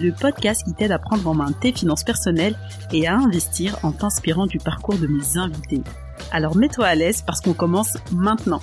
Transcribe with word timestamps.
le 0.00 0.12
podcast 0.12 0.64
qui 0.64 0.74
t'aide 0.74 0.92
à 0.92 0.98
prendre 0.98 1.26
en 1.28 1.34
main 1.34 1.52
tes 1.52 1.72
finances 1.72 2.04
personnelles 2.04 2.56
et 2.92 3.06
à 3.06 3.16
investir 3.16 3.78
en 3.82 3.92
t'inspirant 3.92 4.46
du 4.46 4.58
parcours 4.58 4.98
de 4.98 5.06
mes 5.06 5.38
invités. 5.38 5.82
Alors 6.32 6.56
mets-toi 6.56 6.86
à 6.86 6.94
l'aise 6.94 7.22
parce 7.22 7.40
qu'on 7.40 7.54
commence 7.54 7.96
maintenant. 8.12 8.60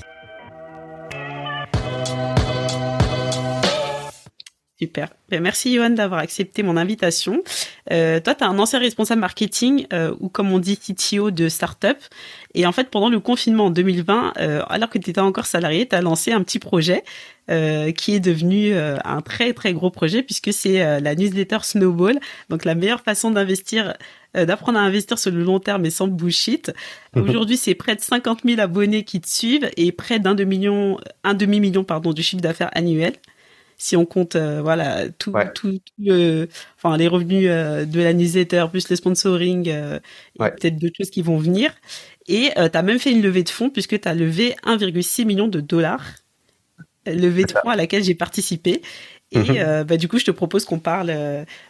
Super. 4.82 5.10
Ben, 5.30 5.44
merci 5.44 5.76
Johan 5.76 5.92
d'avoir 5.92 6.22
accepté 6.22 6.64
mon 6.64 6.76
invitation. 6.76 7.44
Euh, 7.92 8.20
toi, 8.20 8.34
tu 8.34 8.44
es 8.44 8.48
un 8.48 8.58
ancien 8.58 8.80
responsable 8.80 9.22
marketing 9.22 9.86
euh, 9.94 10.16
ou 10.20 10.28
comme 10.28 10.52
on 10.52 10.58
dit 10.58 10.76
CTO 10.76 11.30
de 11.30 11.50
startup. 11.50 11.98
Et 12.56 12.66
en 12.66 12.72
fait, 12.72 12.90
pendant 12.90 13.10
le 13.10 13.20
confinement 13.20 13.66
en 13.66 13.70
2020, 13.70 14.34
euh, 14.40 14.64
alors 14.70 14.90
que 14.90 14.98
tu 14.98 15.12
étais 15.12 15.22
encore 15.22 15.46
salarié, 15.46 15.88
tu 15.88 15.96
as 15.96 16.02
lancé 16.02 16.32
un 16.32 16.42
petit 16.42 16.58
projet 16.58 17.04
qui 17.98 18.16
est 18.16 18.22
devenu 18.22 18.74
un 18.74 19.20
très 19.20 19.52
très 19.52 19.74
gros 19.74 19.90
projet 19.90 20.24
puisque 20.24 20.54
c'est 20.54 21.02
la 21.02 21.16
newsletter 21.16 21.58
Snowball. 21.64 22.18
Donc 22.48 22.64
la 22.64 22.76
meilleure 22.76 23.02
façon 23.02 23.30
d'investir, 23.30 23.94
d'apprendre 24.34 24.80
à 24.80 24.84
investir 24.84 25.20
sur 25.20 25.32
le 25.32 25.44
long 25.44 25.60
terme 25.60 25.86
et 25.86 25.90
sans 25.90 26.08
bullshit. 26.08 26.72
Aujourd'hui, 27.14 27.58
c'est 27.58 27.76
près 27.76 27.98
de 27.98 28.00
50 28.00 28.44
000 28.46 28.62
abonnés 28.62 29.04
qui 29.04 29.20
te 29.20 29.28
suivent 29.28 29.70
et 29.76 29.92
près 29.92 30.20
d'un 30.20 30.34
demi 30.34 30.60
million, 30.60 30.98
un 31.26 31.34
demi 31.34 31.60
million 31.60 31.84
pardon 31.84 32.14
du 32.14 32.24
chiffre 32.24 32.42
d'affaires 32.42 32.70
annuel 32.72 33.16
si 33.82 33.98
on 33.98 34.06
compte 34.06 34.36
voilà 34.36 35.10
tout, 35.10 35.34
tout, 35.56 35.80
enfin 36.78 36.98
les 36.98 37.08
revenus 37.08 37.50
de 37.50 38.00
la 38.00 38.14
newsletter 38.14 38.68
plus 38.70 38.88
les 38.90 38.96
sponsoring 38.96 39.68
et 39.68 40.00
peut-être 40.38 40.78
d'autres 40.78 40.98
choses 40.98 41.10
qui 41.10 41.24
vont 41.24 41.38
venir. 41.38 41.74
Et 42.28 42.52
tu 42.56 42.78
as 42.78 42.82
même 42.84 43.00
fait 43.00 43.12
une 43.12 43.24
levée 43.24 43.44
de 43.44 43.50
fonds 43.50 43.72
puisque 43.72 44.00
tu 44.00 44.08
as 44.08 44.14
levé 44.14 44.56
1,6 44.66 45.26
million 45.26 45.48
de 45.48 45.60
dollars. 45.60 46.06
Levée 47.08 47.46
de 47.46 47.52
fonds 47.52 47.70
à 47.70 47.76
laquelle 47.76 48.04
j'ai 48.04 48.14
participé. 48.14 48.84
Et 49.32 49.40
mhm. 49.40 49.84
bah, 49.84 49.98
du 49.98 50.08
coup, 50.08 50.20
je 50.20 50.26
te 50.26 50.32
propose 50.32 50.64
qu'on 50.66 50.80
parle 50.80 51.12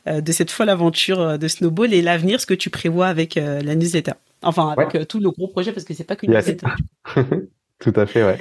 de 0.06 0.32
cette 0.34 0.52
folle 0.52 0.70
aventure 0.70 1.40
de 1.40 1.48
Snowball 1.48 1.94
et 1.94 2.02
l'avenir, 2.02 2.42
ce 2.42 2.46
que 2.46 2.54
tu 2.54 2.70
prévois 2.70 3.08
avec 3.08 3.36
la 3.36 3.76
newsletter. 3.76 4.14
Enfin, 4.42 4.76
avec 4.78 5.08
tout 5.08 5.20
le 5.22 5.32
gros 5.32 5.48
projet, 5.48 5.72
parce 5.72 5.86
que 5.86 5.94
c'est 5.94 6.04
pas 6.04 6.18
qu'une 6.18 6.32
newsletter. 6.32 6.68
Tout 7.82 7.94
à 7.96 8.06
fait, 8.06 8.24
ouais. 8.24 8.38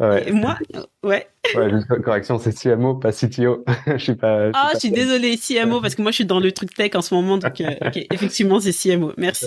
ouais. 0.00 0.28
Et 0.28 0.32
moi, 0.32 0.56
ouais. 1.02 1.28
Ouais, 1.54 1.70
juste 1.70 1.86
correction, 2.02 2.38
c'est 2.38 2.58
CMO, 2.58 2.94
pas 2.94 3.12
CTO. 3.12 3.64
je 3.86 3.98
suis 3.98 4.14
pas. 4.14 4.50
ah, 4.54 4.70
je 4.72 4.78
suis 4.78 4.90
désolée, 4.90 5.36
CMO, 5.36 5.82
parce 5.82 5.94
que 5.94 6.00
moi, 6.00 6.10
je 6.10 6.16
suis 6.16 6.24
dans 6.24 6.40
le 6.40 6.50
truc 6.52 6.72
tech 6.72 6.92
en 6.94 7.02
ce 7.02 7.14
moment, 7.14 7.36
donc 7.36 7.60
euh, 7.60 7.74
effectivement, 8.10 8.60
c'est 8.60 8.72
CMO. 8.72 9.12
Merci. 9.18 9.46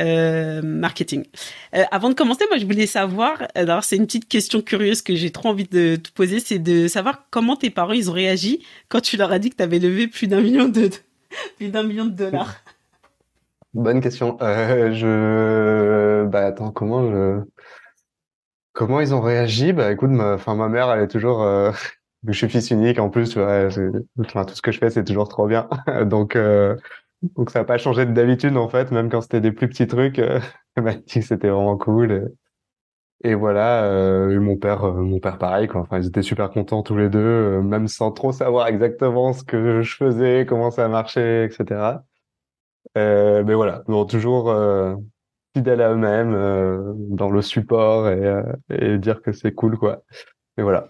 Euh, 0.00 0.62
marketing. 0.62 1.24
Euh, 1.74 1.84
avant 1.90 2.08
de 2.08 2.14
commencer, 2.14 2.44
moi, 2.48 2.56
je 2.58 2.64
voulais 2.64 2.86
savoir. 2.86 3.48
Alors, 3.54 3.84
c'est 3.84 3.96
une 3.96 4.06
petite 4.06 4.28
question 4.28 4.62
curieuse 4.62 5.02
que 5.02 5.14
j'ai 5.14 5.30
trop 5.30 5.50
envie 5.50 5.68
de 5.68 5.96
te 5.96 6.10
poser, 6.10 6.40
c'est 6.40 6.58
de 6.58 6.88
savoir 6.88 7.26
comment 7.30 7.56
tes 7.56 7.68
parents 7.68 7.92
ils 7.92 8.08
ont 8.10 8.14
réagi 8.14 8.64
quand 8.88 9.02
tu 9.02 9.18
leur 9.18 9.30
as 9.30 9.38
dit 9.38 9.50
que 9.50 9.56
tu 9.56 9.62
avais 9.62 9.78
levé 9.78 10.08
plus 10.08 10.26
d'un 10.26 10.40
million 10.40 10.68
de 10.68 10.88
plus 11.58 11.68
d'un 11.68 11.82
million 11.82 12.06
de 12.06 12.12
dollars. 12.12 12.54
Bonne 13.74 14.00
question. 14.00 14.38
Je, 14.40 16.24
bah 16.24 16.46
attends, 16.46 16.70
comment 16.70 17.10
je 17.10 17.42
Comment 18.78 19.00
ils 19.00 19.12
ont 19.12 19.20
réagi? 19.20 19.72
Bah 19.72 19.90
écoute, 19.90 20.10
ma, 20.10 20.34
enfin 20.34 20.54
ma 20.54 20.68
mère, 20.68 20.88
elle 20.92 21.02
est 21.02 21.08
toujours, 21.08 21.42
euh, 21.42 21.72
je 22.28 22.32
suis 22.32 22.48
fils 22.48 22.70
unique 22.70 23.00
en 23.00 23.10
plus, 23.10 23.30
tu 23.30 23.40
vois, 23.40 23.66
enfin, 24.20 24.44
tout 24.44 24.54
ce 24.54 24.62
que 24.62 24.70
je 24.70 24.78
fais, 24.78 24.88
c'est 24.88 25.02
toujours 25.02 25.28
trop 25.28 25.48
bien. 25.48 25.68
Donc, 26.06 26.36
euh, 26.36 26.76
donc 27.22 27.50
ça 27.50 27.58
n'a 27.60 27.64
pas 27.64 27.78
changé 27.78 28.06
d'habitude 28.06 28.56
en 28.56 28.68
fait, 28.68 28.92
même 28.92 29.10
quand 29.10 29.20
c'était 29.20 29.40
des 29.40 29.50
plus 29.50 29.68
petits 29.68 29.88
trucs, 29.88 30.20
euh, 30.20 30.38
elle 30.76 30.84
m'a 30.84 30.94
dit 30.94 31.02
que 31.06 31.22
c'était 31.22 31.48
vraiment 31.48 31.76
cool. 31.76 32.32
Et, 33.24 33.34
voilà, 33.34 33.82
euh, 33.84 34.38
mon 34.40 34.56
père, 34.56 34.84
euh, 34.84 34.92
mon 35.02 35.18
père 35.18 35.38
pareil, 35.38 35.66
quoi. 35.66 35.80
Enfin, 35.80 35.98
ils 35.98 36.06
étaient 36.06 36.22
super 36.22 36.50
contents 36.50 36.84
tous 36.84 36.96
les 36.96 37.08
deux, 37.08 37.18
euh, 37.18 37.62
même 37.62 37.88
sans 37.88 38.12
trop 38.12 38.30
savoir 38.30 38.68
exactement 38.68 39.32
ce 39.32 39.42
que 39.42 39.82
je 39.82 39.96
faisais, 39.96 40.46
comment 40.48 40.70
ça 40.70 40.86
marchait, 40.88 41.46
etc. 41.46 42.04
mais 42.94 43.54
voilà, 43.54 43.82
donc 43.88 44.10
toujours 44.10 44.52
fidèles 45.58 45.80
à 45.80 45.90
eux-mêmes 45.90 46.34
euh, 46.34 46.92
dans 46.94 47.30
le 47.30 47.42
support 47.42 48.08
et, 48.08 48.24
euh, 48.24 48.42
et 48.70 48.98
dire 48.98 49.22
que 49.22 49.32
c'est 49.32 49.52
cool 49.52 49.76
quoi. 49.76 50.04
Et 50.56 50.62
voilà. 50.62 50.88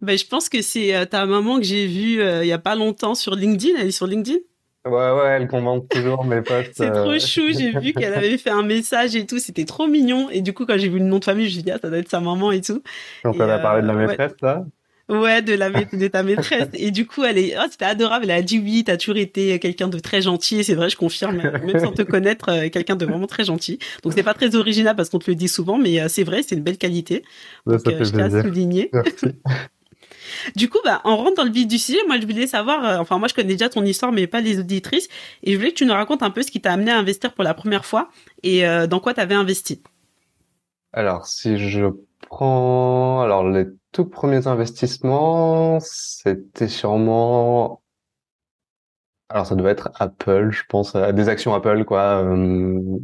Ben, 0.00 0.18
je 0.18 0.26
pense 0.26 0.48
que 0.48 0.62
c'est 0.62 0.94
euh, 0.94 1.04
ta 1.04 1.24
maman 1.26 1.58
que 1.58 1.64
j'ai 1.64 1.86
vue 1.86 2.20
il 2.22 2.46
y 2.46 2.52
a 2.52 2.58
pas 2.58 2.74
longtemps 2.74 3.14
sur 3.14 3.34
LinkedIn. 3.34 3.78
Elle 3.78 3.88
est 3.88 3.92
sur 3.92 4.06
LinkedIn? 4.06 4.38
Ouais, 4.86 5.10
ouais, 5.12 5.28
elle 5.28 5.48
commente 5.48 5.88
toujours 5.88 6.24
mes 6.24 6.42
posts. 6.48 6.72
c'est 6.74 6.90
trop 6.90 7.18
chou. 7.18 7.52
J'ai 7.56 7.70
vu 7.78 7.92
qu'elle 7.92 8.12
avait 8.12 8.36
fait 8.36 8.50
un 8.50 8.62
message 8.62 9.16
et 9.16 9.26
tout. 9.26 9.38
C'était 9.38 9.64
trop 9.64 9.86
mignon. 9.86 10.28
Et 10.30 10.42
du 10.42 10.52
coup, 10.52 10.66
quand 10.66 10.76
j'ai 10.76 10.88
vu 10.88 10.98
le 10.98 11.06
nom 11.06 11.20
de 11.20 11.24
famille, 11.24 11.44
je 11.44 11.50
me 11.50 11.54
suis 11.54 11.62
dit, 11.62 11.70
ah, 11.70 11.78
ça 11.80 11.88
doit 11.88 11.98
être 11.98 12.10
sa 12.10 12.20
maman 12.20 12.52
et 12.52 12.60
tout. 12.60 12.82
Quand 13.22 13.32
elle 13.32 13.50
a 13.50 13.60
parlé 13.60 13.82
de 13.82 13.86
la 13.86 13.94
maîtresse, 13.94 14.34
là? 14.42 14.64
Ouais, 15.08 15.42
de 15.42 15.52
la 15.52 15.68
de 15.70 16.08
ta 16.08 16.22
maîtresse. 16.22 16.68
Et 16.72 16.90
du 16.90 17.06
coup, 17.06 17.24
elle 17.24 17.36
est, 17.36 17.54
oh, 17.58 17.66
c'était 17.70 17.84
adorable. 17.84 18.24
Elle 18.24 18.30
a 18.30 18.42
dit 18.42 18.58
oui, 18.58 18.84
t'as 18.84 18.96
toujours 18.96 19.18
été 19.18 19.58
quelqu'un 19.58 19.88
de 19.88 19.98
très 19.98 20.22
gentil. 20.22 20.60
Et 20.60 20.62
c'est 20.62 20.74
vrai, 20.74 20.88
je 20.88 20.96
confirme, 20.96 21.36
même 21.36 21.78
sans 21.78 21.92
te 21.92 22.02
connaître, 22.02 22.48
euh, 22.48 22.68
quelqu'un 22.70 22.96
de 22.96 23.04
vraiment 23.04 23.26
très 23.26 23.44
gentil. 23.44 23.78
Donc 24.02 24.14
c'est 24.14 24.22
pas 24.22 24.32
très 24.32 24.54
original 24.54 24.96
parce 24.96 25.10
qu'on 25.10 25.18
te 25.18 25.30
le 25.30 25.34
dit 25.34 25.48
souvent, 25.48 25.76
mais 25.76 26.00
euh, 26.00 26.08
c'est 26.08 26.24
vrai, 26.24 26.42
c'est 26.42 26.54
une 26.54 26.62
belle 26.62 26.78
qualité. 26.78 27.22
Donc, 27.66 27.80
ça 27.80 27.90
euh, 27.90 28.04
je 28.04 28.18
à 28.18 28.42
souligner. 28.42 28.90
Du 30.56 30.68
coup, 30.68 30.78
bah, 30.84 31.00
on 31.04 31.16
rentre 31.16 31.36
dans 31.36 31.44
le 31.44 31.50
vif 31.50 31.66
du 31.66 31.78
sujet. 31.78 32.00
Moi, 32.06 32.18
je 32.20 32.26
voulais 32.26 32.46
savoir, 32.46 33.00
enfin, 33.00 33.18
moi, 33.18 33.28
je 33.28 33.34
connais 33.34 33.54
déjà 33.54 33.68
ton 33.68 33.84
histoire, 33.84 34.10
mais 34.10 34.26
pas 34.26 34.40
les 34.40 34.58
auditrices. 34.58 35.08
Et 35.42 35.52
je 35.52 35.56
voulais 35.56 35.70
que 35.70 35.76
tu 35.76 35.86
nous 35.86 35.92
racontes 35.92 36.22
un 36.22 36.30
peu 36.30 36.42
ce 36.42 36.50
qui 36.50 36.60
t'a 36.60 36.72
amené 36.72 36.90
à 36.90 36.98
investir 36.98 37.32
pour 37.32 37.44
la 37.44 37.54
première 37.54 37.84
fois 37.84 38.10
et 38.42 38.64
dans 38.88 39.00
quoi 39.00 39.14
tu 39.14 39.20
avais 39.20 39.34
investi. 39.34 39.80
Alors, 40.92 41.26
si 41.26 41.56
je 41.56 41.90
alors, 42.42 43.48
les 43.48 43.66
tout 43.92 44.06
premiers 44.06 44.46
investissements, 44.46 45.78
c'était 45.80 46.68
sûrement, 46.68 47.82
alors 49.28 49.46
ça 49.46 49.54
devait 49.54 49.70
être 49.70 49.90
Apple, 49.96 50.50
je 50.50 50.62
pense, 50.68 50.94
à 50.96 51.12
des 51.12 51.28
actions 51.28 51.54
Apple, 51.54 51.84
quoi. 51.84 52.22
Euh, 52.24 52.98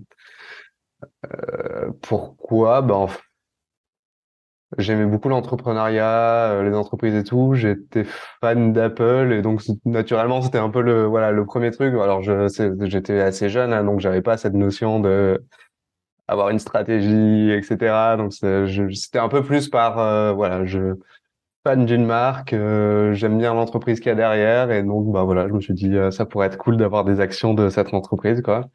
euh, 1.27 1.91
pourquoi? 2.03 2.83
Ben, 2.83 3.07
j'aimais 4.79 5.07
beaucoup 5.07 5.29
l'entrepreneuriat, 5.29 6.53
euh, 6.53 6.63
les 6.63 6.75
entreprises 6.75 7.15
et 7.15 7.25
tout. 7.25 7.55
J'étais 7.55 8.05
fan 8.41 8.73
d'Apple 8.73 9.33
et 9.33 9.43
donc 9.43 9.63
naturellement 9.85 10.43
c'était 10.43 10.59
un 10.59 10.71
peu 10.71 10.83
le 10.83 11.05
voilà 11.07 11.31
le 11.33 11.45
premier 11.45 11.71
truc. 11.71 11.95
Alors 11.95 12.23
j'étais 12.23 13.21
assez 13.21 13.49
jeune, 13.49 13.73
hein, 13.73 13.85
donc 13.85 14.01
j'avais 14.01 14.23
pas 14.23 14.37
cette 14.37 14.55
notion 14.55 15.01
de 15.01 15.43
avoir 16.31 16.51
une 16.51 16.59
stratégie, 16.61 17.51
etc. 17.51 18.17
Donc 18.17 18.33
c'était 18.33 19.19
un 19.19 19.29
peu 19.29 19.43
plus 19.43 19.69
par 19.69 19.99
euh, 19.99 20.33
voilà, 20.33 20.65
je 20.65 20.95
fan 21.65 21.85
d'une 21.85 22.07
marque, 22.07 22.55
euh, 22.55 23.13
j'aime 23.15 23.37
bien 23.39 23.53
l'entreprise 23.53 24.01
qu'il 24.01 24.09
y 24.09 24.13
a 24.13 24.15
derrière 24.15 24.71
et 24.71 24.83
donc 24.83 25.13
bah 25.13 25.25
voilà, 25.25 25.47
je 25.49 25.53
me 25.53 25.61
suis 25.61 25.75
dit 25.75 25.95
euh, 25.95 26.11
ça 26.11 26.25
pourrait 26.25 26.47
être 26.47 26.57
cool 26.57 26.77
d'avoir 26.77 27.05
des 27.05 27.21
actions 27.21 27.53
de 27.55 27.69
cette 27.69 27.93
entreprise 27.93 28.43
quoi. 28.43 28.71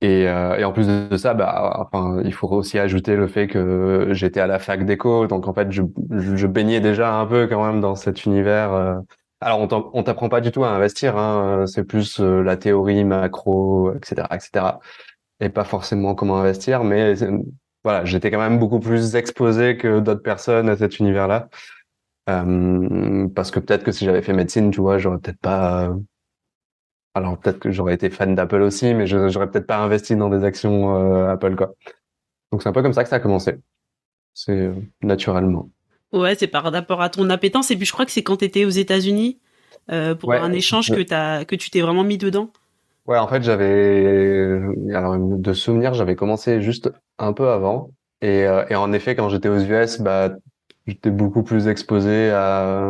Et, 0.00 0.28
en 0.30 0.72
plus 0.72 0.86
de 0.86 1.16
ça, 1.16 1.34
bah 1.34 1.74
enfin 1.80 2.20
il 2.24 2.32
faut 2.32 2.48
aussi 2.48 2.78
ajouter 2.78 3.16
le 3.16 3.26
fait 3.26 3.48
que 3.48 4.08
j'étais 4.12 4.38
à 4.40 4.46
la 4.46 4.60
fac 4.60 4.84
d'éco, 4.84 5.26
donc 5.26 5.48
en 5.48 5.54
fait 5.54 5.72
je, 5.72 5.82
je 6.10 6.46
baignais 6.46 6.80
déjà 6.80 7.18
un 7.18 7.26
peu 7.26 7.48
quand 7.48 7.64
même 7.66 7.80
dans 7.80 7.96
cet 7.96 8.24
univers. 8.24 9.00
Alors 9.40 9.60
on 9.94 10.02
t'apprend 10.04 10.28
pas 10.28 10.40
du 10.40 10.52
tout 10.52 10.64
à 10.64 10.68
investir, 10.70 11.16
hein, 11.16 11.64
c'est 11.66 11.84
plus 11.84 12.20
la 12.20 12.56
théorie 12.56 13.04
macro, 13.04 13.92
etc., 13.94 14.26
etc 14.32 14.78
et 15.40 15.48
pas 15.48 15.64
forcément 15.64 16.14
comment 16.14 16.38
investir, 16.38 16.84
mais 16.84 17.14
voilà, 17.84 18.04
j'étais 18.04 18.30
quand 18.30 18.40
même 18.40 18.58
beaucoup 18.58 18.80
plus 18.80 19.16
exposé 19.16 19.76
que 19.76 20.00
d'autres 20.00 20.22
personnes 20.22 20.68
à 20.68 20.76
cet 20.76 20.98
univers-là. 20.98 21.48
Euh, 22.28 23.28
parce 23.28 23.50
que 23.50 23.60
peut-être 23.60 23.84
que 23.84 23.92
si 23.92 24.04
j'avais 24.04 24.22
fait 24.22 24.34
médecine, 24.34 24.70
tu 24.70 24.80
vois, 24.80 24.98
j'aurais 24.98 25.18
peut-être 25.18 25.40
pas. 25.40 25.94
Alors 27.14 27.38
peut-être 27.38 27.58
que 27.58 27.70
j'aurais 27.70 27.94
été 27.94 28.10
fan 28.10 28.34
d'Apple 28.34 28.60
aussi, 28.62 28.92
mais 28.94 29.06
j'aurais 29.06 29.50
peut-être 29.50 29.66
pas 29.66 29.78
investi 29.78 30.14
dans 30.14 30.28
des 30.28 30.44
actions 30.44 30.96
euh, 30.96 31.32
Apple, 31.32 31.56
quoi. 31.56 31.74
Donc 32.52 32.62
c'est 32.62 32.68
un 32.68 32.72
peu 32.72 32.82
comme 32.82 32.92
ça 32.92 33.02
que 33.02 33.08
ça 33.08 33.16
a 33.16 33.20
commencé. 33.20 33.56
C'est 34.34 34.52
euh, 34.52 34.74
naturellement. 35.02 35.70
Ouais, 36.12 36.34
c'est 36.34 36.46
par 36.46 36.64
rapport 36.64 37.02
à 37.02 37.10
ton 37.10 37.28
appétence. 37.30 37.70
Et 37.70 37.76
puis 37.76 37.86
je 37.86 37.92
crois 37.92 38.04
que 38.04 38.12
c'est 38.12 38.22
quand 38.22 38.38
tu 38.38 38.44
étais 38.44 38.64
aux 38.64 38.70
États-Unis 38.70 39.38
euh, 39.90 40.14
pour 40.14 40.32
un 40.32 40.52
échange 40.52 40.90
que, 40.90 41.14
as, 41.14 41.44
que 41.44 41.56
tu 41.56 41.70
t'es 41.70 41.80
vraiment 41.80 42.04
mis 42.04 42.18
dedans? 42.18 42.50
Ouais, 43.08 43.16
en 43.18 43.26
fait, 43.26 43.42
j'avais 43.42 44.60
alors 44.94 45.16
de 45.18 45.52
souvenirs, 45.54 45.94
j'avais 45.94 46.14
commencé 46.14 46.60
juste 46.60 46.92
un 47.18 47.32
peu 47.32 47.48
avant 47.48 47.90
et, 48.20 48.46
euh, 48.46 48.66
et 48.68 48.74
en 48.76 48.92
effet, 48.92 49.16
quand 49.16 49.30
j'étais 49.30 49.48
aux 49.48 49.58
US, 49.58 50.00
bah 50.02 50.34
j'étais 50.86 51.10
beaucoup 51.10 51.42
plus 51.42 51.68
exposé 51.68 52.30
à 52.30 52.86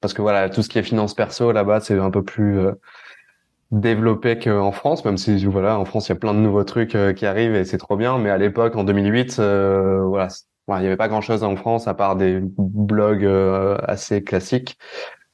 parce 0.00 0.14
que 0.14 0.22
voilà, 0.22 0.48
tout 0.48 0.62
ce 0.62 0.68
qui 0.68 0.78
est 0.78 0.84
finance 0.84 1.14
perso 1.14 1.50
là-bas, 1.50 1.80
c'est 1.80 1.98
un 1.98 2.12
peu 2.12 2.22
plus 2.22 2.60
euh, 2.60 2.72
développé 3.72 4.38
qu'en 4.38 4.72
France, 4.72 5.04
même 5.04 5.18
si 5.18 5.44
voilà, 5.46 5.78
en 5.78 5.84
France 5.86 6.08
il 6.08 6.12
y 6.12 6.16
a 6.16 6.18
plein 6.20 6.34
de 6.34 6.38
nouveaux 6.40 6.64
trucs 6.64 6.96
qui 7.16 7.26
arrivent 7.26 7.56
et 7.56 7.64
c'est 7.64 7.78
trop 7.78 7.96
bien. 7.96 8.18
Mais 8.18 8.30
à 8.30 8.38
l'époque, 8.38 8.76
en 8.76 8.84
2008, 8.84 9.38
voilà, 9.38 10.28
il 10.68 10.80
n'y 10.80 10.86
avait 10.86 10.96
pas 10.96 11.08
grand-chose 11.08 11.42
en 11.42 11.56
France 11.56 11.88
à 11.88 11.94
part 11.94 12.16
des 12.16 12.40
blogs 12.58 13.26
assez 13.88 14.22
classiques. 14.22 14.78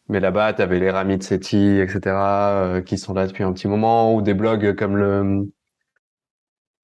Mais 0.09 0.21
là-bas, 0.21 0.55
tu 0.55 0.63
avais 0.63 0.79
les 0.79 0.91
Ramit 0.91 1.23
Sethi, 1.23 1.81
etc., 1.81 2.83
qui 2.87 2.97
sont 2.99 3.15
là 3.15 3.27
depuis 3.27 3.45
un 3.45 3.53
petit 3.53 3.69
moment, 3.69 4.15
ou 4.15 4.23
des 4.23 4.35
blogs 4.35 4.75
comme 4.75 4.97
le 4.97 5.49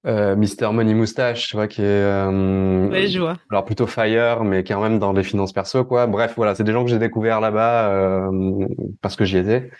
euh, 0.05 0.35
Mister 0.35 0.69
Money 0.71 0.93
Moustache, 0.93 1.47
tu 1.47 1.55
vois, 1.55 1.67
qui 1.67 1.81
est 1.81 1.85
euh, 1.85 3.07
je 3.07 3.19
vois. 3.19 3.37
alors 3.49 3.65
plutôt 3.65 3.87
Fire, 3.87 4.43
mais 4.43 4.63
quand 4.63 4.81
même 4.81 4.99
dans 4.99 5.13
les 5.13 5.23
finances 5.23 5.51
perso, 5.51 5.83
quoi. 5.83 6.05
Bref, 6.05 6.33
voilà, 6.35 6.53
c'est 6.53 6.63
des 6.63 6.71
gens 6.71 6.83
que 6.83 6.91
j'ai 6.91 6.99
découvert 6.99 7.41
là-bas 7.41 7.89
euh, 7.89 8.67
parce 9.01 9.15
que 9.15 9.25
j'y 9.25 9.37
étais. 9.37 9.71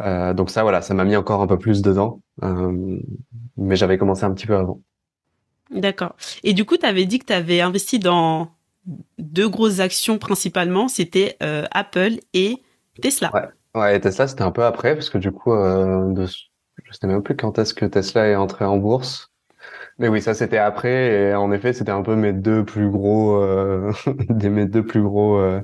Euh, 0.00 0.32
donc 0.32 0.50
ça, 0.50 0.62
voilà, 0.62 0.80
ça 0.80 0.94
m'a 0.94 1.04
mis 1.04 1.16
encore 1.16 1.42
un 1.42 1.46
peu 1.46 1.58
plus 1.58 1.82
dedans, 1.82 2.22
euh, 2.42 2.98
mais 3.56 3.76
j'avais 3.76 3.98
commencé 3.98 4.24
un 4.24 4.32
petit 4.32 4.46
peu 4.46 4.56
avant. 4.56 4.80
D'accord. 5.70 6.16
Et 6.42 6.54
du 6.54 6.64
coup, 6.64 6.76
tu 6.76 6.86
avais 6.86 7.04
dit 7.04 7.18
que 7.18 7.26
tu 7.26 7.32
avais 7.32 7.60
investi 7.60 7.98
dans 7.98 8.48
deux 9.18 9.48
grosses 9.48 9.80
actions 9.80 10.18
principalement, 10.18 10.88
c'était 10.88 11.36
euh, 11.42 11.66
Apple 11.70 12.14
et 12.32 12.62
Tesla. 13.00 13.52
Ouais, 13.74 14.00
Tesla, 14.00 14.26
c'était 14.26 14.42
un 14.42 14.50
peu 14.50 14.64
après, 14.64 14.94
parce 14.94 15.10
que 15.10 15.18
du 15.18 15.32
coup, 15.32 15.52
de... 15.52 16.26
je 16.26 16.92
sais 16.92 17.06
même 17.06 17.22
plus 17.22 17.36
quand 17.36 17.58
est-ce 17.58 17.74
que 17.74 17.86
Tesla 17.86 18.26
est 18.28 18.36
entré 18.36 18.64
en 18.64 18.76
bourse. 18.76 19.30
Mais 20.00 20.08
oui, 20.08 20.22
ça 20.22 20.32
c'était 20.32 20.56
après 20.56 21.12
et 21.12 21.34
en 21.34 21.52
effet 21.52 21.74
c'était 21.74 21.90
un 21.90 22.02
peu 22.02 22.16
mes 22.16 22.32
deux 22.32 22.64
plus 22.64 22.88
gros, 22.88 23.36
euh, 23.36 23.92
mes 24.30 24.64
deux 24.64 24.84
plus 24.84 25.02
gros 25.02 25.36
euh, 25.36 25.60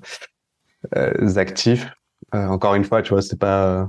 euh, 0.97 1.37
actifs. 1.37 1.91
encore 2.33 2.75
une 2.75 2.85
fois, 2.85 3.01
tu 3.03 3.11
vois, 3.15 3.23
c'est 3.23 3.39
pas 3.39 3.89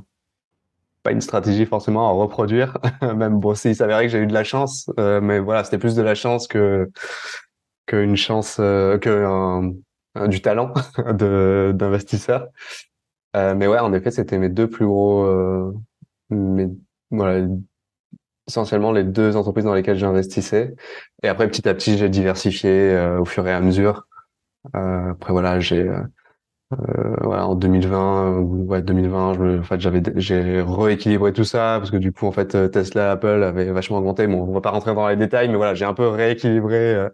pas 1.03 1.11
une 1.11 1.21
stratégie 1.21 1.65
forcément 1.65 2.07
à 2.09 2.11
reproduire. 2.13 2.77
Même 3.01 3.39
bon, 3.39 3.55
s'il 3.55 3.75
s'avérait 3.75 4.05
que 4.05 4.09
j'ai 4.09 4.19
eu 4.19 4.27
de 4.27 4.33
la 4.33 4.45
chance, 4.45 4.89
mais 4.97 5.39
voilà, 5.39 5.65
c'était 5.65 5.77
plus 5.77 5.95
de 5.95 6.01
la 6.01 6.15
chance 6.15 6.47
que 6.47 6.89
qu'une 7.85 8.15
chance, 8.15 8.55
que 8.57 9.73
du 10.27 10.41
talent 10.41 10.73
de 10.97 11.73
d'investisseur. 13.33 13.55
mais 13.55 13.67
ouais, 13.67 13.79
en 13.79 13.93
effet, 13.93 14.11
c'était 14.11 14.37
mes 14.37 14.49
deux 14.49 14.69
plus 14.69 14.85
gros, 14.85 15.25
mes 16.29 16.69
voilà 17.11 17.47
essentiellement 18.47 18.91
les 18.91 19.03
deux 19.03 19.35
entreprises 19.35 19.65
dans 19.65 19.73
lesquelles 19.73 19.97
j'investissais. 19.97 20.75
Et 21.23 21.27
après, 21.27 21.47
petit 21.47 21.67
à 21.67 21.73
petit, 21.73 21.97
j'ai 21.97 22.09
diversifié 22.09 22.71
euh, 22.71 23.19
au 23.19 23.25
fur 23.25 23.47
et 23.47 23.53
à 23.53 23.61
mesure. 23.61 24.07
Euh, 24.75 25.11
après, 25.11 25.33
voilà, 25.33 25.59
j'ai 25.59 25.81
euh, 25.81 26.01
euh 26.73 27.15
voilà, 27.21 27.47
en 27.47 27.55
2020, 27.55 28.39
ouais, 28.41 28.81
2020, 28.81 29.33
je 29.35 29.59
en 29.59 29.63
fait, 29.63 29.79
j'avais, 29.79 30.01
j'ai 30.15 30.61
rééquilibré 30.61 31.33
tout 31.33 31.43
ça 31.43 31.77
parce 31.79 31.91
que 31.91 31.97
du 31.97 32.11
coup, 32.13 32.27
en 32.27 32.31
fait, 32.31 32.71
Tesla, 32.71 33.11
Apple 33.11 33.43
avaient 33.43 33.71
vachement 33.71 33.97
augmenté. 33.97 34.27
Bon, 34.27 34.43
on 34.43 34.53
va 34.53 34.61
pas 34.61 34.71
rentrer 34.71 34.93
dans 34.93 35.07
les 35.09 35.15
détails, 35.17 35.49
mais 35.49 35.55
voilà, 35.57 35.75
j'ai 35.75 35.85
un 35.85 35.93
peu 35.93 36.07
rééquilibré 36.07 37.07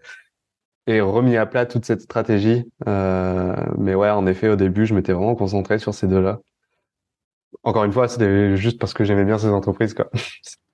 et 0.88 1.02
remis 1.02 1.38
à 1.38 1.46
plat 1.46 1.66
toute 1.66 1.86
cette 1.86 2.02
stratégie. 2.02 2.64
mais 2.86 3.96
ouais, 3.96 4.10
en 4.10 4.26
effet, 4.28 4.50
au 4.50 4.56
début, 4.56 4.86
je 4.86 4.94
m'étais 4.94 5.14
vraiment 5.14 5.36
concentré 5.36 5.80
sur 5.80 5.94
ces 5.94 6.08
deux-là. 6.08 6.40
Encore 7.64 7.86
une 7.86 7.94
fois, 7.94 8.08
c'était 8.08 8.58
juste 8.58 8.80
parce 8.80 8.94
que 8.94 9.04
j'aimais 9.04 9.26
bien 9.26 9.38
ces 9.38 9.48
entreprises, 9.48 9.94
quoi. 9.94 10.10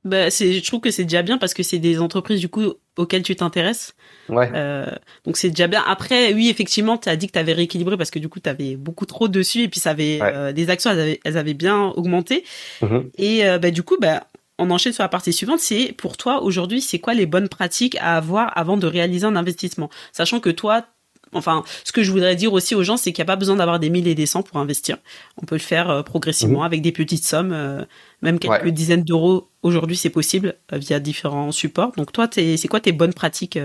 Bah, 0.06 0.31
c'est, 0.31 0.53
je 0.53 0.65
trouve 0.65 0.79
que 0.79 0.91
c'est 0.91 1.03
déjà 1.03 1.23
bien 1.23 1.38
parce 1.38 1.53
que 1.53 1.61
c'est 1.61 1.77
des 1.77 2.00
entreprises 2.00 2.39
du 2.39 2.47
coup 2.47 2.73
auxquelles 2.95 3.21
tu 3.21 3.35
t'intéresses. 3.35 3.95
Ouais. 4.29 4.50
Euh, 4.56 4.89
donc 5.25 5.35
c'est 5.35 5.50
déjà 5.50 5.67
bien. 5.67 5.83
Après, 5.85 6.33
oui, 6.33 6.50
effectivement, 6.50 6.97
tu 6.97 7.09
as 7.09 7.17
dit 7.17 7.27
que 7.27 7.33
tu 7.33 7.39
avais 7.39 7.51
rééquilibré 7.51 7.97
parce 7.97 8.09
que 8.09 8.19
du 8.19 8.29
coup, 8.29 8.39
tu 8.39 8.50
avais 8.50 8.77
beaucoup 8.77 9.06
trop 9.06 9.27
dessus 9.27 9.63
et 9.63 9.67
puis 9.67 9.81
ça 9.81 9.89
avait 9.89 10.19
euh, 10.21 10.53
des 10.53 10.69
actions, 10.69 10.89
elles 10.91 11.00
avaient, 11.01 11.19
elles 11.25 11.38
avaient 11.38 11.53
bien 11.53 11.88
augmenté. 11.97 12.45
Mm-hmm. 12.81 13.09
Et 13.17 13.45
euh, 13.45 13.59
bah, 13.59 13.71
du 13.71 13.83
coup, 13.83 13.97
bah, 14.00 14.23
on 14.59 14.69
enchaîne 14.69 14.94
sur 14.94 15.03
la 15.03 15.09
partie 15.09 15.33
suivante. 15.33 15.59
C'est 15.59 15.94
pour 15.97 16.17
toi 16.17 16.41
aujourd'hui, 16.44 16.81
c'est 16.81 17.00
quoi 17.00 17.13
les 17.13 17.25
bonnes 17.25 17.50
pratiques 17.50 17.97
à 18.00 18.17
avoir 18.17 18.56
avant 18.57 18.77
de 18.77 18.85
réaliser 18.85 19.25
un 19.25 19.35
investissement, 19.35 19.89
sachant 20.11 20.39
que 20.39 20.50
toi, 20.50 20.85
Enfin, 21.33 21.63
ce 21.83 21.91
que 21.91 22.01
je 22.01 22.11
voudrais 22.11 22.35
dire 22.35 22.53
aussi 22.53 22.75
aux 22.75 22.83
gens, 22.83 22.97
c'est 22.97 23.11
qu'il 23.11 23.21
n'y 23.21 23.27
a 23.27 23.31
pas 23.31 23.35
besoin 23.35 23.56
d'avoir 23.56 23.79
des 23.79 23.89
milliers 23.89 24.11
et 24.11 24.15
des 24.15 24.25
cents 24.25 24.41
pour 24.41 24.57
investir. 24.57 24.97
On 25.38 25.45
peut 25.45 25.56
le 25.56 25.59
faire 25.59 25.89
euh, 25.89 26.01
progressivement 26.01 26.59
mhm. 26.59 26.65
avec 26.65 26.81
des 26.81 26.91
petites 26.91 27.23
sommes, 27.23 27.51
euh, 27.53 27.83
même 28.21 28.39
quelques 28.39 28.69
dizaines 28.69 29.03
d'euros. 29.03 29.50
Aujourd'hui, 29.61 29.95
c'est 29.95 30.09
possible 30.09 30.56
euh, 30.73 30.77
via 30.77 31.00
différents 31.00 31.51
supports. 31.51 31.91
Donc 31.97 32.11
toi, 32.11 32.27
c'est 32.31 32.67
quoi 32.67 32.79
tes 32.79 32.91
bonnes 32.91 33.13
pratiques 33.13 33.59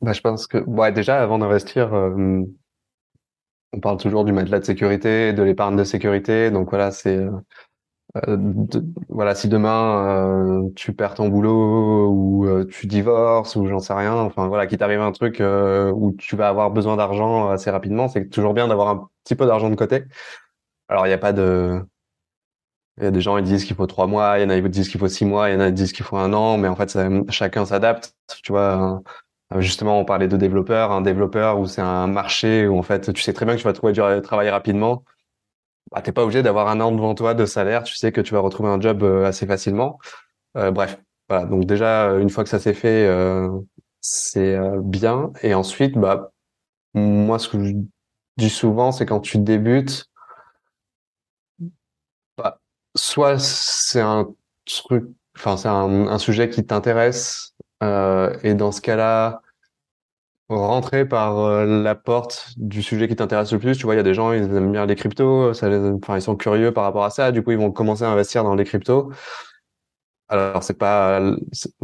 bah, 0.00 0.12
Je 0.12 0.20
pense 0.20 0.46
que 0.46 0.58
ouais, 0.58 0.92
déjà, 0.92 1.22
avant 1.22 1.38
d'investir, 1.38 1.92
on 3.72 3.80
parle 3.80 3.98
toujours 3.98 4.24
du 4.24 4.32
matelas 4.32 4.60
de 4.60 4.64
sécurité, 4.64 5.32
de 5.32 5.42
l'épargne 5.42 5.76
de 5.76 5.84
sécurité. 5.84 6.50
Donc 6.50 6.70
voilà, 6.70 6.90
c'est 6.90 7.24
euh, 8.16 8.36
voilà, 9.08 9.34
si 9.34 9.48
demain 9.48 10.62
euh, 10.66 10.70
tu 10.76 10.94
perds 10.94 11.14
ton 11.14 11.28
boulot 11.28 12.08
ou 12.08 12.46
euh, 12.46 12.64
tu 12.66 12.86
divorces 12.86 13.54
ou 13.56 13.66
j'en 13.66 13.80
sais 13.80 13.92
rien, 13.92 14.14
enfin 14.14 14.48
voilà, 14.48 14.66
qu'il 14.66 14.78
t'arrive 14.78 15.00
un 15.00 15.12
truc 15.12 15.40
où 15.40 16.14
tu 16.18 16.36
vas 16.36 16.48
avoir 16.48 16.70
besoin 16.70 16.96
d'argent 16.96 17.50
assez 17.50 17.70
rapidement, 17.70 18.08
c'est 18.08 18.28
toujours 18.30 18.54
bien 18.54 18.66
d'avoir 18.68 18.88
un 18.88 19.08
petit 19.24 19.34
peu 19.34 19.46
d'argent 19.46 19.68
de 19.68 19.74
côté. 19.74 20.04
Alors 20.88 21.06
il 21.06 21.10
n'y 21.10 21.14
a 21.14 21.18
pas 21.18 21.32
de, 21.32 21.82
il 22.98 23.04
y 23.04 23.06
a 23.06 23.10
des 23.10 23.20
gens 23.20 23.36
ils 23.38 23.44
disent 23.44 23.64
qu'il 23.64 23.76
faut 23.76 23.86
trois 23.86 24.06
mois, 24.06 24.38
il 24.38 24.42
y 24.42 24.44
en 24.44 24.50
a 24.50 24.60
qui 24.60 24.68
disent 24.70 24.88
qu'il 24.88 25.00
faut 25.00 25.08
six 25.08 25.24
mois, 25.24 25.50
il 25.50 25.54
y 25.54 25.56
en 25.56 25.60
a 25.60 25.66
qui 25.68 25.74
disent 25.74 25.92
qu'il 25.92 26.04
faut 26.04 26.16
un 26.16 26.32
an, 26.32 26.58
mais 26.58 26.68
en 26.68 26.76
fait 26.76 26.98
chacun 27.28 27.64
s'adapte. 27.66 28.14
Tu 28.42 28.52
vois, 28.52 29.02
justement 29.58 30.00
on 30.00 30.04
parlait 30.04 30.28
de 30.28 30.36
développeurs, 30.36 30.92
un 30.92 31.02
développeur 31.02 31.60
où 31.60 31.66
c'est 31.66 31.82
un 31.82 32.06
marché 32.06 32.66
où 32.66 32.78
en 32.78 32.82
fait 32.82 33.12
tu 33.12 33.22
sais 33.22 33.32
très 33.32 33.44
bien 33.46 33.54
que 33.54 33.60
tu 33.60 33.66
vas 33.66 33.72
trouver 33.72 33.92
du 33.92 34.00
travail 34.22 34.50
rapidement 34.50 35.04
bah, 35.92 36.02
t'es 36.02 36.12
pas 36.12 36.22
obligé 36.22 36.42
d'avoir 36.42 36.68
un 36.68 36.80
an 36.80 36.92
devant 36.92 37.14
toi 37.14 37.34
de 37.34 37.46
salaire. 37.46 37.82
Tu 37.84 37.96
sais 37.96 38.12
que 38.12 38.20
tu 38.20 38.34
vas 38.34 38.40
retrouver 38.40 38.68
un 38.68 38.80
job 38.80 39.02
euh, 39.02 39.24
assez 39.26 39.46
facilement. 39.46 39.98
Euh, 40.56 40.70
bref, 40.70 41.00
voilà. 41.28 41.46
Donc 41.46 41.64
déjà, 41.66 42.12
une 42.18 42.30
fois 42.30 42.44
que 42.44 42.50
ça 42.50 42.58
s'est 42.58 42.74
fait, 42.74 43.06
euh, 43.06 43.50
c'est 44.00 44.54
euh, 44.56 44.80
bien. 44.82 45.32
Et 45.42 45.54
ensuite, 45.54 45.96
bah, 45.96 46.32
moi, 46.94 47.38
ce 47.38 47.48
que 47.48 47.64
je 47.64 47.72
dis 48.36 48.50
souvent, 48.50 48.92
c'est 48.92 49.06
quand 49.06 49.20
tu 49.20 49.38
débutes, 49.38 50.06
bah, 52.36 52.60
soit 52.94 53.38
c'est 53.38 54.00
un 54.00 54.28
truc, 54.64 55.06
enfin, 55.36 55.56
c'est 55.56 55.68
un, 55.68 56.18
sujet 56.18 56.50
qui 56.50 56.64
t'intéresse, 56.64 57.54
et 57.82 58.54
dans 58.54 58.72
ce 58.72 58.80
cas-là, 58.80 59.42
rentrer 60.48 61.06
par 61.06 61.38
euh, 61.38 61.82
la 61.82 61.94
porte 61.94 62.54
du 62.56 62.82
sujet 62.82 63.08
qui 63.08 63.16
t'intéresse 63.16 63.52
le 63.52 63.58
plus. 63.58 63.76
Tu 63.76 63.84
vois, 63.84 63.94
il 63.94 63.98
y 63.98 64.00
a 64.00 64.02
des 64.02 64.14
gens, 64.14 64.32
ils 64.32 64.42
aiment 64.42 64.72
bien 64.72 64.86
les 64.86 64.96
cryptos, 64.96 65.52
ça 65.54 65.68
les, 65.68 65.78
enfin, 65.90 66.16
ils 66.16 66.22
sont 66.22 66.36
curieux 66.36 66.72
par 66.72 66.84
rapport 66.84 67.04
à 67.04 67.10
ça. 67.10 67.32
Du 67.32 67.42
coup, 67.42 67.50
ils 67.52 67.58
vont 67.58 67.72
commencer 67.72 68.04
à 68.04 68.10
investir 68.10 68.44
dans 68.44 68.54
les 68.54 68.64
cryptos. 68.64 69.10
Alors, 70.30 70.62
c'est 70.62 70.76
pas, 70.76 71.22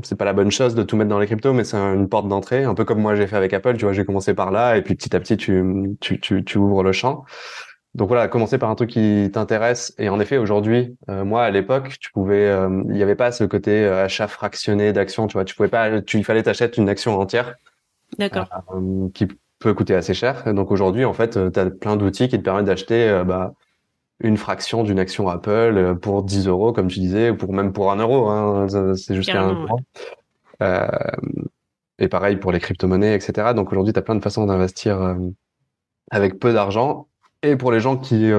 c'est 0.02 0.16
pas 0.16 0.26
la 0.26 0.34
bonne 0.34 0.50
chose 0.50 0.74
de 0.74 0.82
tout 0.82 0.96
mettre 0.96 1.08
dans 1.08 1.18
les 1.18 1.26
cryptos, 1.26 1.54
mais 1.54 1.64
c'est 1.64 1.78
une 1.78 2.08
porte 2.10 2.28
d'entrée. 2.28 2.64
Un 2.64 2.74
peu 2.74 2.84
comme 2.84 3.00
moi, 3.00 3.14
j'ai 3.14 3.26
fait 3.26 3.36
avec 3.36 3.54
Apple. 3.54 3.76
Tu 3.76 3.84
vois, 3.84 3.94
j'ai 3.94 4.04
commencé 4.04 4.34
par 4.34 4.50
là, 4.50 4.76
et 4.76 4.82
puis 4.82 4.94
petit 4.94 5.16
à 5.16 5.20
petit, 5.20 5.38
tu, 5.38 5.96
tu, 6.00 6.20
tu, 6.20 6.44
tu 6.44 6.58
ouvres 6.58 6.82
le 6.82 6.92
champ. 6.92 7.24
Donc 7.94 8.08
voilà, 8.08 8.28
commencer 8.28 8.58
par 8.58 8.70
un 8.70 8.74
truc 8.74 8.90
qui 8.90 9.30
t'intéresse. 9.32 9.94
Et 9.98 10.08
en 10.10 10.20
effet, 10.20 10.36
aujourd'hui, 10.36 10.96
euh, 11.08 11.24
moi 11.24 11.44
à 11.44 11.50
l'époque, 11.50 11.98
tu 12.00 12.10
pouvais, 12.12 12.46
euh, 12.48 12.82
il 12.88 12.94
n'y 12.96 13.02
avait 13.02 13.14
pas 13.16 13.32
ce 13.32 13.44
côté 13.44 13.86
achat 13.86 14.28
fractionné 14.28 14.92
d'actions. 14.92 15.26
Tu 15.26 15.34
vois, 15.34 15.44
tu 15.44 15.54
pouvais 15.54 15.68
pas, 15.68 16.02
tu, 16.02 16.18
il 16.18 16.24
fallait 16.24 16.42
t'acheter 16.42 16.70
une 16.80 16.88
action 16.88 17.18
entière. 17.18 17.54
D'accord. 18.18 18.48
Euh, 18.74 19.08
qui 19.14 19.28
peut 19.58 19.74
coûter 19.74 19.94
assez 19.94 20.14
cher. 20.14 20.52
Donc 20.54 20.70
aujourd'hui, 20.70 21.04
en 21.04 21.12
fait, 21.12 21.36
euh, 21.36 21.50
tu 21.50 21.58
as 21.58 21.70
plein 21.70 21.96
d'outils 21.96 22.28
qui 22.28 22.38
te 22.38 22.42
permettent 22.42 22.66
d'acheter 22.66 23.08
euh, 23.08 23.24
bah, 23.24 23.54
une 24.20 24.36
fraction 24.36 24.84
d'une 24.84 24.98
action 24.98 25.28
Apple 25.28 25.96
pour 26.00 26.22
10 26.22 26.46
euros, 26.48 26.72
comme 26.72 26.88
tu 26.88 27.00
disais, 27.00 27.30
ou 27.30 27.36
pour 27.36 27.52
même 27.52 27.72
pour 27.72 27.90
un 27.90 27.96
euro. 27.96 28.28
Hein, 28.28 28.66
c'est 28.96 29.14
jusqu'à 29.14 29.42
un 29.42 29.54
euro. 29.54 29.80
Euh, 30.62 30.86
et 31.98 32.08
pareil 32.08 32.36
pour 32.36 32.52
les 32.52 32.60
crypto-monnaies, 32.60 33.14
etc. 33.14 33.54
Donc 33.54 33.72
aujourd'hui, 33.72 33.92
tu 33.92 33.98
as 33.98 34.02
plein 34.02 34.14
de 34.14 34.22
façons 34.22 34.46
d'investir 34.46 35.16
avec 36.10 36.38
peu 36.38 36.52
d'argent. 36.52 37.08
Et 37.42 37.56
pour 37.56 37.72
les 37.72 37.80
gens 37.80 37.96
qui 37.96 38.30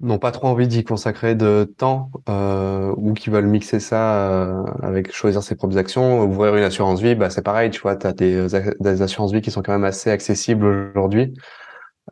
n'ont 0.00 0.18
pas 0.18 0.30
trop 0.30 0.48
envie 0.48 0.68
d'y 0.68 0.84
consacrer 0.84 1.34
de 1.34 1.72
temps 1.78 2.10
euh, 2.28 2.92
ou 2.96 3.14
qui 3.14 3.30
veulent 3.30 3.46
mixer 3.46 3.80
ça 3.80 4.30
euh, 4.30 4.64
avec 4.82 5.12
choisir 5.12 5.42
ses 5.42 5.56
propres 5.56 5.78
actions, 5.78 6.22
ouvrir 6.22 6.54
une 6.56 6.64
assurance 6.64 7.00
vie, 7.00 7.14
bah 7.14 7.30
c'est 7.30 7.42
pareil, 7.42 7.70
tu 7.70 7.80
vois, 7.80 7.96
tu 7.96 8.06
as 8.06 8.12
des, 8.12 8.46
des 8.80 9.02
assurances 9.02 9.32
vie 9.32 9.40
qui 9.40 9.50
sont 9.50 9.62
quand 9.62 9.72
même 9.72 9.84
assez 9.84 10.10
accessibles 10.10 10.66
aujourd'hui 10.94 11.32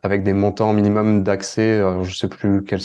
avec 0.03 0.23
des 0.23 0.33
montants 0.33 0.73
minimum 0.73 1.23
d'accès, 1.23 1.81
je 2.03 2.13
sais 2.13 2.27
plus 2.27 2.63
quels 2.63 2.81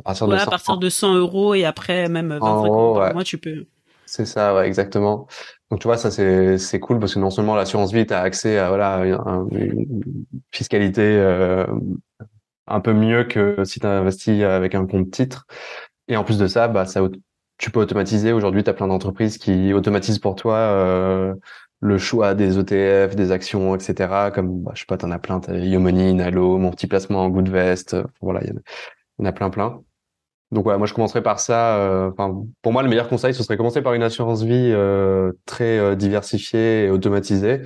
à 0.00 0.02
partir, 0.02 0.28
de, 0.28 0.34
à 0.34 0.46
partir 0.46 0.78
de 0.78 0.88
100 0.88 1.14
euros 1.16 1.54
et 1.54 1.64
après 1.64 2.08
même 2.08 2.36
20 2.38 2.64
euros 2.64 2.94
par 2.94 3.12
mois, 3.12 3.24
tu 3.24 3.38
peux. 3.38 3.66
C'est 4.06 4.24
ça, 4.24 4.54
ouais, 4.54 4.66
exactement. 4.66 5.28
Donc 5.70 5.80
tu 5.80 5.86
vois, 5.86 5.96
ça 5.96 6.10
c'est 6.10 6.58
c'est 6.58 6.80
cool 6.80 6.98
parce 6.98 7.14
que 7.14 7.20
non 7.20 7.30
seulement 7.30 7.54
l'assurance 7.54 7.92
vie, 7.92 8.06
tu 8.06 8.14
as 8.14 8.20
accès 8.20 8.58
à 8.58 8.68
voilà 8.68 9.04
une, 9.04 10.34
fiscalité 10.50 11.02
euh, 11.02 11.64
un 12.70 12.80
peu 12.80 12.92
mieux 12.92 13.24
que 13.24 13.64
si 13.64 13.80
tu 13.80 13.86
investis 13.86 14.42
avec 14.42 14.74
un 14.74 14.86
compte 14.86 15.10
titre. 15.10 15.46
Et 16.08 16.16
en 16.16 16.24
plus 16.24 16.38
de 16.38 16.46
ça, 16.46 16.68
bah, 16.68 16.86
ça 16.86 17.00
tu 17.58 17.70
peux 17.70 17.80
automatiser. 17.80 18.32
Aujourd'hui, 18.32 18.64
tu 18.64 18.70
as 18.70 18.72
plein 18.72 18.88
d'entreprises 18.88 19.38
qui 19.38 19.72
automatisent 19.74 20.18
pour 20.18 20.34
toi 20.34 20.56
euh, 20.56 21.34
le 21.80 21.98
choix 21.98 22.34
des 22.34 22.58
ETF, 22.58 23.14
des 23.14 23.32
actions, 23.32 23.74
etc. 23.74 24.30
Comme, 24.34 24.62
bah, 24.62 24.72
je 24.74 24.80
sais 24.80 24.86
pas, 24.86 24.96
t'en 24.96 25.10
as 25.10 25.18
plein. 25.18 25.40
T'as 25.40 25.54
Yomoni, 25.54 26.14
Nalo, 26.14 26.56
mon 26.56 26.70
petit 26.70 26.86
placement 26.86 27.24
en 27.24 27.28
Goodvest. 27.28 27.96
Voilà, 28.22 28.40
il 28.42 28.50
y, 28.50 29.22
en 29.22 29.24
a 29.26 29.32
plein, 29.32 29.50
plein. 29.50 29.82
donc 30.50 30.64
voilà, 30.64 30.78
moi 30.78 30.86
je 30.86 30.94
commencerai 30.94 31.22
par 31.22 31.38
ça. 31.38 31.76
euh, 31.78 32.10
pour 32.62 32.72
moi, 32.72 32.82
le 32.82 32.88
meilleur 32.88 33.08
conseil, 33.08 33.34
ce 33.34 33.42
serait 33.42 33.58
commencer 33.58 33.82
par 33.82 33.92
une 33.92 34.02
assurance 34.02 34.42
vie 34.42 34.72
euh, 34.72 35.32
très 35.44 35.78
euh, 35.78 35.94
diversifiée 35.96 36.86
et 36.86 36.90
automatisée. 36.90 37.60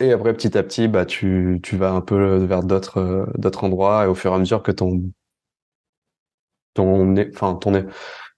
Et 0.00 0.12
après, 0.12 0.32
petit 0.34 0.56
à 0.58 0.62
petit, 0.64 0.88
bah 0.88 1.06
tu 1.06 1.60
tu 1.62 1.76
vas 1.76 1.90
un 1.92 2.00
peu 2.00 2.36
vers 2.44 2.62
d'autres 2.64 2.98
euh, 2.98 3.26
d'autres 3.36 3.62
endroits 3.64 4.04
et 4.04 4.06
au 4.08 4.14
fur 4.16 4.32
et 4.32 4.34
à 4.34 4.38
mesure 4.38 4.62
que 4.62 4.72
ton 4.72 5.12
ton 6.74 7.14
enfin 7.34 7.54
ton 7.56 7.72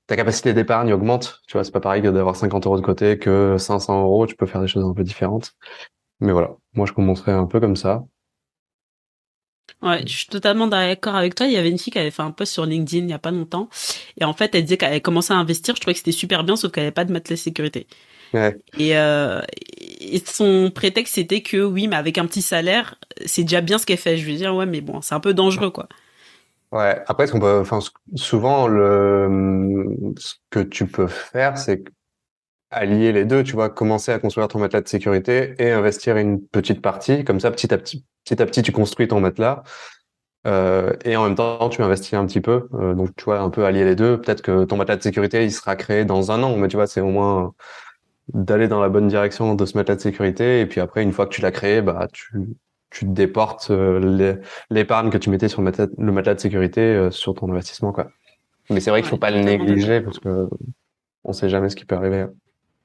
ta 0.07 0.17
capacité 0.17 0.55
d'épargne 0.55 0.93
augmente. 0.93 1.43
Tu 1.49 1.55
vois, 1.55 1.65
c'est 1.65 1.73
pas 1.73 1.81
pareil 1.81 2.03
que 2.03 2.09
d'avoir 2.09 2.37
50 2.37 2.67
euros 2.67 2.79
de 2.79 2.85
côté 2.85 3.19
que 3.19 3.57
500 3.59 4.03
euros. 4.03 4.27
Tu 4.27 4.37
peux 4.37 4.47
faire 4.47 4.63
des 4.63 4.69
choses 4.69 4.85
un 4.85 4.95
peu 4.95 5.05
différentes. 5.05 5.55
Mais 6.21 6.33
voilà, 6.33 6.57
moi 6.75 6.87
je 6.87 6.93
commencerai 6.95 7.33
un 7.33 7.47
peu 7.47 7.61
comme 7.61 7.77
ça. 7.77 8.05
Ouais, 9.83 10.03
je 10.07 10.13
suis 10.13 10.27
totalement 10.27 10.67
d'accord 10.67 11.15
avec 11.15 11.35
toi. 11.35 11.47
Il 11.47 11.53
y 11.53 11.57
avait 11.57 11.71
une 11.71 11.79
fille 11.79 11.93
qui 11.93 11.99
avait 11.99 12.11
fait 12.11 12.23
un 12.23 12.33
post 12.33 12.53
sur 12.53 12.67
LinkedIn 12.67 13.05
il 13.07 13.11
y 13.11 13.13
a 13.15 13.19
pas 13.19 13.31
longtemps. 13.31 13.69
Et 14.19 14.25
en 14.25 14.35
fait, 14.35 14.55
elle 14.55 14.65
disait 14.65 14.77
qu'elle 14.77 14.91
avait 14.91 15.01
commencé 15.01 15.33
à 15.33 15.37
investir. 15.37 15.75
Je 15.75 15.81
trouvais 15.81 15.95
que 15.95 15.99
c'était 15.99 16.13
super 16.13 16.45
bien, 16.45 16.57
sauf 16.57 16.71
qu'elle 16.73 16.85
avait 16.85 16.93
pas 16.93 17.05
de 17.07 17.13
matelas 17.13 17.37
sécurité. 17.37 17.87
Ouais. 18.33 18.57
Et, 18.79 18.97
euh, 18.97 19.41
et 19.79 20.23
son 20.25 20.71
prétexte, 20.75 21.15
c'était 21.15 21.43
que 21.43 21.63
oui, 21.63 21.89
mais 21.89 21.97
avec 21.97 22.19
un 22.19 22.27
petit 22.27 22.43
salaire, 22.43 22.97
c'est 23.27 23.43
déjà 23.43 23.61
bien 23.61 23.79
ce 23.79 23.87
qu'elle 23.87 23.99
fait. 23.99 24.17
Je 24.17 24.27
veux 24.27 24.37
dire, 24.37 24.55
ouais, 24.55 24.67
mais 24.67 24.81
bon, 24.81 25.01
c'est 25.01 25.15
un 25.15 25.21
peu 25.21 25.35
dangereux, 25.35 25.71
quoi. 25.71 25.89
Ouais. 26.73 27.03
Après, 27.07 27.27
ce 27.27 27.33
qu'on 27.33 27.41
peut, 27.41 27.59
enfin, 27.61 27.81
souvent 28.15 28.69
le 28.69 29.97
ce 30.17 30.35
que 30.51 30.61
tu 30.61 30.87
peux 30.87 31.09
faire, 31.09 31.59
c'est 31.59 31.83
allier 32.71 33.13
les 33.13 33.25
deux. 33.25 33.43
Tu 33.43 33.55
vois, 33.55 33.69
commencer 33.69 34.13
à 34.13 34.19
construire 34.21 34.47
ton 34.49 34.61
matelas 34.61 34.81
de 34.81 34.89
sécurité 34.89 35.55
et 35.59 35.73
investir 35.73 36.17
une 36.17 36.41
petite 36.41 36.81
partie. 36.81 37.25
Comme 37.25 37.41
ça, 37.41 37.51
petit 37.51 37.75
à 37.75 37.79
petit, 37.79 38.05
petit 38.25 38.41
à 38.41 38.47
petit, 38.47 38.63
tu 38.63 38.71
construis 38.73 39.09
ton 39.09 39.21
matelas. 39.21 39.65
Euh, 40.47 40.95
et 41.05 41.17
en 41.17 41.25
même 41.25 41.35
temps, 41.35 41.69
tu 41.69 41.83
investis 41.83 42.15
un 42.15 42.27
petit 42.27 42.41
peu. 42.41 42.69
Euh, 42.75 42.95
donc, 42.95 43.11
tu 43.17 43.25
vois, 43.25 43.41
un 43.41 43.51
peu 43.51 43.65
allier 43.67 43.85
les 43.85 43.97
deux. 43.97 44.21
Peut-être 44.21 44.41
que 44.41 44.65
ton 44.65 44.77
matelas 44.77 44.97
de 44.97 45.03
sécurité, 45.03 45.45
il 45.45 45.53
sera 45.53 45.77
créé 45.77 46.05
dans 46.05 46.31
un 46.31 46.43
an, 46.43 46.57
mais 46.57 46.69
tu 46.69 46.77
vois, 46.77 46.87
c'est 46.87 47.01
au 47.01 47.11
moins 47.11 47.53
d'aller 48.35 48.69
dans 48.69 48.81
la 48.81 48.89
bonne 48.89 49.09
direction 49.09 49.55
de 49.55 49.65
ce 49.67 49.77
matelas 49.77 49.97
de 49.97 50.01
sécurité. 50.01 50.61
Et 50.61 50.67
puis 50.67 50.81
après, 50.81 51.03
une 51.03 51.13
fois 51.13 51.27
que 51.27 51.35
tu 51.35 51.41
l'as 51.41 51.51
créé, 51.51 51.83
bah, 51.83 52.09
tu, 52.13 52.33
tu 52.91 53.05
déportes 53.05 53.71
euh, 53.71 54.37
l'épargne 54.71 55.11
que 55.11 55.19
tu 55.19 55.31
mettais 55.31 55.49
sur 55.49 55.61
le 55.61 55.67
matelas, 55.67 55.89
le 55.97 56.13
matelas 56.13 56.35
de 56.35 56.41
sécurité 56.41 56.81
euh, 56.81 57.11
sur 57.11 57.35
ton 57.35 57.51
investissement, 57.51 57.93
quoi. 57.93 58.09
Mais 58.69 58.81
c'est 58.81 58.91
vrai 58.91 59.03
qu'il 59.03 59.11
faut 59.11 59.17
pas 59.17 59.33
le 59.33 59.41
négliger 59.41 60.01
parce 60.01 60.21
que 60.21 60.49
on 61.25 61.33
sait 61.33 61.49
jamais 61.49 61.69
ce 61.69 61.77
qui 61.77 61.85
peut 61.85 61.97
arriver. 61.97 62.27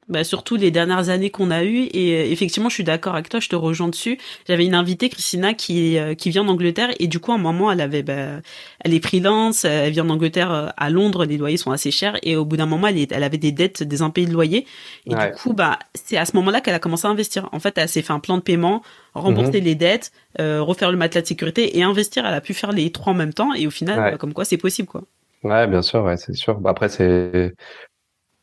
Bah, 0.08 0.24
surtout 0.24 0.56
les 0.56 0.70
dernières 0.70 1.10
années 1.10 1.32
qu'on 1.32 1.50
a 1.50 1.64
eues. 1.64 1.90
Et 1.92 2.14
euh, 2.14 2.32
effectivement, 2.32 2.70
je 2.70 2.76
suis 2.76 2.84
d'accord 2.84 3.16
avec 3.16 3.28
toi, 3.28 3.40
je 3.40 3.50
te 3.50 3.56
rejoins 3.56 3.88
dessus. 3.88 4.20
J'avais 4.48 4.64
une 4.64 4.76
invitée, 4.76 5.10
Christina, 5.10 5.56
qui, 5.56 5.98
euh, 5.98 6.14
qui 6.14 6.30
vient 6.30 6.44
d'Angleterre. 6.46 6.90
Et 7.00 7.08
du 7.08 7.20
coup, 7.20 7.32
à 7.32 7.36
un 7.36 7.40
moment, 7.40 7.72
elle 7.72 7.82
avait, 7.82 8.04
bah, 8.04 8.40
elle 8.82 8.94
est 8.94 9.04
freelance, 9.04 9.66
elle 9.66 9.92
vient 9.92 10.06
d'Angleterre 10.06 10.52
euh, 10.52 10.68
à 10.78 10.92
Londres, 10.92 11.26
les 11.26 11.38
loyers 11.38 11.58
sont 11.58 11.72
assez 11.72 11.90
chers. 11.90 12.18
Et 12.22 12.36
au 12.36 12.46
bout 12.46 12.56
d'un 12.56 12.68
moment, 12.68 12.86
elle, 12.86 13.00
est- 13.00 13.12
elle 13.12 13.24
avait 13.24 13.40
des 13.40 13.52
dettes, 13.52 13.82
des 13.82 14.04
impayés 14.04 14.28
de 14.28 14.34
loyer. 14.34 14.68
Et 15.08 15.16
Ouais. 15.16 15.32
du 15.32 15.36
coup, 15.36 15.54
bah, 15.54 15.80
c'est 15.96 16.18
à 16.18 16.26
ce 16.26 16.36
moment-là 16.36 16.62
qu'elle 16.62 16.76
a 16.76 16.80
commencé 16.80 17.08
à 17.08 17.10
investir. 17.10 17.50
En 17.52 17.60
fait, 17.60 17.76
elle 17.80 17.90
s'est 17.90 18.04
fait 18.04 18.14
un 18.14 18.20
plan 18.20 18.38
de 18.38 18.44
paiement, 18.44 18.84
rembourser 19.16 19.60
les 19.60 19.74
dettes, 19.74 20.12
euh, 20.40 20.62
refaire 20.62 20.92
le 20.92 20.98
matelas 20.98 21.22
de 21.24 21.28
sécurité 21.28 21.80
et 21.80 21.84
investir. 21.84 22.28
Elle 22.28 22.34
a 22.36 22.42
pu 22.42 22.54
faire 22.54 22.72
les 22.74 22.92
trois 22.92 23.14
en 23.14 23.16
même 23.16 23.34
temps. 23.34 23.56
Et 23.56 23.66
au 23.66 23.72
final, 23.72 24.00
Ouais. 24.00 24.12
bah, 24.12 24.18
comme 24.18 24.34
quoi, 24.34 24.46
c'est 24.46 24.58
possible, 24.58 24.88
quoi. 24.88 25.02
Ouais, 25.44 25.66
bien 25.68 25.82
sûr, 25.82 26.04
ouais, 26.04 26.18
c'est 26.18 26.34
sûr. 26.34 26.60
Bah, 26.60 26.72
après, 26.72 26.90
c'est, 26.90 27.54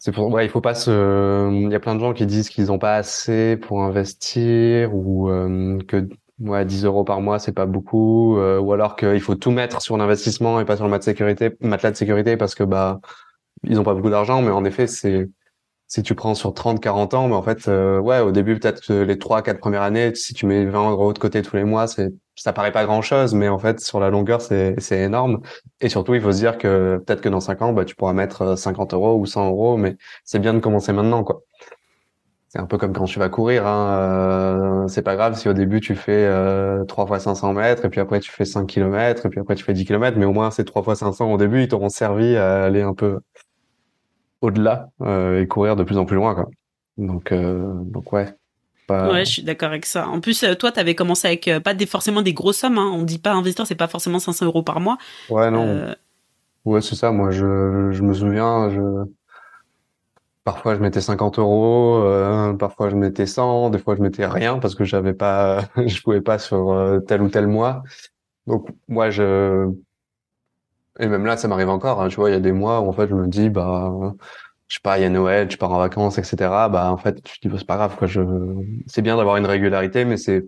c'est 0.04 0.10
pour, 0.10 0.32
ouais, 0.32 0.44
il 0.44 0.48
faut 0.48 0.60
pas 0.60 0.74
se, 0.74 1.48
il 1.64 1.70
y 1.70 1.74
a 1.76 1.78
plein 1.78 1.94
de 1.94 2.00
gens 2.00 2.12
qui 2.12 2.26
disent 2.26 2.48
qu'ils 2.48 2.72
ont 2.72 2.78
pas 2.80 2.96
assez 2.96 3.56
pour 3.56 3.84
investir 3.84 4.92
ou 4.96 5.30
euh, 5.30 5.78
que, 5.86 6.08
ouais, 6.40 6.64
10 6.64 6.84
euros 6.84 7.04
par 7.04 7.20
mois, 7.20 7.38
c'est 7.38 7.52
pas 7.52 7.66
beaucoup, 7.66 8.36
euh, 8.36 8.58
ou 8.58 8.72
alors 8.72 8.96
qu'il 8.96 9.20
faut 9.20 9.36
tout 9.36 9.52
mettre 9.52 9.80
sur 9.80 9.96
l'investissement 9.96 10.58
et 10.58 10.64
pas 10.64 10.74
sur 10.74 10.86
le 10.86 10.90
matelas 10.90 11.12
de 11.12 11.16
sécurité, 11.18 11.56
matelas 11.60 11.92
de 11.92 11.96
sécurité 11.96 12.36
parce 12.36 12.56
que, 12.56 12.64
bah, 12.64 13.00
ils 13.62 13.78
ont 13.78 13.84
pas 13.84 13.94
beaucoup 13.94 14.10
d'argent, 14.10 14.42
mais 14.42 14.50
en 14.50 14.64
effet, 14.64 14.88
c'est, 14.88 15.30
si 15.92 16.02
tu 16.02 16.14
prends 16.14 16.34
sur 16.34 16.54
30, 16.54 16.80
40 16.80 17.12
ans, 17.12 17.28
mais 17.28 17.34
en 17.34 17.42
fait, 17.42 17.68
euh, 17.68 17.98
ouais, 18.00 18.20
au 18.20 18.32
début, 18.32 18.58
peut-être 18.58 18.80
que 18.80 18.94
les 18.94 19.18
trois, 19.18 19.42
quatre 19.42 19.60
premières 19.60 19.82
années, 19.82 20.14
si 20.14 20.32
tu 20.32 20.46
mets 20.46 20.64
20 20.64 20.90
euros 20.92 21.12
de 21.12 21.18
côté 21.18 21.42
tous 21.42 21.54
les 21.54 21.64
mois, 21.64 21.86
c'est, 21.86 22.08
ça 22.34 22.54
paraît 22.54 22.72
pas 22.72 22.86
grand 22.86 23.02
chose, 23.02 23.34
mais 23.34 23.48
en 23.48 23.58
fait, 23.58 23.78
sur 23.78 24.00
la 24.00 24.08
longueur, 24.08 24.40
c'est, 24.40 24.74
énorme. 24.90 25.42
Et 25.82 25.90
surtout, 25.90 26.14
il 26.14 26.22
faut 26.22 26.32
se 26.32 26.38
dire 26.38 26.56
que 26.56 26.96
peut-être 27.04 27.20
que 27.20 27.28
dans 27.28 27.40
5 27.40 27.60
ans, 27.60 27.72
bah, 27.74 27.84
tu 27.84 27.94
pourras 27.94 28.14
mettre 28.14 28.40
euh, 28.42 28.56
50 28.56 28.94
euros 28.94 29.18
ou 29.18 29.26
100 29.26 29.48
euros, 29.48 29.76
mais 29.76 29.96
c'est 30.24 30.38
bien 30.38 30.54
de 30.54 30.60
commencer 30.60 30.94
maintenant, 30.94 31.24
quoi. 31.24 31.42
C'est 32.48 32.58
un 32.58 32.66
peu 32.66 32.78
comme 32.78 32.94
quand 32.94 33.04
tu 33.04 33.18
vas 33.18 33.28
courir, 33.28 33.66
hein. 33.66 34.84
euh, 34.84 34.88
c'est 34.88 35.02
pas 35.02 35.14
grave 35.16 35.36
si 35.36 35.48
au 35.48 35.52
début 35.52 35.80
tu 35.80 35.94
fais 35.94 36.24
euh, 36.26 36.84
3 36.84 37.06
fois 37.06 37.18
500 37.18 37.52
mètres, 37.52 37.84
et 37.84 37.90
puis 37.90 38.00
après 38.00 38.20
tu 38.20 38.30
fais 38.30 38.46
5 38.46 38.66
kilomètres, 38.66 39.26
et 39.26 39.28
puis 39.28 39.40
après 39.40 39.56
tu 39.56 39.64
fais 39.64 39.74
10 39.74 39.84
kilomètres, 39.84 40.16
mais 40.18 40.24
au 40.24 40.32
moins 40.32 40.50
ces 40.50 40.64
3 40.64 40.82
fois 40.82 40.94
500 40.94 41.32
au 41.32 41.36
début, 41.36 41.62
ils 41.62 41.68
t'auront 41.68 41.90
servi 41.90 42.36
à 42.36 42.64
aller 42.64 42.82
un 42.82 42.94
peu 42.94 43.20
au-delà 44.42 44.90
euh, 45.00 45.40
et 45.40 45.46
courir 45.46 45.76
de 45.76 45.84
plus 45.84 45.96
en 45.96 46.04
plus 46.04 46.16
loin, 46.16 46.34
quoi. 46.34 46.48
Donc, 46.98 47.32
euh, 47.32 47.72
donc 47.84 48.12
ouais. 48.12 48.34
Pas... 48.86 49.10
Ouais, 49.10 49.24
je 49.24 49.30
suis 49.30 49.42
d'accord 49.42 49.68
avec 49.68 49.86
ça. 49.86 50.08
En 50.08 50.20
plus, 50.20 50.42
euh, 50.42 50.54
toi, 50.54 50.72
t'avais 50.72 50.94
commencé 50.94 51.26
avec 51.28 51.48
pas 51.64 51.72
des, 51.72 51.86
forcément 51.86 52.20
des 52.20 52.34
grosses 52.34 52.58
sommes. 52.58 52.78
Hein. 52.78 52.90
On 52.92 53.02
dit 53.02 53.18
pas 53.18 53.32
investir, 53.32 53.66
c'est 53.66 53.74
pas 53.74 53.88
forcément 53.88 54.18
500 54.18 54.44
euros 54.46 54.62
par 54.62 54.80
mois. 54.80 54.98
Ouais, 55.30 55.50
non. 55.50 55.94
Ouais, 56.64 56.80
c'est 56.80 56.96
ça. 56.96 57.10
Moi, 57.12 57.30
je, 57.30 57.90
je 57.92 58.02
me 58.02 58.12
souviens, 58.12 58.70
je, 58.70 59.06
parfois 60.44 60.74
je 60.74 60.80
mettais 60.80 61.00
50 61.00 61.38
euros, 61.38 62.02
euh, 62.04 62.52
parfois 62.54 62.88
je 62.90 62.96
mettais 62.96 63.26
100, 63.26 63.70
des 63.70 63.78
fois 63.78 63.96
je 63.96 64.02
mettais 64.02 64.26
rien 64.26 64.58
parce 64.58 64.74
que 64.74 64.84
j'avais 64.84 65.14
pas, 65.14 65.64
je 65.86 66.00
pouvais 66.02 66.20
pas 66.20 66.38
sur 66.38 66.72
euh, 66.72 67.00
tel 67.00 67.22
ou 67.22 67.28
tel 67.28 67.46
mois. 67.46 67.82
Donc, 68.46 68.68
moi, 68.88 69.10
je, 69.10 69.70
et 71.00 71.06
même 71.08 71.24
là, 71.26 71.36
ça 71.36 71.48
m'arrive 71.48 71.68
encore, 71.70 72.00
hein, 72.02 72.08
tu 72.08 72.16
vois, 72.16 72.30
il 72.30 72.32
y 72.32 72.36
a 72.36 72.40
des 72.40 72.52
mois 72.52 72.80
où 72.80 72.88
en 72.88 72.92
fait 72.92 73.08
je 73.08 73.14
me 73.14 73.26
dis, 73.28 73.48
bah, 73.50 73.92
je 74.68 74.76
sais 74.76 74.80
pas, 74.82 74.98
il 74.98 75.02
y 75.02 75.04
a 75.04 75.10
Noël, 75.10 75.48
tu 75.48 75.58
pars 75.58 75.72
en 75.72 75.78
vacances, 75.78 76.18
etc. 76.18 76.68
Bah, 76.70 76.90
en 76.92 76.96
fait, 76.98 77.18
je 77.28 77.40
dis, 77.42 77.48
bah, 77.48 77.56
c'est 77.58 77.66
pas 77.66 77.76
grave, 77.76 77.96
quoi. 77.96 78.06
Je, 78.08 78.22
c'est 78.86 79.02
bien 79.02 79.16
d'avoir 79.16 79.36
une 79.36 79.46
régularité, 79.46 80.04
mais 80.04 80.16
c'est, 80.16 80.44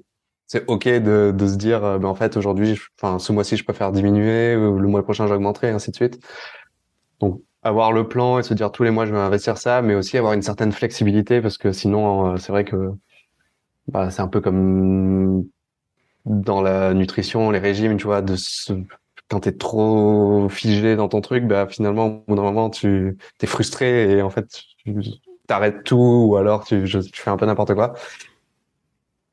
c'est 0.47 0.65
ok 0.69 0.89
de, 0.89 1.33
de 1.37 1.47
se 1.49 1.57
dire, 1.57 1.85
euh, 1.85 1.99
bah, 1.99 2.09
en 2.09 2.15
fait, 2.15 2.37
aujourd'hui, 2.37 2.75
je- 2.77 2.83
enfin, 3.01 3.19
ce 3.19 3.33
mois-ci, 3.33 3.57
je 3.57 3.65
préfère 3.65 3.93
diminuer, 3.93 4.55
le 4.57 4.89
mois 4.89 5.03
prochain, 5.03 5.27
j'augmenterai, 5.27 5.71
ainsi 5.71 5.91
de 5.91 5.97
suite. 5.97 6.21
Donc, 7.21 7.43
avoir 7.63 7.93
le 7.93 8.09
plan 8.09 8.39
et 8.39 8.43
se 8.43 8.55
dire 8.55 8.71
tous 8.73 8.83
les 8.85 8.91
mois, 8.91 9.07
je 9.07 9.13
vais 9.13 9.19
investir 9.19 9.59
ça, 9.59 9.83
mais 9.83 9.95
aussi 9.95 10.19
avoir 10.19 10.33
une 10.35 10.43
certaine 10.43 10.73
flexibilité, 10.73 11.41
parce 11.41 11.59
que 11.59 11.73
sinon, 11.73 12.35
euh, 12.35 12.37
c'est 12.37 12.53
vrai 12.53 12.65
que, 12.65 12.93
bah, 13.89 14.11
c'est 14.11 14.23
un 14.23 14.29
peu 14.29 14.41
comme 14.41 15.45
dans 16.27 16.63
la 16.63 16.95
nutrition, 16.95 17.51
les 17.53 17.61
régimes, 17.61 17.99
tu 17.99 18.05
vois, 18.07 18.23
de 18.23 18.37
se, 18.37 18.75
quand 19.29 19.41
t'es 19.41 19.53
trop 19.57 20.49
figé 20.49 20.97
dans 20.97 21.09
ton 21.09 21.21
truc, 21.21 21.45
bah, 21.47 21.67
finalement, 21.69 22.07
au 22.07 22.25
bout 22.29 22.37
d'un 22.37 22.43
moment, 22.43 22.71
tu, 22.71 23.17
t'es 23.39 23.47
frustré 23.47 24.13
et 24.13 24.23
en 24.23 24.31
fait, 24.31 24.47
tu 24.85 25.03
t'arrêtes 25.47 25.85
tout 25.85 25.97
ou 26.31 26.37
alors 26.37 26.65
tu, 26.65 26.87
je- 26.87 26.99
tu 27.01 27.21
fais 27.23 27.31
un 27.31 27.37
peu 27.37 27.47
n'importe 27.47 27.75
quoi. 27.75 27.95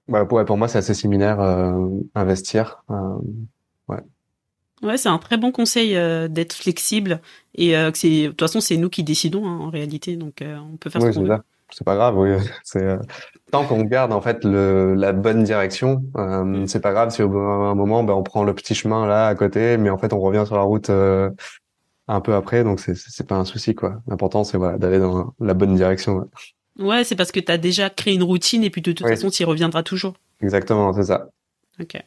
Bah, 0.07 0.24
ouais, 0.25 0.45
pour 0.45 0.57
moi, 0.57 0.67
c'est 0.67 0.79
assez 0.79 0.93
similaire, 0.93 1.39
euh, 1.39 1.88
investir. 2.15 2.83
Euh, 2.89 3.17
ouais, 4.81 4.98
c'est 4.98 5.10
un 5.10 5.17
très 5.17 5.38
bon 5.38 5.51
conseil 5.51 5.95
euh, 5.95 6.27
d'être 6.27 6.53
flexible 6.53 7.21
et 7.55 7.75
euh, 7.77 7.91
que 7.91 7.98
c'est 7.98 8.24
de 8.24 8.27
toute 8.29 8.39
façon 8.41 8.62
c'est 8.62 8.77
nous 8.77 8.89
qui 8.89 9.03
décidons 9.03 9.45
hein, 9.48 9.57
en 9.60 9.69
réalité, 9.69 10.15
donc 10.17 10.43
on 10.43 10.77
peut 10.77 10.89
faire 10.89 11.01
oui, 11.01 11.13
ce 11.13 11.13
qu'on 11.13 11.24
veut. 11.24 11.27
ça. 11.27 11.43
C'est 11.71 11.83
pas 11.85 11.95
grave, 11.95 12.17
oui. 12.17 12.29
C'est, 12.63 12.83
euh, 12.83 12.97
tant 13.51 13.65
qu'on 13.65 13.81
garde, 13.83 14.13
en 14.13 14.21
fait, 14.21 14.43
le, 14.43 14.93
la 14.95 15.13
bonne 15.13 15.43
direction, 15.43 16.03
euh, 16.17 16.65
c'est 16.67 16.81
pas 16.81 16.91
grave 16.91 17.09
si 17.11 17.21
au 17.23 17.29
bout 17.29 17.39
d'un 17.39 17.75
moment, 17.75 18.03
bah, 18.03 18.13
on 18.15 18.23
prend 18.23 18.43
le 18.43 18.53
petit 18.53 18.75
chemin 18.75 19.05
là, 19.07 19.27
à 19.27 19.35
côté, 19.35 19.77
mais 19.77 19.89
en 19.89 19.97
fait, 19.97 20.13
on 20.13 20.19
revient 20.19 20.43
sur 20.45 20.55
la 20.55 20.61
route, 20.63 20.89
euh, 20.89 21.29
un 22.07 22.19
peu 22.21 22.33
après, 22.35 22.63
donc 22.63 22.79
c'est, 22.79 23.27
pas 23.27 23.35
un 23.35 23.45
souci, 23.45 23.73
quoi. 23.75 24.01
L'important, 24.07 24.43
c'est, 24.43 24.57
voilà, 24.57 24.77
d'aller 24.77 24.99
dans 24.99 25.33
la 25.39 25.53
bonne 25.53 25.75
direction. 25.75 26.17
ouais. 26.17 26.25
Ouais, 26.79 27.03
c'est 27.03 27.15
parce 27.15 27.31
que 27.33 27.39
t'as 27.41 27.57
déjà 27.57 27.89
créé 27.89 28.13
une 28.13 28.23
routine 28.23 28.63
et 28.63 28.69
puis 28.69 28.81
de 28.81 28.91
toute 28.93 29.05
Oui. 29.05 29.11
façon 29.11 29.29
tu 29.29 29.43
y 29.43 29.45
reviendras 29.45 29.83
toujours. 29.83 30.13
Exactement, 30.41 30.93
c'est 30.93 31.03
ça. 31.03 31.27
Ok. 31.79 32.01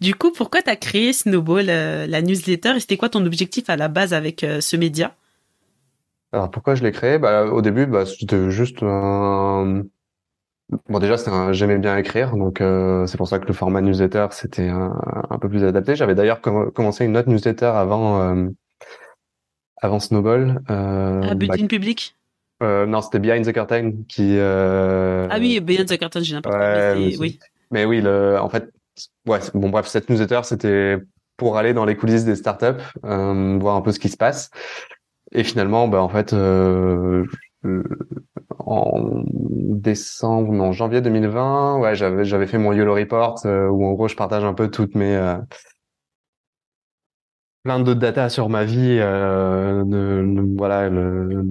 Du 0.00 0.14
coup, 0.14 0.32
pourquoi 0.32 0.60
t'as 0.62 0.76
créé 0.76 1.12
Snowball, 1.12 1.66
euh, 1.68 2.06
la 2.06 2.20
newsletter, 2.22 2.72
et 2.76 2.80
c'était 2.80 2.96
quoi 2.96 3.08
ton 3.10 3.24
objectif 3.24 3.68
à 3.70 3.76
la 3.76 3.88
base 3.88 4.12
avec 4.14 4.44
euh, 4.44 4.60
ce 4.60 4.76
média? 4.76 5.14
Alors 6.32 6.50
pourquoi 6.50 6.74
je 6.74 6.82
l'ai 6.82 6.92
créé? 6.92 7.18
Bah, 7.18 7.44
au 7.44 7.62
début, 7.62 7.86
bah, 7.86 8.06
c'était 8.06 8.50
juste 8.50 8.82
un... 8.82 9.82
Bon 10.88 10.98
déjà, 11.00 11.16
un... 11.26 11.52
j'aimais 11.52 11.76
bien 11.78 11.96
écrire, 11.98 12.34
donc 12.36 12.60
euh, 12.62 13.06
c'est 13.06 13.18
pour 13.18 13.28
ça 13.28 13.38
que 13.38 13.46
le 13.46 13.52
format 13.52 13.82
newsletter 13.82 14.28
c'était 14.30 14.68
un, 14.68 14.98
un 15.28 15.38
peu 15.38 15.48
plus 15.48 15.64
adapté. 15.64 15.96
J'avais 15.96 16.14
d'ailleurs 16.14 16.40
com- 16.40 16.70
commencé 16.72 17.04
une 17.04 17.16
autre 17.16 17.28
newsletter 17.28 17.66
avant 17.66 18.22
euh, 18.22 18.48
avant 19.82 20.00
Snowball. 20.00 20.62
Euh, 20.70 21.34
but 21.34 21.48
bah, 21.48 21.56
d'une 21.56 21.68
public? 21.68 22.16
euh, 22.62 22.86
non, 22.86 23.02
c'était 23.02 23.18
Behind 23.18 23.44
the 23.44 23.52
Curtain 23.52 23.92
qui. 24.08 24.38
Ah 24.38 25.36
oui, 25.38 25.60
Beyond 25.60 25.84
the 25.84 25.98
Curtain, 25.98 26.20
j'ai 26.20 26.34
n'importe 26.34 26.56
quoi. 26.56 26.64
ouais, 26.64 26.94
mais 26.94 27.10
mais 27.10 27.16
oui. 27.18 27.38
Mais 27.70 27.84
oui, 27.84 28.00
le, 28.00 28.38
en 28.40 28.48
fait, 28.48 28.70
ouais, 29.26 29.40
bon 29.52 29.68
bref, 29.68 29.86
cette 29.86 30.08
newsletter 30.08 30.40
c'était 30.44 30.96
pour 31.36 31.58
aller 31.58 31.74
dans 31.74 31.84
les 31.84 31.96
coulisses 31.96 32.24
des 32.24 32.36
startups, 32.36 32.82
voir 33.02 33.76
un 33.76 33.82
peu 33.82 33.92
ce 33.92 33.98
qui 33.98 34.08
se 34.08 34.16
passe. 34.16 34.50
Et 35.32 35.44
finalement, 35.44 35.88
bah 35.88 36.02
en 36.02 36.08
fait, 36.08 36.32
euh, 36.32 37.24
je- 37.64 37.82
en 38.60 39.24
décembre, 39.28 40.52
non, 40.52 40.72
janvier 40.72 41.00
2020, 41.00 41.78
ouais, 41.78 41.94
j'avais 41.94 42.24
j'avais 42.24 42.46
fait 42.46 42.58
mon 42.58 42.72
YOLO 42.72 42.94
Report 42.94 43.40
euh, 43.46 43.68
où 43.68 43.84
en 43.86 43.92
gros 43.94 44.08
je 44.08 44.16
partage 44.16 44.44
un 44.44 44.54
peu 44.54 44.70
toutes 44.70 44.94
mes 44.94 45.16
euh, 45.16 45.36
plein 47.62 47.80
de 47.80 47.94
data 47.94 48.28
sur 48.28 48.48
ma 48.48 48.64
vie, 48.64 48.98
euh, 49.00 49.84
voilà, 50.56 50.88
le 50.88 51.44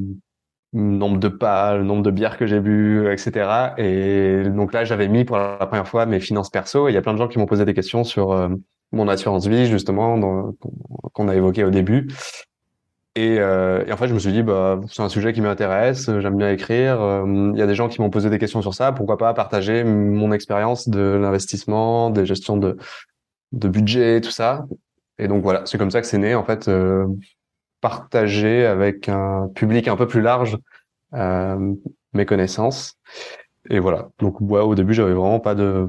nombre 0.74 1.20
de 1.20 1.28
pas, 1.30 1.78
le 1.78 1.84
nombre 1.84 2.04
de 2.04 2.12
bières 2.12 2.38
que 2.38 2.46
j'ai 2.48 2.60
bu, 2.62 3.08
etc. 3.14 3.74
Et 3.78 4.44
donc 4.50 4.74
là, 4.74 4.86
j'avais 4.86 5.08
mis 5.08 5.26
pour 5.26 5.38
la 5.38 5.58
première 5.68 5.88
fois 5.88 6.06
mes 6.06 6.20
finances 6.20 6.50
perso. 6.50 6.88
Et 6.88 6.92
il 6.92 6.96
y 6.96 6.98
a 6.98 7.02
plein 7.02 7.14
de 7.14 7.20
gens 7.20 7.28
qui 7.28 7.40
m'ont 7.40 7.46
posé 7.48 7.66
des 7.66 7.74
questions 7.74 8.04
sur 8.04 8.32
euh, 8.34 8.50
mon 8.92 9.08
assurance 9.08 9.48
vie, 9.48 9.68
justement, 9.68 10.54
qu'on 11.14 11.28
a 11.28 11.36
évoqué 11.36 11.64
au 11.64 11.70
début. 11.72 12.08
Et, 13.16 13.40
euh, 13.40 13.84
et 13.86 13.92
en 13.92 13.98
fait, 13.98 14.08
je 14.08 14.14
me 14.14 14.20
suis 14.20 14.32
dit, 14.32 14.42
bah, 14.42 14.80
c'est 14.90 15.02
un 15.02 15.10
sujet 15.10 15.34
qui 15.34 15.42
m'intéresse, 15.42 16.10
j'aime 16.20 16.38
bien 16.38 16.50
écrire. 16.50 17.02
euh, 17.02 17.52
Il 17.54 17.60
y 17.60 17.62
a 17.62 17.68
des 17.68 17.76
gens 17.76 17.90
qui 17.90 18.00
m'ont 18.00 18.10
posé 18.10 18.30
des 18.30 18.40
questions 18.40 18.62
sur 18.62 18.74
ça. 18.74 18.94
Pourquoi 18.94 19.18
pas 19.18 19.34
partager 19.34 19.84
mon 19.84 20.32
expérience 20.32 20.88
de 20.88 21.18
l'investissement, 21.22 22.10
des 22.10 22.26
gestions 22.26 22.56
de, 22.56 22.78
de 23.52 23.68
budget, 23.68 24.22
tout 24.22 24.32
ça. 24.32 24.66
Et 25.20 25.28
donc 25.28 25.44
voilà, 25.44 25.66
c'est 25.66 25.78
comme 25.78 25.92
ça 25.92 26.00
que 26.02 26.08
c'est 26.08 26.18
né, 26.18 26.36
en 26.36 26.46
fait, 26.46 26.70
euh, 26.70 27.06
partager 27.82 28.66
avec 28.66 29.10
un 29.10 29.50
public 29.54 29.88
un 29.90 29.98
peu 29.98 30.08
plus 30.08 30.22
large 30.22 30.58
euh, 31.14 31.74
mes 32.14 32.26
connaissances. 32.26 32.96
Et 33.70 33.80
voilà. 33.80 34.10
Donc 34.20 34.40
ouais, 34.40 34.62
au 34.62 34.74
début, 34.74 34.94
j'avais 34.94 35.14
vraiment 35.14 35.42
pas 35.42 35.54
de 35.56 35.88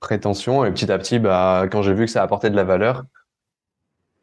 prétention. 0.00 0.64
Et 0.64 0.72
petit 0.72 0.90
à 0.90 0.98
petit, 0.98 1.18
bah, 1.20 1.66
quand 1.70 1.82
j'ai 1.82 1.94
vu 1.94 2.06
que 2.06 2.10
ça 2.10 2.22
apportait 2.22 2.50
de 2.50 2.56
la 2.56 2.64
valeur, 2.64 3.04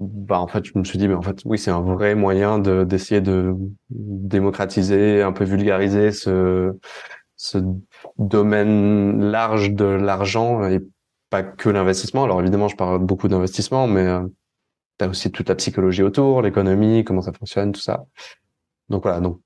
bah 0.03 0.39
en 0.39 0.48
fait, 0.48 0.65
je 0.65 0.77
me 0.77 0.83
suis 0.83 1.00
dit, 1.00 1.07
mais 1.07 1.13
en 1.15 1.22
fait, 1.22 1.39
oui, 1.45 1.57
c'est 1.57 1.72
un 1.72 1.81
vrai 1.81 2.15
moyen 2.15 2.60
de 2.60 2.83
d'essayer 2.83 3.22
de 3.22 3.55
démocratiser, 3.89 5.22
un 5.22 5.31
peu 5.31 5.43
vulgariser 5.45 6.12
ce 6.12 6.77
ce 7.36 7.57
domaine 8.17 9.22
large 9.31 9.74
de 9.74 9.86
l'argent 9.86 10.65
et 10.67 10.79
pas 11.29 11.43
que 11.43 11.69
l'investissement. 11.69 12.24
Alors 12.24 12.41
évidemment, 12.41 12.67
je 12.67 12.75
parle 12.75 13.00
beaucoup 13.00 13.27
d'investissement, 13.27 13.88
mais 13.88 14.05
euh, 14.05 14.22
t'as 14.98 15.10
aussi 15.10 15.31
toute 15.31 15.50
la 15.50 15.55
psychologie 15.55 16.03
autour, 16.03 16.41
l'économie, 16.41 17.03
comment 17.03 17.22
ça 17.22 17.33
fonctionne, 17.33 17.72
tout 17.72 17.81
ça. 17.81 18.05
Donc 18.89 19.03
voilà, 19.03 19.19
donc 19.19 19.39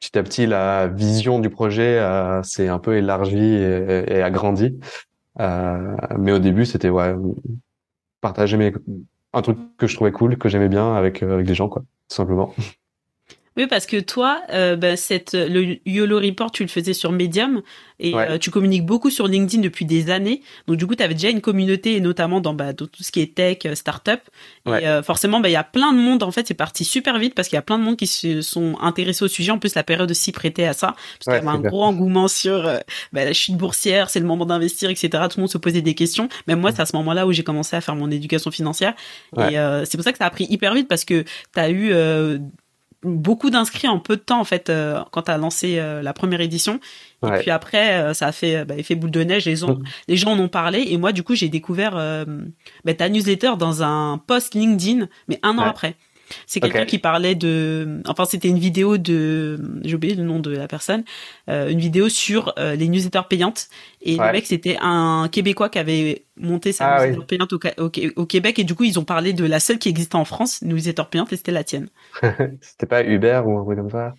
petit 0.00 0.18
à 0.18 0.22
petit, 0.22 0.46
la 0.46 0.86
vision 0.86 1.38
du 1.40 1.50
projet 1.50 1.98
euh, 1.98 2.42
s'est 2.42 2.68
un 2.68 2.78
peu 2.78 2.96
élargie 2.96 3.54
et, 3.54 4.04
et 4.08 4.22
agrandie. 4.22 4.78
Euh, 5.40 5.96
mais 6.18 6.32
au 6.32 6.38
début, 6.38 6.64
c'était 6.64 6.90
ouais, 6.90 7.14
partager 8.20 8.56
mes 8.56 8.72
un 9.36 9.42
truc 9.42 9.58
que 9.76 9.86
je 9.86 9.94
trouvais 9.94 10.12
cool, 10.12 10.38
que 10.38 10.48
j'aimais 10.48 10.68
bien 10.68 10.94
avec 10.94 11.22
euh, 11.22 11.34
avec 11.34 11.46
des 11.46 11.54
gens, 11.54 11.68
quoi, 11.68 11.82
tout 11.82 12.16
simplement. 12.16 12.54
Oui, 13.56 13.66
parce 13.66 13.86
que 13.86 13.98
toi, 14.00 14.42
euh, 14.50 14.76
bah, 14.76 14.96
cette, 14.96 15.32
le 15.34 15.78
YOLO 15.88 16.18
Report, 16.18 16.50
tu 16.52 16.62
le 16.62 16.68
faisais 16.68 16.92
sur 16.92 17.10
Medium 17.12 17.62
et 17.98 18.14
Ouais. 18.14 18.26
euh, 18.32 18.38
tu 18.38 18.50
communiques 18.50 18.84
beaucoup 18.84 19.08
sur 19.08 19.26
LinkedIn 19.26 19.62
depuis 19.62 19.86
des 19.86 20.10
années. 20.10 20.42
Donc 20.66 20.76
du 20.76 20.86
coup, 20.86 20.94
tu 20.94 21.02
avais 21.02 21.14
déjà 21.14 21.30
une 21.30 21.40
communauté, 21.40 21.96
et 21.96 22.00
notamment 22.00 22.40
dans, 22.42 22.52
bah, 22.52 22.74
dans 22.74 22.86
tout 22.86 23.02
ce 23.02 23.10
qui 23.10 23.20
est 23.20 23.34
tech, 23.34 23.58
euh, 23.64 23.74
startup. 23.74 24.20
Ouais. 24.66 24.82
Et 24.82 24.86
euh, 24.88 25.02
forcément, 25.02 25.40
bah, 25.40 25.48
il 25.48 25.52
y 25.52 25.56
a 25.56 25.64
plein 25.64 25.92
de 25.94 25.98
monde. 25.98 26.22
En 26.22 26.30
fait, 26.30 26.46
c'est 26.46 26.52
parti 26.54 26.84
super 26.84 27.18
vite 27.18 27.34
parce 27.34 27.48
qu'il 27.48 27.56
y 27.56 27.58
a 27.58 27.62
plein 27.62 27.78
de 27.78 27.84
monde 27.84 27.96
qui 27.96 28.06
se 28.06 28.42
sont 28.42 28.76
intéressés 28.82 29.24
au 29.24 29.28
sujet. 29.28 29.50
En 29.52 29.58
plus, 29.58 29.74
la 29.74 29.82
période 29.84 30.10
aussi 30.10 30.32
prêtait 30.32 30.66
à 30.66 30.74
ça 30.74 30.88
parce 30.88 31.24
qu'il 31.24 31.32
y 31.32 31.36
Ouais, 31.36 31.38
avait 31.38 31.48
un 31.48 31.60
gros 31.70 31.84
engouement 31.84 32.28
sur 32.28 32.66
euh, 32.66 32.78
bah, 33.14 33.24
la 33.24 33.32
chute 33.32 33.56
boursière, 33.56 34.10
c'est 34.10 34.20
le 34.20 34.26
moment 34.26 34.44
d'investir, 34.44 34.90
etc. 34.90 35.08
Tout 35.30 35.38
le 35.38 35.42
monde 35.42 35.50
se 35.50 35.58
posait 35.58 35.80
des 35.82 35.94
questions. 35.94 36.28
Même 36.46 36.60
moi, 36.60 36.72
c'est 36.72 36.82
à 36.82 36.86
ce 36.86 36.94
moment-là 36.96 37.26
où 37.26 37.32
j'ai 37.32 37.44
commencé 37.44 37.74
à 37.76 37.80
faire 37.80 37.96
mon 37.96 38.10
éducation 38.10 38.50
financière. 38.50 38.92
Ouais. 39.34 39.54
Et 39.54 39.58
euh, 39.58 39.86
c'est 39.86 39.96
pour 39.96 40.04
ça 40.04 40.12
que 40.12 40.18
ça 40.18 40.26
a 40.26 40.30
pris 40.30 40.46
hyper 40.50 40.74
vite 40.74 40.88
parce 40.88 41.06
que 41.06 41.22
tu 41.22 41.60
as 41.60 41.70
eu 41.70 41.92
euh, 41.92 42.38
beaucoup 43.02 43.50
d'inscrits 43.50 43.88
en 43.88 43.98
peu 43.98 44.16
de 44.16 44.20
temps 44.22 44.40
en 44.40 44.44
fait 44.44 44.68
euh, 44.70 45.00
quand 45.12 45.22
tu 45.22 45.30
as 45.30 45.38
lancé 45.38 45.78
euh, 45.78 46.02
la 46.02 46.12
première 46.12 46.40
édition 46.40 46.80
et 47.24 47.30
puis 47.40 47.50
après 47.50 47.94
euh, 48.00 48.14
ça 48.14 48.26
a 48.26 48.32
fait 48.32 48.64
bah, 48.64 48.74
effet 48.76 48.94
boule 48.94 49.10
de 49.10 49.22
neige 49.22 49.44
les 49.44 49.56
gens 49.56 49.74
Mhm. 49.76 49.84
les 50.08 50.16
gens 50.16 50.32
en 50.32 50.38
ont 50.40 50.48
parlé 50.48 50.84
et 50.88 50.96
moi 50.96 51.12
du 51.12 51.22
coup 51.22 51.34
j'ai 51.34 51.48
découvert 51.48 51.92
bah, 52.84 52.94
ta 52.94 53.08
newsletter 53.08 53.52
dans 53.58 53.82
un 53.82 54.18
post 54.26 54.54
LinkedIn 54.54 55.08
mais 55.28 55.38
un 55.42 55.56
an 55.58 55.62
Ouais. 55.62 55.68
après 55.68 55.96
c'est 56.46 56.60
quelqu'un 56.60 56.84
qui 56.86 56.98
parlait 56.98 57.34
de 57.34 58.02
enfin 58.06 58.24
c'était 58.24 58.48
une 58.48 58.58
vidéo 58.58 58.98
de 58.98 59.58
j'ai 59.84 59.94
oublié 59.94 60.14
le 60.14 60.24
nom 60.24 60.40
de 60.40 60.50
la 60.50 60.68
personne 60.68 61.04
euh, 61.48 61.68
une 61.68 61.78
vidéo 61.80 62.08
sur 62.08 62.52
euh, 62.58 62.74
les 62.76 62.88
newsletters 62.88 63.22
payantes 63.28 63.68
et 64.02 64.18
Ouais. 64.18 64.26
le 64.26 64.30
mec 64.30 64.46
c'était 64.46 64.76
un 64.80 65.28
québécois 65.30 65.68
qui 65.68 65.78
avait 65.78 66.26
monté 66.36 66.72
sa 66.72 66.84
Ah 66.84 66.88
newsletter 66.88 67.20
oui. 67.20 67.26
payante 67.26 67.52
au, 67.52 67.60
Ca- 67.62 67.74
au, 67.78 67.90
au 68.16 68.26
Québec 68.26 68.58
et 68.58 68.64
du 68.64 68.74
coup 68.74 68.84
ils 68.84 68.98
ont 68.98 69.04
parlé 69.04 69.32
de 69.32 69.44
la 69.44 69.60
seule 69.60 69.78
qui 69.78 69.88
existait 69.88 70.16
en 70.16 70.24
France 70.24 70.62
newsletter 70.62 71.04
payante 71.10 71.32
et 71.32 71.36
c'était 71.36 71.52
la 71.52 71.64
tienne 71.64 71.88
C'était 72.62 72.86
pas 72.86 73.04
Uber 73.04 73.42
ou 73.46 73.58
un 73.58 73.64
truc 73.64 73.78
comme 73.78 73.90
ça? 73.90 74.16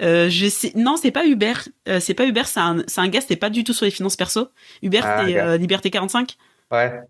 euh, 0.00 0.28
je 0.30 0.46
sais, 0.48 0.72
non, 0.76 0.96
c'est 0.96 1.10
pas 1.10 1.26
Uber. 1.26 1.54
C'est 2.00 2.14
pas 2.14 2.26
Uber, 2.26 2.44
c'est 2.44 2.60
un, 2.60 2.84
c'est 2.86 3.00
un 3.00 3.08
gars, 3.08 3.20
c'était 3.20 3.36
pas 3.36 3.50
du 3.50 3.64
tout 3.64 3.72
sur 3.72 3.84
les 3.84 3.90
finances 3.90 4.16
perso. 4.16 4.48
Uber, 4.82 5.00
Ah, 5.00 5.24
euh, 5.36 5.56
Liberté 5.56 5.90
45. 5.90 6.36
Ouais. 6.70 7.08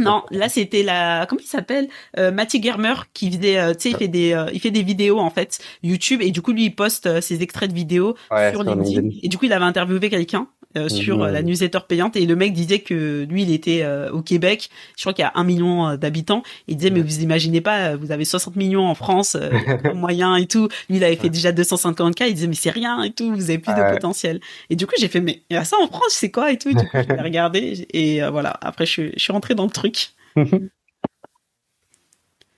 Non, 0.00 0.22
là 0.30 0.48
c'était 0.48 0.82
la, 0.82 1.26
comment 1.28 1.40
il 1.42 1.46
s'appelle 1.46 1.88
euh, 2.18 2.30
Mathieu 2.30 2.60
Germer 2.62 2.94
qui 3.14 3.30
faisait, 3.30 3.58
euh, 3.58 3.74
tu 3.74 3.80
sais, 3.80 3.90
il 3.90 3.96
fait 3.96 4.08
des, 4.08 4.32
euh, 4.32 4.46
il 4.52 4.60
fait 4.60 4.70
des 4.70 4.82
vidéos 4.82 5.18
en 5.18 5.30
fait 5.30 5.58
YouTube 5.82 6.20
et 6.22 6.30
du 6.30 6.42
coup 6.42 6.52
lui 6.52 6.64
il 6.66 6.74
poste 6.74 7.06
euh, 7.06 7.20
ses 7.20 7.42
extraits 7.42 7.70
de 7.70 7.74
vidéos 7.74 8.16
Ouais, 8.30 8.50
sur 8.52 8.62
LinkedIn. 8.62 9.00
LinkedIn. 9.00 9.18
Et 9.22 9.28
du 9.28 9.38
coup 9.38 9.44
il 9.44 9.52
avait 9.52 9.64
interviewé 9.64 10.08
quelqu'un 10.10 10.46
euh, 10.76 10.88
sur 10.88 11.18
Mhm. 11.18 11.22
euh, 11.24 11.30
la 11.32 11.42
newsletter 11.42 11.80
payante 11.88 12.14
et 12.16 12.26
le 12.26 12.36
mec 12.36 12.52
disait 12.52 12.78
que 12.78 13.26
lui 13.28 13.42
il 13.42 13.52
était 13.52 13.82
euh, 13.82 14.10
au 14.12 14.22
Québec. 14.22 14.70
Je 14.96 15.02
crois 15.02 15.12
qu'il 15.12 15.22
y 15.22 15.26
a 15.26 15.32
un 15.34 15.42
million 15.44 15.88
euh, 15.88 15.96
d'habitants. 15.96 16.42
Il 16.68 16.76
disait 16.76 16.90
mais 16.90 17.00
Ouais. 17.00 17.06
vous 17.06 17.20
imaginez 17.22 17.60
pas, 17.60 17.96
vous 17.96 18.12
avez 18.12 18.24
60 18.24 18.54
millions 18.56 18.86
en 18.86 18.94
France, 18.94 19.36
euh, 19.40 19.50
moyen 19.94 20.36
et 20.36 20.46
tout. 20.46 20.68
Lui 20.88 20.98
il 20.98 21.04
avait 21.04 21.16
fait 21.16 21.24
Ouais. 21.24 21.30
déjà 21.30 21.50
250 21.52 22.14
k. 22.14 22.20
Il 22.28 22.34
disait 22.34 22.46
mais 22.46 22.54
c'est 22.54 22.70
rien 22.70 23.02
et 23.02 23.10
tout, 23.12 23.34
vous 23.34 23.50
avez 23.50 23.58
plus 23.58 23.74
de 23.74 23.80
Ouais. 23.80 23.90
potentiel. 23.92 24.40
Et 24.70 24.76
du 24.76 24.86
coup 24.86 24.94
j'ai 24.98 25.08
fait 25.08 25.20
mais 25.20 25.42
il 25.50 25.54
y 25.54 25.56
a 25.56 25.64
ça 25.64 25.76
en 25.82 25.88
France, 25.88 26.10
c'est 26.10 26.30
quoi 26.30 26.52
et 26.52 26.58
tout. 26.58 26.68
Et 26.70 26.74
du 26.74 26.84
coup 26.88 26.98
je 27.02 27.14
l'ai 27.14 27.20
regardé 27.22 27.86
et 27.92 28.22
euh, 28.22 28.30
voilà. 28.30 28.56
Après 28.62 28.86
je, 28.86 28.90
suis- 28.92 29.12
je 29.16 29.22
suis 29.22 29.32
rentré 29.32 29.54
dans 29.54 29.64
le 29.64 29.70
truc. 29.70 30.10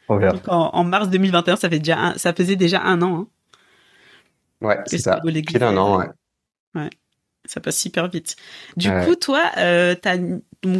Donc 0.08 0.48
en, 0.48 0.70
en 0.74 0.84
mars 0.84 1.08
2021, 1.08 1.56
ça 1.56 1.70
fait 1.70 1.78
déjà 1.78 1.98
un- 1.98 2.18
ça 2.18 2.34
faisait 2.34 2.56
déjà 2.56 2.82
un 2.82 3.00
an. 3.00 3.20
hein, 3.20 3.28
Ouais, 4.60 4.78
c'est 4.86 4.98
ça. 4.98 5.20
Pile 5.24 5.62
un 5.64 5.76
an, 5.78 5.98
ouais. 6.74 6.90
Ça 7.44 7.60
passe 7.60 7.76
super 7.78 8.08
vite. 8.08 8.36
Du 8.76 8.88
Ouais. 8.90 9.04
coup, 9.04 9.16
toi, 9.16 9.42
euh, 9.58 9.94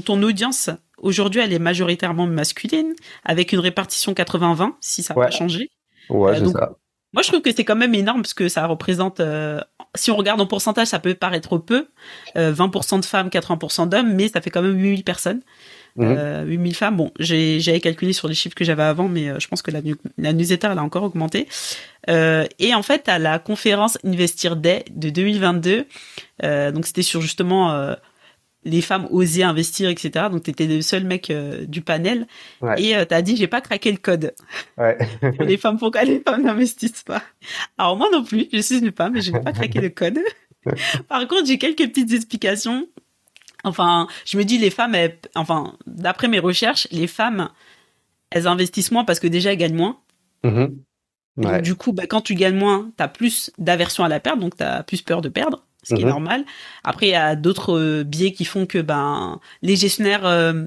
ton 0.04 0.22
audience 0.22 0.70
aujourd'hui, 0.98 1.40
elle 1.40 1.52
est 1.52 1.58
majoritairement 1.58 2.26
masculine, 2.26 2.94
avec 3.24 3.52
une 3.52 3.58
répartition 3.58 4.14
80-20, 4.14 4.76
si 4.80 5.02
ça 5.02 5.14
n'a 5.14 5.20
Ouais. 5.20 5.26
pas 5.26 5.32
changé. 5.32 5.70
Ouais, 6.08 6.36
Euh, 6.36 6.40
donc- 6.40 6.56
ça. 6.56 6.72
Moi, 7.14 7.22
je 7.22 7.28
trouve 7.28 7.42
que 7.42 7.52
c'est 7.54 7.64
quand 7.64 7.76
même 7.76 7.94
énorme 7.94 8.22
parce 8.22 8.32
que 8.32 8.48
ça 8.48 8.66
représente, 8.66 9.20
euh, 9.20 9.60
si 9.94 10.10
on 10.10 10.16
regarde 10.16 10.40
en 10.40 10.46
pourcentage, 10.46 10.86
ça 10.86 10.98
peut 10.98 11.12
paraître 11.14 11.58
peu, 11.58 11.88
euh, 12.38 12.52
20% 12.52 12.98
de 12.98 13.04
femmes, 13.04 13.28
80% 13.28 13.86
d'hommes, 13.86 14.14
mais 14.14 14.28
ça 14.28 14.40
fait 14.40 14.48
quand 14.50 14.62
même 14.62 14.78
8000 14.78 15.04
personnes. 15.04 15.42
Mhm. 15.96 16.06
Euh, 16.18 16.44
8000 16.44 16.74
femmes. 16.74 16.96
Bon, 16.96 17.12
j'avais 17.18 17.80
calculé 17.80 18.12
sur 18.12 18.28
les 18.28 18.34
chiffres 18.34 18.54
que 18.54 18.64
j'avais 18.64 18.82
avant, 18.82 19.08
mais 19.08 19.28
euh, 19.28 19.38
je 19.38 19.48
pense 19.48 19.62
que 19.62 19.70
la, 19.70 19.80
la 20.18 20.32
newsletter, 20.32 20.68
elle 20.72 20.78
a 20.78 20.82
encore 20.82 21.02
augmenté. 21.02 21.48
Euh, 22.08 22.46
et 22.58 22.74
en 22.74 22.82
fait, 22.82 23.08
à 23.08 23.18
la 23.18 23.38
conférence 23.38 23.98
Investir 24.04 24.56
Day 24.56 24.84
de 24.90 25.10
2022, 25.10 25.86
euh, 26.44 26.72
donc 26.72 26.86
c'était 26.86 27.02
sur 27.02 27.20
justement 27.20 27.94
les 28.64 28.80
femmes 28.80 29.08
oser 29.10 29.42
investir, 29.42 29.88
etc. 29.88 30.26
Donc 30.30 30.44
t'étais 30.44 30.66
le 30.66 30.82
seul 30.82 31.04
mec 31.04 31.30
euh, 31.30 31.64
du 31.66 31.82
panel 31.82 32.26
Ouais. 32.60 32.80
et 32.80 32.96
euh, 32.96 33.04
t'as 33.04 33.22
dit 33.22 33.36
j'ai 33.36 33.48
pas 33.48 33.60
craqué 33.60 33.90
le 33.90 33.98
code. 33.98 34.34
Ouais. 34.78 34.96
les 35.40 35.56
femmes 35.56 35.78
pourquoi 35.78 36.04
les 36.04 36.20
femmes 36.20 36.44
n'investissent 36.44 37.02
pas? 37.02 37.22
Alors 37.76 37.96
moi 37.96 38.08
non 38.12 38.22
plus, 38.24 38.48
je 38.52 38.58
suis 38.58 38.78
une 38.78 38.92
femme 38.92 39.16
et 39.16 39.20
je 39.20 39.32
n'ai 39.32 39.40
pas 39.40 39.52
craqué 39.52 39.80
le 39.80 39.88
code. 39.88 40.20
Par 41.08 41.26
contre, 41.26 41.46
j'ai 41.46 41.58
quelques 41.58 41.88
petites 41.88 42.12
explications. 42.12 42.86
Enfin, 43.64 44.08
je 44.24 44.36
me 44.38 44.44
dis 44.44 44.58
les 44.58 44.70
femmes, 44.70 44.94
elles- 44.94 45.18
enfin, 45.34 45.74
d'après 45.86 46.28
mes 46.28 46.38
recherches, 46.38 46.88
les 46.90 47.06
femmes, 47.06 47.48
elles 48.30 48.46
investissent 48.46 48.90
moins 48.92 49.04
parce 49.04 49.20
que 49.20 49.26
déjà 49.28 49.52
elles 49.52 49.58
gagnent 49.58 49.76
moins. 49.76 49.98
Mhm. 50.44 50.76
Donc, 51.38 51.52
Ouais. 51.52 51.62
du 51.62 51.74
coup, 51.74 51.92
bah, 51.92 52.06
quand 52.06 52.20
tu 52.20 52.34
gagnes 52.34 52.56
moins, 52.56 52.90
t'as 52.96 53.08
plus 53.08 53.50
d'aversion 53.58 54.04
à 54.04 54.08
la 54.08 54.20
perte, 54.20 54.38
donc 54.38 54.56
t'as 54.56 54.82
plus 54.82 55.00
peur 55.02 55.22
de 55.22 55.28
perdre, 55.28 55.64
ce 55.82 55.94
qui 55.94 56.02
est 56.02 56.04
Mhm. 56.04 56.10
normal. 56.10 56.44
Après, 56.84 57.06
il 57.06 57.10
y 57.12 57.14
a 57.14 57.36
d'autres 57.36 57.78
euh, 57.78 58.04
biais 58.04 58.32
qui 58.32 58.44
font 58.44 58.66
que 58.66 58.78
ben 58.78 59.40
les 59.62 59.76
gestionnaires 59.76 60.26
euh, 60.26 60.64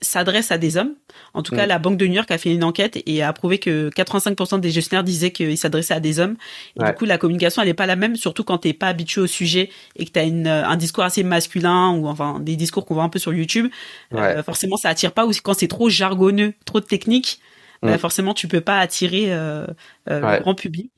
s'adressent 0.00 0.50
à 0.50 0.58
des 0.58 0.76
hommes. 0.76 0.94
En 1.34 1.42
tout 1.42 1.54
cas, 1.54 1.62
Mhm. 1.62 1.68
la 1.68 1.78
Banque 1.78 1.96
de 1.96 2.06
New 2.06 2.14
York 2.14 2.30
a 2.30 2.38
fait 2.38 2.52
une 2.52 2.64
enquête 2.64 3.02
et 3.06 3.22
a 3.22 3.32
prouvé 3.32 3.58
que 3.58 3.88
85% 3.94 4.58
des 4.58 4.70
gestionnaires 4.70 5.04
disaient 5.04 5.30
qu'ils 5.32 5.56
s'adressaient 5.56 5.94
à 5.94 6.00
des 6.00 6.20
hommes. 6.20 6.36
Et 6.76 6.82
Ouais. 6.82 6.90
du 6.90 6.94
coup, 6.96 7.04
la 7.06 7.18
communication, 7.18 7.62
elle 7.62 7.68
est 7.68 7.74
pas 7.74 7.86
la 7.86 7.96
même, 7.96 8.16
surtout 8.16 8.44
quand 8.44 8.58
t'es 8.58 8.72
pas 8.74 8.88
habitué 8.88 9.20
au 9.22 9.26
sujet 9.26 9.70
et 9.96 10.04
que 10.04 10.10
t'as 10.10 10.24
une, 10.26 10.46
euh, 10.46 10.66
un 10.66 10.76
discours 10.76 11.04
assez 11.04 11.22
masculin 11.22 11.92
ou 11.92 12.08
enfin 12.08 12.40
des 12.40 12.56
discours 12.56 12.84
qu'on 12.84 12.94
voit 12.94 13.04
un 13.04 13.08
peu 13.08 13.18
sur 13.18 13.32
YouTube. 13.32 13.68
Ouais. 14.12 14.20
Euh, 14.20 14.42
forcément, 14.42 14.76
ça 14.76 14.88
attire 14.90 15.12
pas. 15.12 15.26
Ou 15.26 15.32
quand 15.42 15.54
c'est 15.54 15.68
trop 15.68 15.88
jargonneux, 15.88 16.52
trop 16.66 16.80
de 16.80 16.86
technique, 16.86 17.40
bah, 17.82 17.94
Mm. 17.94 17.98
forcément, 17.98 18.34
tu 18.34 18.48
peux 18.48 18.60
pas 18.60 18.78
attirer 18.78 19.32
euh, 19.32 19.66
euh, 20.10 20.20
Ouais. 20.22 20.36
le 20.36 20.42
grand 20.42 20.54
public. 20.54 20.90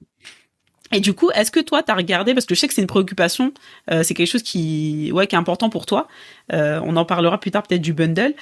Et 0.90 1.00
du 1.00 1.12
coup, 1.12 1.30
est-ce 1.34 1.50
que 1.50 1.60
toi, 1.60 1.82
t'as 1.82 1.94
regardé, 1.94 2.32
parce 2.32 2.46
que 2.46 2.54
je 2.54 2.60
sais 2.60 2.66
que 2.66 2.72
c'est 2.72 2.80
une 2.80 2.86
préoccupation, 2.86 3.52
euh, 3.90 4.02
c'est 4.02 4.14
quelque 4.14 4.26
chose 4.30 4.42
qui, 4.42 5.10
ouais, 5.12 5.26
qui 5.26 5.34
est 5.34 5.38
important 5.38 5.68
pour 5.68 5.84
toi. 5.84 6.08
Euh, 6.54 6.80
on 6.82 6.96
en 6.96 7.04
parlera 7.04 7.38
plus 7.38 7.50
tard 7.50 7.62
peut-être 7.62 7.82
du 7.82 7.92
bundle. 7.92 8.32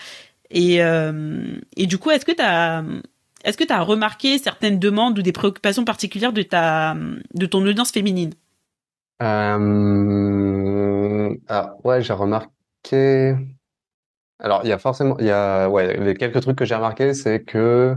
Et, 0.50 0.82
euh, 0.82 1.58
et 1.76 1.86
du 1.86 1.98
coup, 1.98 2.10
est-ce 2.10 2.24
que 2.24 2.32
t'as, 2.32 2.82
est-ce 3.44 3.56
que 3.56 3.64
t'as 3.64 3.80
remarqué 3.80 4.38
certaines 4.38 4.78
demandes 4.78 5.18
ou 5.18 5.22
des 5.22 5.32
préoccupations 5.32 5.84
particulières 5.84 6.32
de 6.32 6.42
ta, 6.42 6.96
de 7.34 7.46
ton 7.46 7.64
audience 7.66 7.90
féminine? 7.90 8.32
Euh... 9.22 9.76
Ah, 11.48 11.76
ouais, 11.84 12.02
j'ai 12.02 12.12
remarqué. 12.12 13.34
Alors, 14.38 14.60
il 14.64 14.68
y 14.68 14.72
a 14.72 14.78
forcément, 14.78 15.16
il 15.18 15.26
y 15.26 15.30
a, 15.30 15.68
ouais, 15.68 15.96
les 15.98 16.14
quelques 16.14 16.40
trucs 16.42 16.58
que 16.58 16.64
j'ai 16.64 16.74
remarqué, 16.74 17.14
c'est 17.14 17.42
que, 17.42 17.96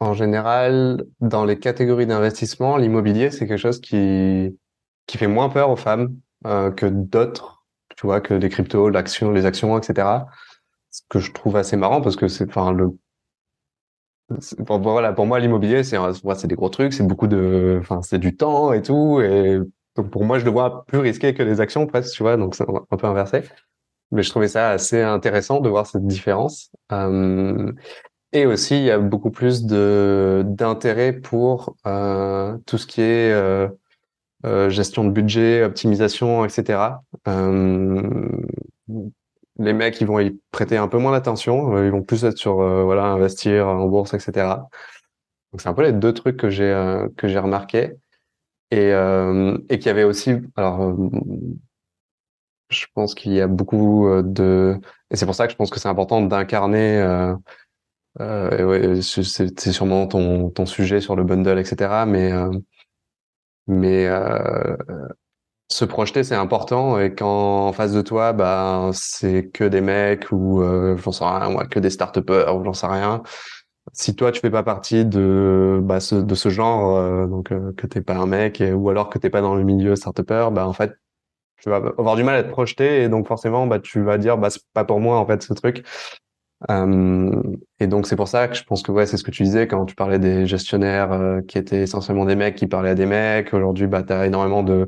en 0.00 0.14
général, 0.14 1.04
dans 1.20 1.44
les 1.44 1.58
catégories 1.58 2.06
d'investissement, 2.06 2.76
l'immobilier, 2.76 3.30
c'est 3.30 3.46
quelque 3.46 3.58
chose 3.58 3.80
qui, 3.80 4.56
qui 5.06 5.18
fait 5.18 5.26
moins 5.26 5.48
peur 5.50 5.70
aux 5.70 5.76
femmes, 5.76 6.16
euh, 6.46 6.70
que 6.70 6.86
d'autres, 6.86 7.64
tu 7.96 8.06
vois, 8.06 8.20
que 8.20 8.34
les 8.34 8.48
cryptos, 8.48 8.88
l'action, 8.88 9.30
les 9.32 9.44
actions, 9.44 9.76
etc. 9.78 10.08
Ce 10.96 11.02
que 11.08 11.18
je 11.18 11.32
trouve 11.32 11.56
assez 11.56 11.76
marrant 11.76 12.00
parce 12.00 12.16
que 12.16 12.26
c'est, 12.28 12.48
enfin, 12.48 12.72
le, 12.72 12.90
Bon, 14.58 14.80
voilà, 14.80 15.12
pour 15.12 15.24
moi, 15.26 15.38
l'immobilier, 15.38 15.84
c'est 15.84 15.96
c'est 16.36 16.48
des 16.48 16.56
gros 16.56 16.68
trucs, 16.68 16.92
c'est 16.92 17.06
beaucoup 17.06 17.28
de, 17.28 17.78
enfin, 17.80 18.02
c'est 18.02 18.18
du 18.18 18.36
temps 18.36 18.72
et 18.72 18.82
tout, 18.82 19.20
et 19.20 19.60
donc 19.94 20.10
pour 20.10 20.24
moi, 20.24 20.40
je 20.40 20.44
le 20.44 20.50
vois 20.50 20.84
plus 20.86 20.98
risqué 20.98 21.32
que 21.32 21.44
les 21.44 21.60
actions 21.60 21.86
presque, 21.86 22.12
tu 22.12 22.24
vois, 22.24 22.36
donc 22.36 22.56
c'est 22.56 22.64
un 22.68 22.96
peu 22.96 23.06
inversé. 23.06 23.42
Mais 24.10 24.22
je 24.24 24.30
trouvais 24.30 24.48
ça 24.48 24.70
assez 24.70 25.00
intéressant 25.00 25.60
de 25.60 25.68
voir 25.68 25.86
cette 25.86 26.06
différence. 26.06 26.70
Euh, 26.92 27.72
et 28.32 28.46
aussi, 28.46 28.76
il 28.78 28.84
y 28.84 28.90
a 28.90 28.98
beaucoup 28.98 29.30
plus 29.30 29.64
de 29.64 30.42
d'intérêt 30.46 31.12
pour 31.12 31.76
euh, 31.86 32.56
tout 32.66 32.78
ce 32.78 32.86
qui 32.86 33.02
est 33.02 33.32
euh 33.32 33.68
gestion 34.68 35.04
de 35.04 35.10
budget, 35.10 35.64
optimisation, 35.64 36.44
etc. 36.44 37.00
Euh, 39.60 39.64
les 39.64 39.72
mecs, 39.72 40.00
ils 40.00 40.06
vont 40.06 40.20
y 40.20 40.38
prêter 40.50 40.76
un 40.76 40.88
peu 40.88 40.98
moins 40.98 41.12
d'attention. 41.12 41.76
Euh, 41.76 41.86
ils 41.86 41.92
vont 41.92 42.02
plus 42.02 42.24
être 42.24 42.38
sur 42.38 42.56
voilà 42.56 43.04
investir 43.04 43.68
en 43.68 43.86
bourse, 43.88 44.14
etc. 44.14 44.68
Donc 45.52 45.60
c'est 45.60 45.68
un 45.68 45.74
peu 45.74 45.82
les 45.82 45.92
deux 45.92 46.12
trucs 46.12 46.36
que 46.36 46.50
j'ai 46.50 46.72
que 47.16 47.28
j'ai 47.28 47.38
remarqué 47.38 47.94
et 48.70 48.90
et 49.68 49.78
qu'il 49.78 49.86
y 49.86 49.90
avait 49.90 50.04
aussi 50.04 50.32
alors 50.56 50.94
je 52.70 52.86
pense 52.94 53.14
qu'il 53.14 53.32
y 53.32 53.40
a 53.40 53.46
beaucoup 53.46 54.08
euh, 54.08 54.22
de 54.22 54.78
et 55.10 55.16
c'est 55.16 55.26
pour 55.26 55.34
ça 55.34 55.46
que 55.46 55.52
je 55.52 55.56
pense 55.56 55.70
que 55.70 55.78
c'est 55.78 55.88
important 55.88 56.20
d'incarner 56.22 56.98
euh, 56.98 57.34
euh, 58.20 58.94
ouais, 58.96 59.02
c'est 59.02 59.72
sûrement 59.72 60.06
ton 60.06 60.50
ton 60.50 60.66
sujet 60.66 61.00
sur 61.00 61.16
le 61.16 61.24
bundle 61.24 61.58
etc 61.58 62.04
mais 62.06 62.32
euh, 62.32 62.50
mais 63.66 64.06
euh, 64.06 64.76
se 65.68 65.84
projeter 65.84 66.24
c'est 66.24 66.34
important. 66.34 66.98
Et 67.00 67.14
quand 67.14 67.68
en 67.68 67.72
face 67.72 67.92
de 67.92 68.02
toi 68.02 68.32
bah 68.32 68.90
c'est 68.92 69.48
que 69.52 69.64
des 69.64 69.80
mecs 69.80 70.30
ou 70.32 70.62
euh, 70.62 70.96
j'en 70.96 71.12
sais 71.12 71.24
rien 71.24 71.50
moi 71.50 71.66
que 71.66 71.78
des 71.80 71.90
start 71.90 72.18
ou 72.18 72.64
j'en 72.64 72.72
sais 72.72 72.86
rien. 72.86 73.22
Si 73.92 74.16
toi 74.16 74.32
tu 74.32 74.40
fais 74.40 74.50
pas 74.50 74.62
partie 74.62 75.04
de 75.04 75.80
bah, 75.82 76.00
ce, 76.00 76.16
de 76.16 76.34
ce 76.34 76.48
genre 76.48 77.28
donc 77.28 77.48
que 77.76 77.86
t'es 77.86 78.00
pas 78.00 78.16
un 78.16 78.26
mec 78.26 78.62
ou 78.74 78.90
alors 78.90 79.10
que 79.10 79.18
t'es 79.18 79.30
pas 79.30 79.40
dans 79.40 79.54
le 79.54 79.64
milieu 79.64 79.96
start 79.96 80.20
bah 80.22 80.66
en 80.66 80.72
fait 80.72 80.92
tu 81.58 81.70
vas 81.70 81.76
avoir 81.76 82.16
du 82.16 82.24
mal 82.24 82.36
à 82.36 82.42
te 82.42 82.50
projeter 82.50 83.02
et 83.02 83.08
donc 83.08 83.26
forcément 83.26 83.66
bah 83.66 83.80
tu 83.80 84.02
vas 84.02 84.18
dire 84.18 84.38
bah 84.38 84.50
c'est 84.50 84.62
pas 84.72 84.84
pour 84.84 85.00
moi 85.00 85.18
en 85.18 85.26
fait 85.26 85.42
ce 85.42 85.52
truc. 85.54 85.84
Euh, 86.70 87.42
et 87.80 87.86
donc 87.86 88.06
c'est 88.06 88.16
pour 88.16 88.28
ça 88.28 88.48
que 88.48 88.56
je 88.56 88.64
pense 88.64 88.82
que 88.82 88.90
ouais 88.90 89.04
c'est 89.04 89.18
ce 89.18 89.24
que 89.24 89.30
tu 89.30 89.42
disais 89.42 89.66
quand 89.68 89.84
tu 89.84 89.94
parlais 89.94 90.18
des 90.18 90.46
gestionnaires 90.46 91.12
euh, 91.12 91.42
qui 91.42 91.58
étaient 91.58 91.82
essentiellement 91.82 92.24
des 92.24 92.36
mecs 92.36 92.54
qui 92.56 92.66
parlaient 92.66 92.90
à 92.90 92.94
des 92.94 93.06
mecs. 93.06 93.52
Aujourd'hui 93.52 93.86
bah 93.86 94.02
t'as 94.02 94.26
énormément 94.26 94.62
de 94.62 94.86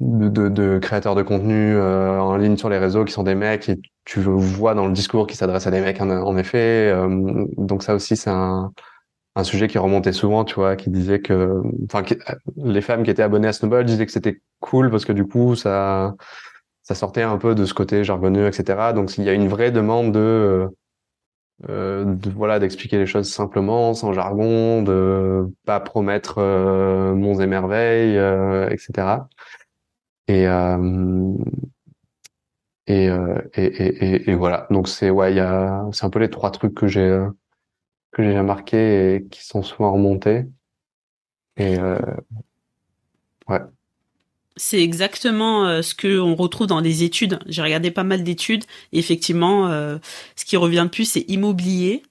de, 0.00 0.28
de, 0.28 0.48
de 0.48 0.78
créateurs 0.78 1.14
de 1.14 1.22
contenu 1.22 1.74
euh, 1.74 2.20
en 2.20 2.36
ligne 2.36 2.56
sur 2.56 2.68
les 2.68 2.78
réseaux 2.78 3.04
qui 3.04 3.12
sont 3.12 3.22
des 3.22 3.34
mecs 3.34 3.68
et 3.68 3.78
tu 4.04 4.20
vois 4.20 4.74
dans 4.74 4.86
le 4.86 4.92
discours 4.92 5.26
qui 5.26 5.36
s'adresse 5.36 5.66
à 5.66 5.70
des 5.70 5.80
mecs 5.80 6.00
en, 6.00 6.36
effet 6.36 6.92
euh, 6.92 7.46
donc 7.56 7.82
ça 7.82 7.94
aussi 7.94 8.16
c'est 8.16 8.30
un 8.30 8.72
un 9.36 9.44
sujet 9.44 9.68
qui 9.68 9.76
remontait 9.76 10.14
souvent, 10.14 10.44
tu 10.44 10.54
vois, 10.54 10.76
qui 10.76 10.88
disait 10.88 11.20
que, 11.20 11.60
enfin, 11.84 12.02
les 12.56 12.80
femmes 12.80 13.02
qui 13.02 13.10
étaient 13.10 13.22
abonnées 13.22 13.48
à 13.48 13.52
Snowball 13.52 13.84
disaient 13.84 14.06
que 14.06 14.12
c'était 14.12 14.40
cool 14.60 14.90
parce 14.90 15.04
que 15.04 15.12
du 15.12 15.26
coup, 15.26 15.54
ça, 15.54 16.14
ça 16.82 16.94
sortait 16.94 17.22
un 17.22 17.36
peu 17.36 17.54
de 17.54 17.66
ce 17.66 17.74
côté 17.74 18.02
jargonneux, 18.02 18.46
etc. 18.46 18.94
Donc, 18.94 19.16
il 19.18 19.24
y 19.24 19.28
a 19.28 19.34
une 19.34 19.48
vraie 19.48 19.70
demande 19.70 20.10
de, 20.12 20.70
euh, 21.68 22.16
voilà, 22.34 22.58
d'expliquer 22.58 22.98
les 22.98 23.06
choses 23.06 23.30
simplement, 23.30 23.92
sans 23.92 24.14
jargon, 24.14 24.82
de 24.82 25.46
pas 25.66 25.80
promettre 25.80 26.36
euh, 26.38 27.14
monts 27.14 27.40
et 27.40 27.46
merveilles, 27.46 28.16
euh, 28.16 28.68
etc. 28.70 29.26
Et, 30.28 30.46
euh, 30.46 31.34
et, 32.86 33.08
euh, 33.08 33.40
et, 33.54 33.64
et, 33.64 34.30
et, 34.30 34.34
voilà. 34.34 34.66
Donc 34.70 34.88
c'est 34.88 35.10
ouais, 35.10 35.32
il 35.32 35.36
y 35.36 35.40
a, 35.40 35.86
c'est 35.92 36.04
un 36.04 36.10
peu 36.10 36.18
les 36.18 36.30
trois 36.30 36.50
trucs 36.50 36.74
que 36.74 36.86
j'ai 36.86 37.00
euh, 37.00 37.28
que 38.12 38.22
j'ai 38.22 38.38
remarqué 38.38 39.14
et 39.14 39.26
qui 39.26 39.44
sont 39.44 39.62
souvent 39.62 39.92
remontés. 39.92 40.46
Et 41.56 41.78
euh, 41.78 41.98
ouais. 43.48 43.60
C'est 44.56 44.82
exactement 44.82 45.66
euh, 45.66 45.82
ce 45.82 45.94
que 45.94 46.18
on 46.18 46.34
retrouve 46.34 46.66
dans 46.66 46.80
les 46.80 47.02
études. 47.02 47.38
J'ai 47.46 47.62
regardé 47.62 47.90
pas 47.90 48.04
mal 48.04 48.24
d'études. 48.24 48.64
Et 48.92 48.98
effectivement, 48.98 49.68
euh, 49.68 49.98
ce 50.34 50.44
qui 50.44 50.56
revient 50.56 50.82
le 50.84 50.90
plus, 50.90 51.04
c'est 51.04 51.24
immobilier. 51.28 52.02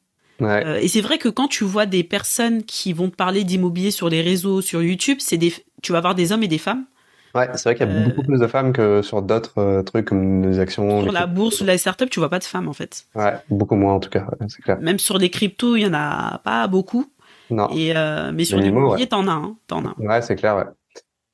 Ouais. 0.41 0.83
et 0.83 0.89
c'est 0.89 0.99
vrai 0.99 1.17
que 1.17 1.29
quand 1.29 1.47
tu 1.47 1.63
vois 1.63 1.85
des 1.85 2.03
personnes 2.03 2.63
qui 2.65 2.91
vont 2.91 3.09
parler 3.09 3.45
d'immobilier 3.45 3.89
sur 3.89 4.09
les 4.09 4.21
réseaux, 4.21 4.59
sur 4.59 4.83
YouTube, 4.83 5.19
c'est 5.21 5.37
des, 5.37 5.53
tu 5.81 5.93
vas 5.93 6.01
voir 6.01 6.13
des 6.13 6.33
hommes 6.33 6.43
et 6.43 6.49
des 6.49 6.57
femmes 6.57 6.85
Ouais, 7.35 7.49
c'est 7.55 7.63
vrai 7.63 7.75
qu'il 7.75 7.85
y 7.85 7.91
a 7.91 7.93
euh, 7.93 8.05
beaucoup 8.05 8.23
plus 8.23 8.39
de 8.39 8.47
femmes 8.47 8.71
que 8.71 9.01
sur 9.01 9.21
d'autres 9.21 9.57
euh, 9.57 9.83
trucs 9.83 10.05
comme 10.05 10.41
les 10.43 10.59
actions. 10.59 11.03
Sur 11.03 11.11
la 11.11 11.27
bourse 11.27 11.59
ou 11.59 11.65
la 11.65 11.77
startup, 11.77 12.09
tu 12.09 12.19
vois 12.19 12.29
pas 12.29 12.39
de 12.39 12.45
femmes 12.45 12.69
en 12.69 12.73
fait. 12.73 13.05
Ouais, 13.13 13.33
beaucoup 13.49 13.75
moins 13.75 13.93
en 13.93 13.99
tout 13.99 14.09
cas, 14.09 14.25
c'est 14.47 14.61
clair. 14.61 14.79
Même 14.79 14.99
sur 14.99 15.17
les 15.17 15.29
cryptos, 15.29 15.75
il 15.75 15.81
y 15.81 15.85
en 15.85 15.93
a 15.93 16.39
pas 16.45 16.67
beaucoup. 16.67 17.05
Non. 17.49 17.69
Et 17.75 17.95
euh, 17.95 18.31
mais 18.33 18.45
sur 18.45 18.57
l'immobilier, 18.57 19.03
ouais. 19.03 19.07
t'en 19.07 19.27
as, 19.27 19.33
hein, 19.33 19.57
t'en 19.67 19.85
as. 19.85 19.93
Ouais, 19.99 20.21
c'est 20.21 20.35
clair, 20.35 20.55
ouais. 20.55 20.63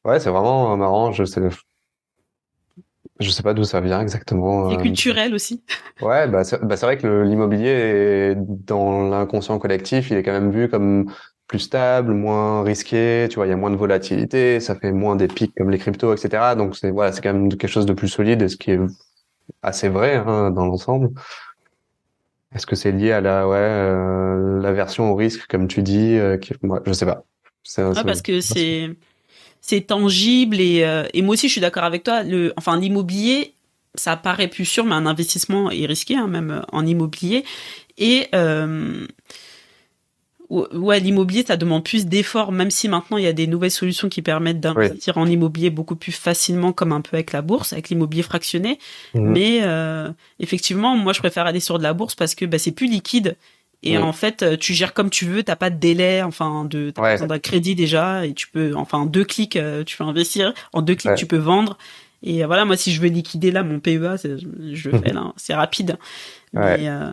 Ouais, 0.04 0.20
c'est 0.20 0.32
vraiment 0.32 0.76
marrant. 0.76 1.12
Je 1.12 1.24
sais, 1.24 1.42
je 3.20 3.30
sais 3.30 3.44
pas 3.44 3.54
d'où 3.54 3.64
ça 3.64 3.80
vient 3.80 4.02
exactement. 4.02 4.72
C'est 4.72 4.78
culturel 4.78 5.36
aussi. 5.36 5.64
Ouais, 6.02 6.28
bah 6.28 6.44
c'est 6.44 6.64
bah 6.66 6.76
vrai 6.76 6.98
que 6.98 7.22
l'immobilier 7.22 8.34
dans 8.36 9.08
l'inconscient 9.08 9.60
collectif, 9.60 10.10
il 10.10 10.18
est 10.18 10.24
quand 10.24 10.32
même 10.32 10.52
vu 10.52 10.68
comme 10.68 11.12
plus 11.52 11.60
stable, 11.60 12.14
moins 12.14 12.64
risqué, 12.64 13.28
tu 13.30 13.36
vois, 13.36 13.46
il 13.46 13.50
y 13.50 13.52
a 13.52 13.58
moins 13.58 13.72
de 13.72 13.76
volatilité, 13.76 14.62
ça 14.62 14.74
fait 14.74 14.94
moins 14.94 15.18
des 15.18 15.28
pics 15.28 15.54
comme 15.58 15.70
les 15.70 15.78
cryptos, 15.78 16.14
etc. 16.14 16.56
Donc 16.56 16.78
c'est 16.78 16.92
voilà, 16.92 17.12
c'est 17.12 17.20
quand 17.20 17.34
même 17.34 17.50
quelque 17.50 17.68
chose 17.68 17.86
de 17.86 17.92
plus 17.92 18.08
solide, 18.08 18.42
et 18.42 18.48
ce 18.48 18.56
qui 18.56 18.72
est 18.72 18.80
assez 19.62 19.90
vrai 19.90 20.16
hein, 20.16 20.50
dans 20.52 20.66
l'ensemble. 20.66 21.10
Est-ce 22.56 22.66
que 22.66 22.78
c'est 22.78 22.94
lié 22.94 23.12
à 23.12 23.20
la 23.20 23.50
ouais 23.50 23.58
euh, 23.58 24.62
l'aversion 24.62 25.12
au 25.12 25.16
risque, 25.16 25.46
comme 25.48 25.68
tu 25.68 25.84
dis 25.84 26.18
euh, 26.18 26.38
qui, 26.38 26.54
moi, 26.64 26.82
Je 26.86 26.94
sais 26.94 27.06
pas. 27.06 27.26
Ah, 27.78 28.04
parce 28.06 28.22
que 28.22 28.40
c'est 28.40 28.90
c'est 29.60 29.82
tangible 29.82 30.62
et, 30.62 30.86
euh, 30.86 31.04
et 31.14 31.22
moi 31.22 31.34
aussi 31.34 31.50
je 31.50 31.52
suis 31.52 31.62
d'accord 31.62 31.84
avec 31.84 32.06
toi. 32.06 32.24
Le 32.24 32.54
enfin 32.56 32.80
l'immobilier 32.80 33.56
ça 33.96 34.16
paraît 34.16 34.48
plus 34.48 34.64
sûr, 34.64 34.86
mais 34.86 34.96
un 34.96 35.06
investissement 35.06 35.70
est 35.70 35.86
risqué, 35.86 36.16
hein, 36.16 36.28
même 36.28 36.64
en 36.72 36.86
immobilier. 36.86 37.44
Et 37.98 38.28
euh, 38.34 39.06
ouais, 40.52 41.00
l'immobilier, 41.00 41.44
ça 41.44 41.58
demande 41.58 41.84
plus 41.84 42.06
d'efforts, 42.06 42.52
même 42.52 42.72
si 42.72 42.90
maintenant 42.90 43.18
il 43.18 43.24
y 43.24 43.28
a 43.28 43.34
des 43.34 43.48
nouvelles 43.48 43.72
solutions 43.72 44.10
qui 44.10 44.22
permettent 44.22 44.60
d'investir 44.60 45.18
en 45.18 45.26
immobilier 45.26 45.70
beaucoup 45.70 45.96
plus 45.96 46.12
facilement, 46.12 46.74
comme 46.74 46.92
un 46.92 47.02
peu 47.02 47.16
avec 47.16 47.32
la 47.32 47.42
bourse, 47.42 47.74
avec 47.74 47.90
l'immobilier 47.90 48.24
fractionné. 48.24 48.78
Mhm. 49.14 49.32
Mais 49.32 49.60
euh, 49.64 50.10
effectivement, 50.40 50.96
moi, 50.98 51.14
je 51.14 51.20
préfère 51.20 51.46
aller 51.46 51.60
sur 51.60 51.78
de 51.78 51.84
la 51.84 51.94
bourse 51.94 52.16
parce 52.16 52.36
que 52.36 52.46
bah, 52.46 52.58
c'est 52.58 52.72
plus 52.72 52.88
liquide. 52.88 53.36
Et 53.84 53.98
en 53.98 54.14
fait, 54.14 54.44
euh, 54.44 54.58
tu 54.58 54.74
gères 54.74 54.94
comme 54.94 55.10
tu 55.10 55.26
veux, 55.26 55.42
t'as 55.42 55.56
pas 55.56 55.72
de 55.72 55.78
délai, 55.78 56.22
enfin, 56.22 56.66
de, 56.66 56.92
t'as 56.92 57.14
besoin 57.14 57.28
d'un 57.28 57.40
crédit 57.40 57.74
déjà, 57.74 58.28
et 58.28 58.34
tu 58.34 58.48
peux, 58.48 58.76
enfin, 58.76 59.00
en 59.00 59.06
deux 59.08 59.24
clics, 59.24 59.56
euh, 59.56 59.84
tu 59.84 59.98
peux 59.98 60.04
investir, 60.04 60.54
en 60.72 60.84
deux 60.84 60.94
clics, 60.94 61.16
tu 61.16 61.26
peux 61.26 61.38
vendre. 61.38 61.78
Et 62.24 62.46
voilà, 62.46 62.66
moi, 62.66 62.78
si 62.78 62.94
je 62.94 63.02
veux 63.02 63.08
liquider 63.08 63.50
là 63.50 63.64
mon 63.64 63.80
PEA, 63.80 64.18
je 64.74 64.90
le 64.90 65.00
fais 65.04 65.14
là, 65.14 65.34
c'est 65.36 65.56
rapide. 65.56 65.98
Mais, 66.54 66.88
euh, 66.90 67.12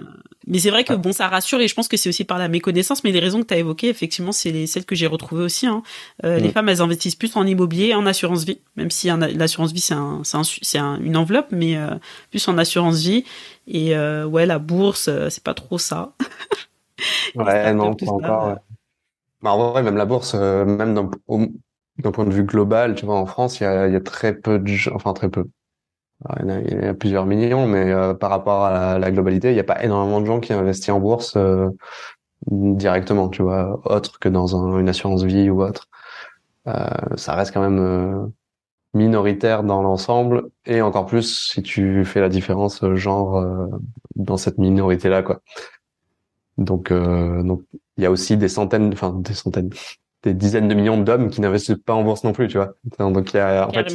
mais 0.48 0.58
c'est 0.58 0.70
vrai 0.70 0.82
que 0.82 0.94
bon, 0.94 1.12
ça 1.12 1.28
rassure 1.28 1.60
et 1.60 1.68
je 1.68 1.74
pense 1.74 1.88
que 1.88 1.96
c'est 1.96 2.08
aussi 2.08 2.24
par 2.24 2.38
la 2.38 2.48
méconnaissance. 2.48 3.04
Mais 3.04 3.12
les 3.12 3.20
raisons 3.20 3.42
que 3.42 3.46
tu 3.46 3.54
as 3.54 3.58
évoquées, 3.58 3.88
effectivement, 3.88 4.32
c'est 4.32 4.50
les, 4.50 4.66
celles 4.66 4.86
que 4.86 4.94
j'ai 4.94 5.06
retrouvées 5.06 5.44
aussi. 5.44 5.66
Hein. 5.66 5.82
Euh, 6.24 6.38
Les 6.38 6.48
mm. 6.48 6.52
femmes, 6.52 6.68
elles 6.70 6.80
investissent 6.80 7.14
plus 7.14 7.36
en 7.36 7.46
immobilier, 7.46 7.94
en 7.94 8.06
assurance 8.06 8.44
vie, 8.44 8.58
même 8.76 8.90
si 8.90 9.08
l'assurance 9.08 9.72
vie 9.72 9.80
c'est 9.80 9.94
un, 9.94 10.22
c'est 10.24 10.78
un, 10.78 10.98
une 11.00 11.16
enveloppe, 11.16 11.48
mais 11.50 11.76
euh, 11.76 11.90
plus 12.30 12.46
en 12.48 12.56
assurance 12.56 13.00
vie. 13.00 13.24
Et 13.66 13.94
euh, 13.94 14.24
ouais, 14.24 14.46
la 14.46 14.58
bourse, 14.58 15.08
euh, 15.08 15.28
c'est 15.28 15.44
pas 15.44 15.54
trop 15.54 15.76
ça. 15.76 16.14
ouais, 17.34 17.74
non, 17.74 17.94
pas 17.94 18.10
encore. 18.10 18.46
Ouais. 18.48 18.54
Bah, 19.42 19.52
en 19.52 19.72
vrai, 19.72 19.82
même 19.82 19.96
la 19.96 20.06
bourse, 20.06 20.34
même 20.34 20.94
d'un 20.94 22.10
point 22.10 22.24
de 22.24 22.32
vue 22.32 22.44
global, 22.44 22.94
tu 22.94 23.04
vois, 23.04 23.16
en 23.16 23.26
France, 23.26 23.60
il 23.60 23.64
y 23.64 23.66
a, 23.66 23.86
y 23.86 23.96
a 23.96 24.00
très 24.00 24.34
peu 24.34 24.58
de 24.58 24.66
gens, 24.66 24.92
enfin 24.94 25.12
très 25.12 25.28
peu 25.28 25.44
il 26.40 26.82
y, 26.82 26.86
a, 26.86 26.94
plusieurs 26.94 27.26
millions, 27.26 27.66
mais 27.66 27.92
euh, 27.92 28.12
par 28.12 28.30
rapport 28.30 28.64
à 28.64 28.98
la, 28.98 29.10
globalité, 29.10 29.50
il 29.50 29.54
n'y 29.54 29.60
a 29.60 29.64
pas 29.64 29.82
énormément 29.84 30.20
de 30.20 30.26
gens 30.26 30.40
qui 30.40 30.52
investissent 30.52 30.88
en 30.88 31.00
bourse 31.00 31.36
euh, 31.36 31.70
directement, 32.50 33.28
tu 33.28 33.42
vois, 33.42 33.80
autre 33.84 34.18
que 34.18 34.28
dans 34.28 34.56
un, 34.56 34.78
une 34.80 34.88
assurance 34.88 35.22
vie 35.22 35.48
ou 35.48 35.62
autre. 35.62 35.88
Euh, 36.66 36.88
ça 37.16 37.34
reste 37.34 37.54
quand 37.54 37.60
même 37.60 37.78
euh, 37.78 38.26
minoritaire 38.94 39.62
dans 39.62 39.80
l'ensemble, 39.80 40.50
et 40.66 40.82
encore 40.82 41.06
plus 41.06 41.50
si 41.50 41.62
tu 41.62 42.04
fais 42.04 42.20
la 42.20 42.28
différence 42.28 42.84
genre 42.94 43.44
dans 44.16 44.36
cette 44.36 44.58
minorité-là, 44.58 45.22
quoi. 45.22 45.40
Donc, 46.56 46.92
donc, 46.92 47.62
il 47.96 48.02
y 48.02 48.06
a 48.06 48.10
aussi 48.10 48.36
des 48.36 48.48
centaines, 48.48 48.92
enfin 48.92 49.12
des 49.12 49.34
centaines, 49.34 49.70
des 50.24 50.34
dizaines 50.34 50.66
de 50.66 50.74
millions 50.74 51.00
d'hommes 51.00 51.30
qui 51.30 51.40
n'investissent 51.40 51.76
pas 51.84 51.94
en 51.94 52.02
bourse 52.02 52.24
non 52.24 52.32
plus, 52.32 52.48
tu 52.48 52.56
vois. 52.56 52.74
Donc, 52.98 53.32
il 53.32 53.36
y 53.36 53.40
a, 53.40 53.68
en 53.68 53.72
fait, 53.72 53.94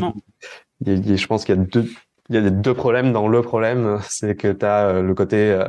je 0.85 1.27
pense 1.27 1.43
qu'il 1.43 1.55
y 1.55 1.59
a 1.59 1.61
deux, 1.61 1.89
il 2.29 2.35
y 2.35 2.37
a 2.37 2.49
deux 2.49 2.73
problèmes 2.73 3.13
dans 3.13 3.27
le 3.27 3.41
problème, 3.41 3.99
c'est 4.09 4.35
que 4.35 4.51
tu 4.51 4.65
as 4.65 5.01
le 5.01 5.13
côté 5.13 5.63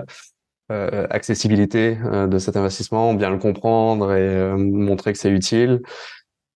euh, 0.71 1.07
accessibilité 1.11 1.97
de 1.97 2.39
cet 2.39 2.57
investissement, 2.57 3.15
bien 3.15 3.31
le 3.31 3.39
comprendre 3.39 4.15
et 4.15 4.55
montrer 4.57 5.13
que 5.13 5.19
c'est 5.19 5.31
utile. 5.31 5.83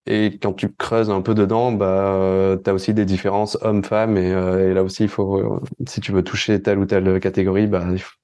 Et 0.07 0.39
quand 0.39 0.55
tu 0.55 0.73
creuses 0.73 1.11
un 1.11 1.21
peu 1.21 1.35
dedans, 1.35 1.73
bah, 1.73 2.57
tu 2.65 2.71
as 2.71 2.73
aussi 2.73 2.95
des 2.95 3.05
différences 3.05 3.59
hommes-femmes. 3.61 4.17
Et, 4.17 4.31
et, 4.31 4.73
là 4.73 4.83
aussi, 4.83 5.03
il 5.03 5.09
faut, 5.11 5.61
si 5.87 6.01
tu 6.01 6.13
veux 6.13 6.25
toucher 6.25 6.63
telle 6.63 6.79
ou 6.79 6.87
telle 6.87 7.21
catégorie, 7.21 7.67
bah, 7.67 7.87
il 7.93 7.99
faut, 7.99 8.17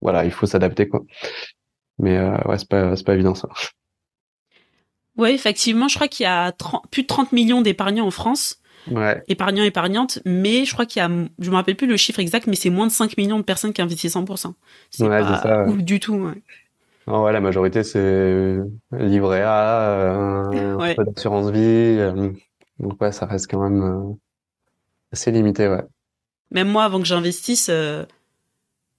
voilà, 0.00 0.24
il 0.24 0.30
faut 0.30 0.46
s'adapter, 0.46 0.86
quoi. 0.86 1.02
Mais 1.98 2.20
ouais, 2.20 2.58
c'est 2.58 2.68
pas, 2.68 2.94
pas 3.04 3.14
évident 3.14 3.34
ça. 3.34 3.48
Oui, 5.16 5.30
effectivement, 5.30 5.88
je 5.88 5.94
crois 5.94 6.08
qu'il 6.08 6.24
y 6.24 6.26
a 6.26 6.52
plus 6.90 7.02
de 7.02 7.06
30 7.06 7.32
millions 7.32 7.62
d'épargnants 7.62 8.06
en 8.06 8.10
France. 8.10 8.60
Ouais. 8.90 9.22
Épargnants, 9.28 9.64
épargnantes, 9.64 10.20
mais 10.24 10.64
je 10.64 10.72
crois 10.72 10.86
qu'il 10.86 11.00
y 11.00 11.04
a, 11.04 11.08
je 11.38 11.50
me 11.50 11.54
rappelle 11.56 11.76
plus 11.76 11.86
le 11.88 11.96
chiffre 11.96 12.20
exact, 12.20 12.46
mais 12.46 12.54
c'est 12.56 12.70
moins 12.70 12.86
de 12.86 12.92
5 12.92 13.16
millions 13.16 13.38
de 13.38 13.42
personnes 13.44 13.72
qui 13.72 13.82
investissent 13.82 14.14
100%. 14.14 14.54
C'est 14.90 15.02
ouais, 15.08 15.20
pas 15.20 15.36
ça, 15.42 15.64
ouf 15.66 15.78
du 15.82 15.98
tout. 16.00 16.14
Ouais. 16.14 16.42
Ouais, 17.08 17.32
la 17.32 17.40
majorité 17.40 17.82
c'est 17.84 18.58
livret 18.92 19.42
A, 19.42 19.80
euh, 19.80 20.74
Ouais. 20.76 20.94
peu 20.94 21.04
d'assurance 21.04 21.50
vie. 21.50 21.58
euh, 21.60 22.30
donc 22.78 23.00
ouais, 23.00 23.12
ça 23.12 23.26
reste 23.26 23.50
quand 23.50 23.62
même 23.62 23.82
euh, 23.82 24.12
assez 25.12 25.30
limité, 25.30 25.68
ouais. 25.68 25.82
Même 26.52 26.68
moi, 26.68 26.84
avant 26.84 26.98
que 27.00 27.06
j'investisse, 27.06 27.68
euh, 27.70 28.04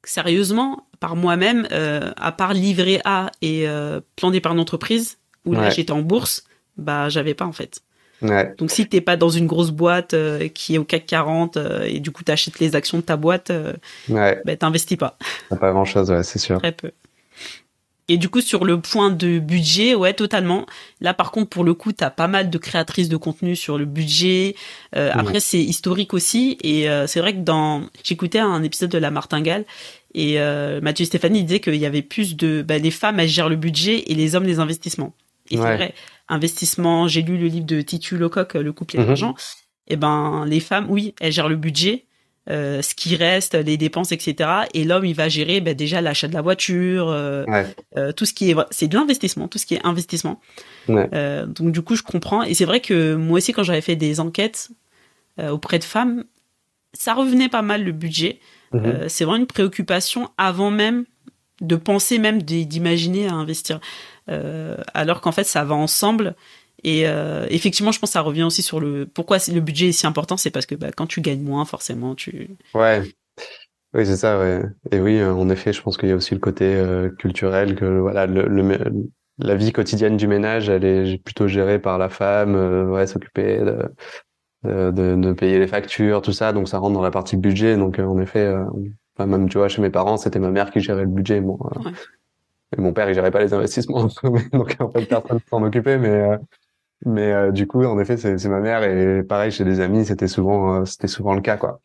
sérieusement, 0.04 0.88
par 1.00 1.15
moi-même, 1.15 1.67
euh, 1.71 2.12
à 2.17 2.32
part 2.32 2.54
livret 2.54 3.02
A 3.06 3.32
et 3.41 3.67
euh, 3.67 4.02
plan 4.15 4.32
d'épargne 4.32 4.58
d'entreprise, 4.58 5.17
où 5.45 5.54
là 5.54 5.62
Ouais. 5.63 5.71
j'étais 5.71 5.91
en 5.91 6.02
bourse, 6.02 6.43
bah 6.78 7.10
j'avais 7.10 7.34
pas 7.34 7.45
en 7.45 7.52
fait. 7.52 7.82
Ouais, 8.21 8.56
Donc 8.58 8.71
si 8.71 8.88
t'es 8.88 9.01
pas 9.01 9.15
dans 9.15 9.30
une 9.30 9.45
grosse 9.45 9.69
boîte 9.69 10.13
euh, 10.13 10.47
qui 10.47 10.75
est 10.75 10.77
au 10.80 10.84
CAC 10.84 11.06
40 11.06 11.58
euh, 11.58 11.84
et 11.84 11.99
du 11.99 12.10
coup 12.12 12.23
t'achètes 12.23 12.60
les 12.60 12.75
actions 12.75 12.97
de 12.97 13.03
ta 13.03 13.15
boîte, 13.15 13.51
euh, 13.51 13.73
ouais, 14.10 14.41
bah 14.43 14.56
t'investis 14.56 14.97
pas, 14.97 15.17
pas 15.49 15.71
grand 15.71 15.86
chose, 15.86 16.10
ouais, 16.10 16.23
c'est 16.23 16.39
sûr. 16.39 16.58
très 16.58 16.71
peu. 16.71 16.91
Et 18.10 18.17
du 18.17 18.30
coup 18.30 18.41
sur 18.41 18.65
le 18.65 18.80
point 18.80 19.12
de 19.12 19.38
budget, 19.38 19.93
ouais 19.93 20.13
totalement. 20.13 20.65
Là 20.99 21.13
par 21.13 21.32
contre 21.32 21.49
pour 21.49 21.63
le 21.63 21.75
coup 21.75 21.91
t'as 21.91 22.10
pas 22.10 22.27
mal 22.27 22.49
de 22.49 22.58
créatrices 22.58 23.10
de 23.10 23.17
contenu 23.17 23.56
sur 23.56 23.77
le 23.77 23.86
budget. 23.86 24.56
Euh. 24.95 25.12
Après 25.13 25.39
c'est 25.39 25.62
historique 25.62 26.13
aussi 26.13 26.58
et 26.63 26.88
c'est 27.06 27.19
vrai 27.19 27.34
que 27.34 27.41
dans 27.41 27.84
j'écoutais 28.03 28.39
un 28.39 28.63
épisode 28.63 28.89
de 28.89 28.97
la 28.97 29.12
Martingale 29.12 29.65
et 30.15 30.39
Mathieu 30.82 31.06
Stéphanie 31.06 31.43
disait 31.43 31.60
qu'il 31.60 31.75
y 31.75 31.86
avait 31.86 32.01
plus 32.01 32.36
de 32.36 32.63
bah, 32.63 32.77
les 32.77 32.91
femmes 32.91 33.19
elles 33.19 33.27
gèrent 33.27 33.49
le 33.49 33.58
budget 33.58 34.06
et 34.08 34.15
les 34.15 34.36
hommes 34.36 34.45
les 34.45 34.60
investissements. 34.60 35.13
Et 35.49 35.57
Ouais. 35.57 35.63
c'est 35.63 35.75
vrai, 35.75 35.93
investissement, 36.27 37.07
j'ai 37.07 37.21
lu 37.21 37.38
le 37.38 37.47
livre 37.47 37.65
de 37.65 37.81
Titu 37.81 38.17
Lecoq, 38.17 38.53
Le 38.55 38.73
couple 38.73 38.95
et 38.97 38.99
Mhm. 38.99 39.05
l'argent. 39.07 39.36
Et 39.88 39.95
ben, 39.95 40.45
les 40.45 40.60
femmes, 40.60 40.88
oui, 40.89 41.13
elles 41.21 41.31
gèrent 41.31 41.47
le 41.49 41.55
budget, 41.55 42.05
euh, 42.49 42.81
ce 42.81 42.93
qui 42.95 43.15
reste, 43.15 43.53
les 43.55 43.77
dépenses, 43.77 44.12
etc. 44.12 44.49
Et 44.73 44.83
l'homme, 44.83 45.05
il 45.05 45.15
va 45.15 45.29
gérer 45.29 45.62
ben, 45.62 45.73
déjà 45.73 46.01
l'achat 46.01 46.27
de 46.27 46.33
la 46.33 46.41
voiture, 46.41 47.10
euh, 47.10 47.45
Ouais, 47.45 47.65
euh, 47.97 48.12
tout 48.12 48.25
ce 48.25 48.33
qui 48.33 48.51
est, 48.51 48.55
c'est 48.71 48.88
de 48.88 48.95
l'investissement, 48.95 49.47
tout 49.47 49.57
ce 49.57 49.65
qui 49.65 49.75
est 49.75 49.86
investissement. 49.86 50.39
Ouais. 50.88 51.10
Donc 51.47 51.71
du 51.71 51.81
coup, 51.81 51.95
je 51.95 52.03
comprends. 52.03 52.43
Et 52.43 52.53
c'est 52.53 52.65
vrai 52.65 52.79
que 52.81 53.15
moi 53.15 53.38
aussi, 53.38 53.53
quand 53.53 53.63
j'avais 53.63 53.81
fait 53.81 53.95
des 53.95 54.19
enquêtes 54.19 54.69
auprès 55.39 55.79
de 55.79 55.83
femmes, 55.83 56.23
ça 56.93 57.13
revenait 57.13 57.49
pas 57.49 57.62
mal 57.62 57.83
le 57.83 57.91
budget. 57.91 58.39
Mhm. 58.73 59.07
C'est 59.07 59.23
vraiment 59.23 59.39
une 59.39 59.47
préoccupation 59.47 60.29
avant 60.38 60.71
même 60.71 61.05
de 61.62 61.75
penser 61.75 62.19
même 62.19 62.41
d'imaginer 62.41 63.27
à 63.27 63.33
investir. 63.33 63.79
Euh, 64.29 64.77
alors 64.93 65.21
qu'en 65.21 65.31
fait, 65.31 65.45
ça 65.45 65.63
va 65.63 65.75
ensemble. 65.75 66.35
Et 66.83 67.07
euh, 67.07 67.47
effectivement, 67.49 67.91
je 67.91 67.99
pense 67.99 68.09
que 68.09 68.13
ça 68.13 68.21
revient 68.21 68.43
aussi 68.43 68.61
sur 68.61 68.79
le 68.79 69.05
pourquoi 69.05 69.37
le 69.51 69.59
budget 69.61 69.87
est 69.87 69.91
si 69.93 70.05
important, 70.05 70.37
c'est 70.37 70.51
parce 70.51 70.65
que 70.65 70.75
bah, 70.75 70.91
quand 70.95 71.07
tu 71.07 71.21
gagnes 71.21 71.41
moins, 71.41 71.65
forcément, 71.65 72.13
tu 72.13 72.49
ouais. 72.73 73.01
Oui, 73.93 74.05
c'est 74.05 74.17
ça, 74.17 74.37
ouais. 74.37 74.61
Et 74.91 74.99
oui, 74.99 75.17
euh, 75.17 75.33
en 75.33 75.49
effet, 75.49 75.73
je 75.73 75.81
pense 75.81 75.97
qu'il 75.97 76.09
y 76.09 76.11
a 76.11 76.15
aussi 76.15 76.33
le 76.33 76.39
côté 76.39 76.65
euh, 76.65 77.09
culturel 77.09 77.75
que 77.75 77.85
voilà, 77.85 78.27
le, 78.27 78.45
la 79.39 79.55
vie 79.55 79.71
quotidienne 79.71 80.17
du 80.17 80.27
ménage, 80.27 80.69
elle 80.69 80.83
est 80.83 81.23
plutôt 81.23 81.47
gérée 81.47 81.79
par 81.79 81.97
la 81.97 82.09
femme, 82.09 82.55
euh, 82.55 82.85
ouais, 82.85 83.07
s'occuper 83.07 83.59
de, 83.59 83.79
de, 84.65 84.91
de, 84.91 85.15
de 85.15 85.33
payer 85.33 85.57
les 85.57 85.67
factures, 85.67 86.21
tout 86.21 86.33
ça, 86.33 86.53
donc 86.53 86.67
ça 86.67 86.77
rentre 86.77 86.93
dans 86.93 87.01
la 87.01 87.11
partie 87.11 87.37
budget. 87.37 87.75
Donc 87.75 87.97
euh, 87.97 88.05
en 88.05 88.19
effet, 88.19 88.53
même 89.17 89.49
tu 89.49 89.57
vois, 89.57 89.69
chez 89.69 89.81
mes 89.81 89.89
parents, 89.89 90.17
c'était 90.17 90.39
ma 90.39 90.51
mère 90.51 90.69
qui 90.69 90.79
gérait 90.79 91.03
le 91.03 91.07
budget, 91.07 91.41
bon. 91.41 91.57
Ouais. 91.57 91.91
Mon 92.77 92.93
père, 92.93 93.10
il 93.10 93.15
gérait 93.15 93.32
pas 93.32 93.39
les 93.41 93.53
investissements, 93.53 94.08
donc 94.53 94.75
en 94.80 94.89
fait, 94.91 95.06
personne 95.06 95.39
s'en 95.49 95.63
occupait, 95.63 95.97
mais 95.97 96.10
euh, 96.10 96.38
mais 97.06 97.32
euh, 97.34 97.51
du 97.51 97.67
coup, 97.67 97.84
en 97.86 97.99
effet, 97.99 98.17
c'est 98.17 98.45
ma 98.49 98.60
mère 98.62 98.84
et 98.84 99.23
pareil 99.23 99.51
chez 99.51 99.65
des 99.65 99.80
amis, 99.82 100.06
c'était 100.06 100.27
souvent 100.27 100.82
euh, 100.82 100.86
c'était 100.86 101.08
souvent 101.08 101.36
le 101.36 101.41
cas, 101.41 101.58
quoi. 101.58 101.82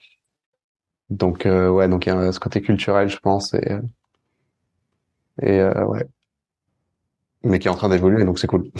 Donc 1.11 1.47
euh, 1.47 1.68
ouais, 1.71 1.88
donc 1.88 2.07
il 2.07 2.09
y 2.09 2.12
a 2.12 2.33
ce 2.33 2.40
côté 2.40 2.61
culturel, 2.62 3.09
je 3.09 3.18
pense, 3.18 3.55
et 3.55 3.79
et 5.42 5.61
euh, 5.61 5.85
ouais, 5.87 6.07
mais 7.45 7.59
qui 7.59 7.68
est 7.68 7.71
en 7.71 7.75
train 7.77 7.88
d'évoluer, 7.88 8.25
donc 8.25 8.38
c'est 8.38 8.47
cool. 8.47 8.71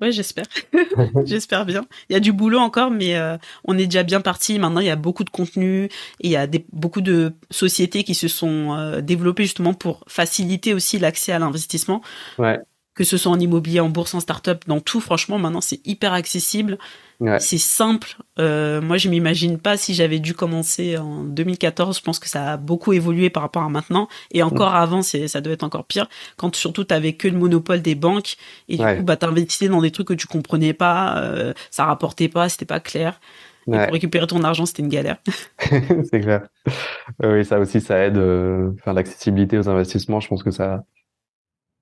Ouais, 0.00 0.12
j'espère. 0.12 0.46
j'espère 1.24 1.66
bien. 1.66 1.86
Il 2.08 2.14
y 2.14 2.16
a 2.16 2.20
du 2.20 2.32
boulot 2.32 2.58
encore, 2.58 2.90
mais 2.90 3.16
euh, 3.16 3.36
on 3.64 3.78
est 3.78 3.86
déjà 3.86 4.02
bien 4.02 4.20
parti. 4.20 4.58
Maintenant, 4.58 4.80
il 4.80 4.86
y 4.86 4.90
a 4.90 4.96
beaucoup 4.96 5.24
de 5.24 5.30
contenu 5.30 5.84
et 5.84 5.90
il 6.20 6.30
y 6.30 6.36
a 6.36 6.46
des, 6.46 6.66
beaucoup 6.72 7.00
de 7.00 7.32
sociétés 7.50 8.04
qui 8.04 8.14
se 8.14 8.28
sont 8.28 8.76
euh, 8.76 9.00
développées 9.00 9.44
justement 9.44 9.74
pour 9.74 10.04
faciliter 10.08 10.74
aussi 10.74 10.98
l'accès 10.98 11.32
à 11.32 11.38
l'investissement. 11.38 12.02
Ouais. 12.38 12.58
Que 12.94 13.02
ce 13.04 13.16
soit 13.16 13.32
en 13.32 13.40
immobilier, 13.40 13.80
en 13.80 13.88
bourse, 13.88 14.14
en 14.14 14.20
start-up, 14.20 14.64
dans 14.68 14.80
tout, 14.80 15.00
franchement, 15.00 15.38
maintenant, 15.38 15.60
c'est 15.60 15.80
hyper 15.86 16.12
accessible. 16.12 16.78
Ouais. 17.20 17.40
C'est 17.40 17.58
simple. 17.58 18.16
Euh, 18.38 18.80
moi, 18.80 18.96
je 18.98 19.08
m'imagine 19.08 19.58
pas 19.58 19.76
si 19.76 19.94
j'avais 19.94 20.18
dû 20.20 20.34
commencer 20.34 20.96
en 20.98 21.24
2014. 21.24 21.98
Je 21.98 22.02
pense 22.02 22.18
que 22.20 22.28
ça 22.28 22.52
a 22.52 22.56
beaucoup 22.56 22.92
évolué 22.92 23.30
par 23.30 23.42
rapport 23.42 23.62
à 23.62 23.68
maintenant. 23.68 24.08
Et 24.32 24.42
encore 24.42 24.74
avant, 24.74 25.02
c'est, 25.02 25.26
ça 25.28 25.40
devait 25.40 25.54
être 25.54 25.64
encore 25.64 25.86
pire. 25.86 26.08
Quand 26.36 26.54
surtout 26.54 26.84
t'avais 26.84 27.14
que 27.14 27.26
le 27.28 27.36
monopole 27.38 27.82
des 27.82 27.94
banques 27.96 28.36
et 28.68 28.78
du 28.78 28.88
coup, 28.88 29.02
bah, 29.02 29.16
t'investissais 29.16 29.68
dans 29.68 29.80
des 29.82 29.90
trucs 29.90 30.08
que 30.08 30.14
tu 30.14 30.26
comprenais 30.26 30.72
pas, 30.72 31.18
euh, 31.22 31.52
ça 31.70 31.84
rapportait 31.86 32.28
pas, 32.28 32.48
c'était 32.48 32.64
pas 32.66 32.80
clair. 32.80 33.20
Et 33.72 33.78
pour 33.80 33.92
récupérer 33.92 34.26
ton 34.26 34.44
argent, 34.44 34.66
c'était 34.66 34.82
une 34.82 34.88
galère. 34.88 35.16
C'est 36.10 36.20
clair. 36.20 36.48
Euh, 37.22 37.38
Oui, 37.38 37.44
ça 37.44 37.58
aussi, 37.58 37.80
ça 37.80 37.98
aide. 37.98 38.16
euh, 38.18 38.70
Enfin, 38.80 38.92
l'accessibilité 38.92 39.58
aux 39.58 39.68
investissements, 39.68 40.20
je 40.20 40.28
pense 40.28 40.42
que 40.42 40.50
ça, 40.50 40.84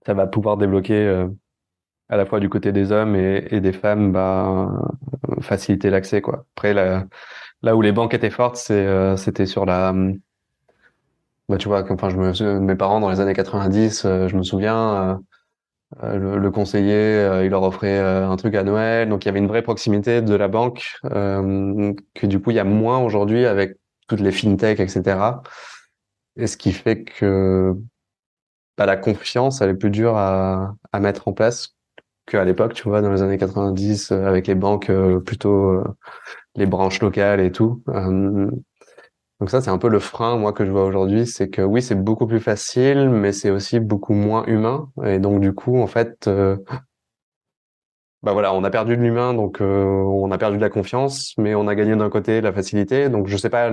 ça 0.06 0.14
va 0.14 0.26
pouvoir 0.26 0.56
débloquer 0.56 0.94
euh, 0.94 1.28
à 2.08 2.16
la 2.16 2.26
fois 2.26 2.40
du 2.40 2.48
côté 2.48 2.72
des 2.72 2.92
hommes 2.92 3.16
et, 3.16 3.46
et 3.52 3.60
des 3.60 3.72
femmes, 3.72 4.12
bah, 4.12 4.70
euh, 5.30 5.40
faciliter 5.42 5.90
l'accès, 5.90 6.22
quoi. 6.22 6.46
Après, 6.56 6.74
là, 6.74 7.06
là 7.62 7.76
où 7.76 7.82
les 7.82 7.92
banques 7.92 8.14
étaient 8.14 8.30
fortes, 8.30 8.56
c'est, 8.56 8.74
euh, 8.74 9.16
c'était 9.16 9.46
sur 9.46 9.66
la, 9.66 9.90
hum, 9.90 10.18
bah, 11.48 11.58
tu 11.58 11.68
vois, 11.68 11.84
enfin, 11.90 12.08
je 12.08 12.16
me, 12.16 12.60
mes 12.60 12.76
parents 12.76 13.00
dans 13.00 13.10
les 13.10 13.20
années 13.20 13.34
90, 13.34 14.04
euh, 14.04 14.28
je 14.28 14.36
me 14.36 14.42
souviens, 14.42 14.94
euh, 15.10 15.16
euh, 16.04 16.16
le, 16.18 16.38
le 16.38 16.50
conseiller, 16.50 16.94
euh, 16.94 17.44
il 17.44 17.50
leur 17.50 17.62
offrait 17.62 17.98
euh, 17.98 18.28
un 18.28 18.36
truc 18.36 18.54
à 18.54 18.64
Noël, 18.64 19.08
donc 19.08 19.24
il 19.24 19.28
y 19.28 19.30
avait 19.30 19.40
une 19.40 19.48
vraie 19.48 19.62
proximité 19.62 20.22
de 20.22 20.34
la 20.34 20.48
banque, 20.48 20.96
euh, 21.06 21.92
que 22.14 22.26
du 22.26 22.40
coup, 22.40 22.50
il 22.50 22.56
y 22.56 22.60
a 22.60 22.64
moins 22.64 23.00
aujourd'hui 23.00 23.46
avec 23.46 23.76
toutes 24.08 24.20
les 24.20 24.32
fintech, 24.32 24.80
etc. 24.80 25.42
Et 26.36 26.46
ce 26.46 26.56
qui 26.56 26.72
fait 26.72 27.04
que 27.04 27.74
la 28.86 28.96
confiance, 28.96 29.60
elle 29.60 29.70
est 29.70 29.74
plus 29.74 29.90
dure 29.90 30.16
à, 30.16 30.74
mettre 31.00 31.28
en 31.28 31.32
place 31.32 31.76
qu'à 32.26 32.44
l'époque, 32.44 32.74
tu 32.74 32.88
vois, 32.88 33.02
dans 33.02 33.12
les 33.12 33.22
années 33.22 33.38
90, 33.38 34.12
euh, 34.12 34.26
avec 34.26 34.46
les 34.46 34.54
banques 34.54 34.90
euh, 34.90 35.20
plutôt 35.20 35.70
euh, 35.70 35.84
les 36.54 36.66
branches 36.66 37.00
locales 37.00 37.40
et 37.40 37.50
tout. 37.52 37.82
Donc 39.40 39.50
ça, 39.50 39.60
c'est 39.60 39.70
un 39.70 39.78
peu 39.78 39.88
le 39.88 39.98
frein, 39.98 40.36
moi, 40.36 40.52
que 40.52 40.64
je 40.64 40.70
vois 40.70 40.84
aujourd'hui, 40.84 41.26
c'est 41.26 41.48
que 41.50 41.62
oui, 41.62 41.82
c'est 41.82 41.96
beaucoup 41.96 42.28
plus 42.28 42.38
facile, 42.38 43.10
mais 43.10 43.32
c'est 43.32 43.50
aussi 43.50 43.80
beaucoup 43.80 44.14
moins 44.14 44.44
humain. 44.46 44.88
Et 45.04 45.18
donc, 45.18 45.40
du 45.40 45.52
coup, 45.52 45.80
en 45.80 45.88
fait, 45.88 46.30
bah 48.22 48.32
voilà, 48.32 48.54
on 48.54 48.62
a 48.62 48.70
perdu 48.70 48.96
de 48.96 49.02
l'humain, 49.02 49.34
donc 49.34 49.58
on 49.60 50.30
a 50.30 50.38
perdu 50.38 50.58
de 50.58 50.62
la 50.62 50.70
confiance, 50.70 51.34
mais 51.38 51.56
on 51.56 51.66
a 51.66 51.74
gagné 51.74 51.96
d'un 51.96 52.08
côté 52.08 52.40
la 52.40 52.52
facilité. 52.52 53.08
Donc, 53.08 53.26
je 53.26 53.36
sais 53.36 53.50
pas, 53.50 53.68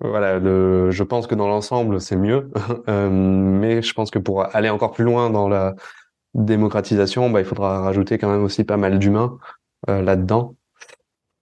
voilà, 0.00 0.38
le, 0.38 0.90
je 0.90 1.02
pense 1.02 1.26
que 1.26 1.34
dans 1.34 1.48
l'ensemble, 1.48 2.00
c'est 2.00 2.16
mieux. 2.16 2.50
Euh, 2.88 3.10
mais 3.10 3.82
je 3.82 3.92
pense 3.92 4.10
que 4.10 4.18
pour 4.18 4.54
aller 4.54 4.70
encore 4.70 4.92
plus 4.92 5.04
loin 5.04 5.28
dans 5.28 5.48
la 5.48 5.74
démocratisation, 6.34 7.28
bah, 7.28 7.40
il 7.40 7.46
faudra 7.46 7.80
rajouter 7.80 8.16
quand 8.16 8.30
même 8.30 8.42
aussi 8.42 8.64
pas 8.64 8.78
mal 8.78 8.98
d'humains 8.98 9.38
euh, 9.90 10.00
là-dedans. 10.00 10.54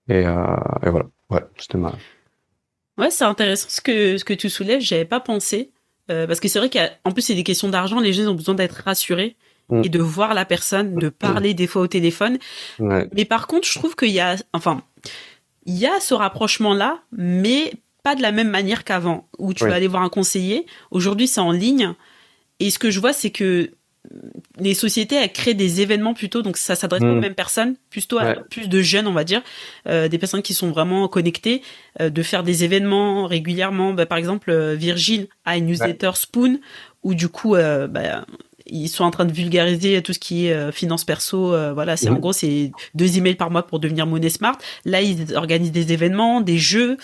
Et, 0.08 0.26
euh, 0.26 0.56
et 0.84 0.90
voilà, 0.90 1.06
ouais, 1.30 1.44
c'était 1.56 1.78
ma... 1.78 1.92
Ouais, 2.98 3.10
c'est 3.10 3.24
intéressant 3.24 3.68
ce 3.68 3.80
que, 3.80 4.18
ce 4.18 4.24
que 4.24 4.34
tu 4.34 4.48
soulèves, 4.50 4.80
j'avais 4.80 5.04
pas 5.04 5.20
pensé. 5.20 5.70
Parce 6.08 6.38
que 6.38 6.46
c'est 6.46 6.60
vrai 6.60 6.70
qu'en 6.70 7.10
plus, 7.10 7.22
c'est 7.22 7.34
des 7.34 7.42
questions 7.42 7.68
d'argent, 7.68 7.98
les 7.98 8.12
gens 8.12 8.28
ont 8.28 8.34
besoin 8.34 8.54
d'être 8.54 8.84
rassurés 8.84 9.36
Mm. 9.68 9.82
et 9.84 9.88
de 9.88 9.98
voir 9.98 10.34
la 10.34 10.44
personne, 10.44 10.94
de 10.94 11.08
parler 11.08 11.52
des 11.52 11.66
fois 11.66 11.82
au 11.82 11.86
téléphone. 11.86 12.38
Ouais, 12.78 13.08
Mais 13.14 13.24
par 13.24 13.46
contre, 13.46 13.66
je 13.66 13.76
trouve 13.78 13.96
qu'il 13.96 14.10
y 14.10 14.20
a, 14.20 14.36
enfin, 14.52 14.82
il 15.64 15.76
y 15.76 15.86
a 15.86 15.98
ce 16.00 16.14
rapprochement-là, 16.14 17.00
mais 17.10 17.72
pas 18.06 18.14
de 18.14 18.22
la 18.22 18.30
même 18.30 18.50
manière 18.50 18.84
qu'avant, 18.84 19.28
où 19.36 19.52
tu 19.52 19.64
Oui. 19.64 19.70
vas 19.70 19.74
aller 19.74 19.88
voir 19.88 20.04
un 20.04 20.08
conseiller. 20.08 20.64
Aujourd'hui, 20.92 21.26
c'est 21.26 21.40
en 21.40 21.50
ligne. 21.50 21.92
Et 22.60 22.70
ce 22.70 22.78
que 22.78 22.88
je 22.88 23.00
vois, 23.00 23.12
c'est 23.12 23.30
que 23.30 23.72
les 24.60 24.74
sociétés 24.74 25.16
elles 25.16 25.32
créent 25.32 25.54
des 25.54 25.80
événements 25.80 26.14
plutôt, 26.14 26.40
donc 26.42 26.56
ça 26.56 26.76
s'adresse 26.76 27.02
aux 27.02 27.16
Mm. 27.16 27.18
mêmes 27.18 27.34
personnes, 27.34 27.74
plutôt 27.90 28.18
à 28.20 28.24
Ouais. 28.26 28.36
plus 28.48 28.68
de 28.68 28.80
jeunes, 28.80 29.08
on 29.08 29.12
va 29.12 29.24
dire, 29.24 29.42
euh, 29.88 30.06
des 30.06 30.18
personnes 30.18 30.42
qui 30.42 30.54
sont 30.54 30.70
vraiment 30.70 31.08
connectées, 31.08 31.62
euh, 32.00 32.08
de 32.08 32.22
faire 32.22 32.44
des 32.44 32.62
événements 32.62 33.26
régulièrement. 33.26 33.92
Bah, 33.92 34.06
par 34.06 34.18
exemple, 34.18 34.52
euh, 34.52 34.76
Virgin 34.76 35.26
a 35.44 35.56
une 35.56 35.66
newsletter 35.66 36.12
Spoon 36.14 36.60
où 37.02 37.12
du 37.14 37.28
coup, 37.28 37.56
euh, 37.56 37.88
bah, 37.88 38.24
ils 38.66 38.88
sont 38.88 39.04
en 39.04 39.10
train 39.10 39.24
de 39.24 39.32
vulgariser 39.32 40.02
tout 40.02 40.12
ce 40.12 40.18
qui 40.18 40.46
est 40.46 40.52
euh, 40.52 40.72
finance 40.72 41.04
perso. 41.04 41.54
euh, 41.54 41.72
voilà, 41.72 41.96
c'est 41.96 42.08
Mhm. 42.10 42.16
en 42.16 42.18
gros 42.20 42.32
c'est 42.32 42.72
deux 42.94 43.16
emails 43.18 43.34
par 43.36 43.50
mois 43.50 43.66
pour 43.66 43.78
devenir 43.80 44.06
monnaie 44.06 44.28
smart. 44.28 44.56
Là, 44.84 45.02
ils 45.02 45.34
organisent 45.36 45.72
des 45.72 45.92
événements, 45.92 46.40
des 46.40 46.58
jeux. 46.58 46.96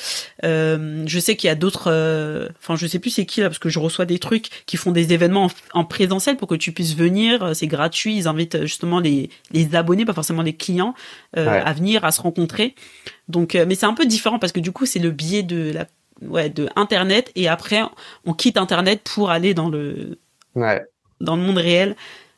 Euh, 0.44 1.05
je 1.07 1.18
sais 1.18 1.37
qu'il 1.37 1.48
y 1.48 1.51
a 1.51 1.55
d'autres. 1.55 1.88
euh, 1.90 2.48
Enfin, 2.61 2.77
je 2.77 2.87
sais 2.87 2.98
plus 2.98 3.11
c'est 3.11 3.27
qui 3.27 3.40
là 3.40 3.48
parce 3.48 3.59
que 3.59 3.68
je 3.68 3.79
reçois 3.79 4.05
des 4.05 4.18
trucs 4.18 4.64
qui 4.66 4.77
font 4.77 4.92
des 4.92 5.12
événements 5.12 5.44
en, 5.75 5.81
en 5.81 5.85
présentiel 5.85 6.37
pour 6.37 6.48
que 6.48 6.55
tu 6.55 6.72
puisses 6.72 6.94
venir. 6.96 7.55
C'est 7.55 7.66
gratuit. 7.66 8.16
Ils 8.16 8.29
invitent 8.29 8.62
justement 8.62 9.01
les 9.01 9.31
les 9.53 9.75
abonnés, 9.75 10.05
pas 10.05 10.12
forcément 10.14 10.42
les 10.42 10.55
clients, 10.55 10.94
euh, 11.37 11.46
Ouais. 11.46 11.62
à 11.64 11.72
venir, 11.72 12.05
à 12.05 12.12
se 12.12 12.20
rencontrer. 12.20 12.75
Donc, 13.29 13.55
euh, 13.55 13.64
mais 13.66 13.75
c'est 13.75 13.87
un 13.87 13.94
peu 13.94 14.07
différent 14.07 14.38
parce 14.38 14.53
que 14.53 14.61
du 14.61 14.72
coup, 14.72 14.87
c'est 14.87 14.98
le 14.98 15.11
biais 15.11 15.42
de 15.42 15.70
la 15.72 15.87
ouais 16.29 16.48
de 16.51 16.68
internet 16.77 17.33
et 17.35 17.48
après 17.48 17.83
on 18.25 18.33
quitte 18.33 18.57
internet 18.57 19.01
pour 19.03 19.31
aller 19.31 19.55
dans 19.55 19.68
le 19.68 20.18
Ouais. 20.55 20.83
Dans 21.23 21.37
le 21.37 21.43
monde 21.43 21.59
réel 21.59 21.97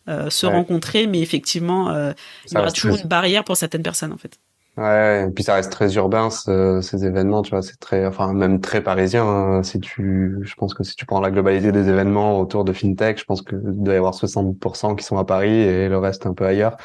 euh, 0.08 0.30
se 0.30 0.46
Ouais. 0.46 0.52
rencontrer 0.52 1.06
mais 1.06 1.20
effectivement 1.20 1.90
euh, 1.90 2.12
il 2.50 2.54
y 2.54 2.58
aura 2.58 2.72
toujours 2.72 2.96
très- 2.96 3.02
une 3.02 3.08
barrière 3.08 3.44
pour 3.44 3.56
certaines 3.56 3.82
personnes 3.82 4.12
en 4.12 4.18
fait 4.18 4.38
Ouais, 4.76 5.26
et 5.28 5.30
puis 5.30 5.44
ça 5.44 5.54
reste 5.54 5.70
très 5.70 5.94
urbain 5.94 6.30
ce- 6.30 6.80
ces 6.82 7.04
événements, 7.04 7.42
tu 7.42 7.50
vois, 7.50 7.62
c'est 7.62 7.76
très, 7.78 8.06
enfin 8.06 8.32
même 8.32 8.60
très 8.60 8.82
parisien. 8.82 9.24
hein. 9.24 9.62
Si 9.62 9.78
tu, 9.78 10.36
je 10.42 10.54
pense 10.56 10.74
que 10.74 10.82
si 10.82 10.96
tu 10.96 11.06
prends 11.06 11.20
la 11.20 11.30
globalité 11.30 11.70
des 11.70 11.88
événements 11.88 12.40
autour 12.40 12.64
de 12.64 12.72
FinTech, 12.72 13.18
je 13.20 13.24
pense 13.24 13.42
que 13.42 13.54
il 13.54 13.82
doit 13.84 13.94
y 13.94 13.96
avoir 13.96 14.14
60% 14.14 14.96
qui 14.96 15.04
sont 15.04 15.16
à 15.16 15.24
Paris 15.24 15.50
et 15.52 15.88
le 15.88 15.98
reste 15.98 16.26
un 16.26 16.34
peu 16.34 16.44
ailleurs. 16.44 16.76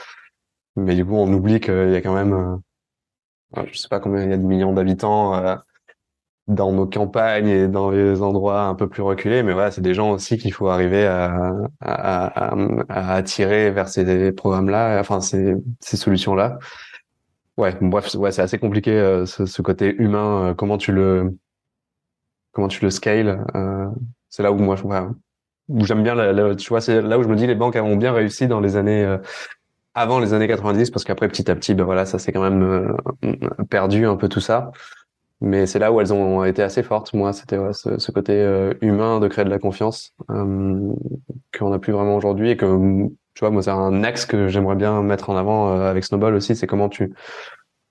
Mais 0.78 0.96
du 0.96 1.06
coup, 1.06 1.16
on 1.16 1.34
oublie 1.34 1.60
qu'il 1.60 1.92
y 1.92 1.96
a 1.96 2.02
quand 2.02 2.16
même, 2.16 2.34
euh, 3.56 3.64
je 3.72 3.78
sais 3.78 3.88
pas 3.90 4.00
combien 4.00 4.24
il 4.24 4.30
y 4.30 4.34
a 4.34 4.38
de 4.38 4.44
millions 4.44 4.74
d'habitants 4.74 5.36
euh, 5.36 5.56
dans 6.50 6.74
nos 6.74 6.88
campagnes 6.88 7.48
et 7.50 7.68
dans 7.70 7.92
les 7.92 8.22
endroits 8.22 8.64
un 8.64 8.76
peu 8.76 8.90
plus 8.90 9.04
reculés. 9.04 9.44
Mais 9.44 9.54
voilà, 9.54 9.72
c'est 9.72 9.82
des 9.82 9.94
gens 9.94 10.12
aussi 10.12 10.38
qu'il 10.38 10.54
faut 10.54 10.70
arriver 10.70 11.06
à, 11.08 11.54
à, 11.82 12.52
à, 12.52 12.56
à 12.90 13.14
attirer 13.16 13.72
vers 13.72 13.90
ces 13.90 14.32
programmes-là, 14.34 15.00
enfin 15.00 15.22
ces, 15.22 15.56
ces 15.82 15.98
solutions-là. 15.98 16.60
Ouais, 17.58 17.76
bref, 17.82 18.16
ouais, 18.16 18.32
c'est 18.32 18.42
assez 18.42 18.58
compliqué 18.60 18.92
euh, 18.92 19.26
ce, 19.26 19.46
ce 19.46 19.62
côté 19.62 19.94
humain. 20.02 20.50
euh, 20.52 20.54
comment 20.54 20.78
tu 20.78 20.92
le, 20.94 21.38
comment 22.52 22.68
tu 22.68 22.84
le 22.84 22.90
scales 22.92 23.46
euh, 23.56 23.88
C'est 24.30 24.44
là 24.44 24.52
où 24.52 24.58
moi, 24.58 24.76
ouais, 24.84 25.00
j'aime 25.86 26.04
bien. 26.04 26.16
La- 26.16 26.56
tu 26.56 26.70
vois, 26.70 26.82
c'est 26.82 27.02
là 27.02 27.20
où 27.20 27.24
je 27.24 27.28
me 27.28 27.36
dis 27.36 27.48
les 27.48 27.56
banques 27.56 27.76
ont 27.78 27.98
bien 27.98 28.14
réussi 28.14 28.48
dans 28.48 28.60
les 28.60 28.76
années 28.78 29.04
euh, 29.06 29.18
avant 29.96 30.20
les 30.20 30.34
années 30.34 30.48
90, 30.48 30.92
parce 30.92 31.06
qu'après 31.06 31.28
petit 31.30 31.50
à 31.52 31.56
petit, 31.56 31.74
ben 31.76 31.86
voilà, 31.86 32.06
ça 32.06 32.20
s'est 32.20 32.32
quand 32.34 32.44
même 32.44 32.64
euh, 32.64 32.94
perdu 33.70 34.06
un 34.08 34.16
peu 34.18 34.30
tout 34.30 34.42
ça. 34.42 34.72
Mais 35.41 35.65
c'est 35.67 35.80
là 35.80 35.91
où 35.91 36.02
elles 36.02 36.13
ont 36.13 36.43
été 36.43 36.62
assez 36.62 36.84
fortes. 36.84 37.13
Moi, 37.13 37.32
c'était 37.32 37.58
ouais, 37.58 37.73
ce, 37.73 37.97
ce 37.97 38.12
côté 38.12 38.34
euh, 38.34 38.73
humain 38.82 39.19
de 39.19 39.28
créer 39.28 39.45
de 39.45 39.49
la 39.49 39.60
confiance 39.60 40.13
euh, 40.30 40.93
qu'on 41.58 41.69
n'a 41.69 41.80
plus 41.80 41.93
vraiment 41.93 42.15
aujourd'hui 42.17 42.49
et 42.52 42.58
que 42.58 43.08
tu 43.36 43.39
vois, 43.39 43.49
moi, 43.49 43.62
c'est 43.62 43.69
un 43.71 44.04
axe 44.04 44.25
que 44.25 44.49
j'aimerais 44.49 44.75
bien 44.75 45.02
mettre 45.02 45.30
en 45.30 45.38
avant 45.38 45.71
euh, 45.71 45.89
avec 45.89 46.04
Snowball 46.04 46.36
aussi. 46.36 46.56
C'est 46.58 46.67
comment 46.67 46.89
tu 46.89 47.13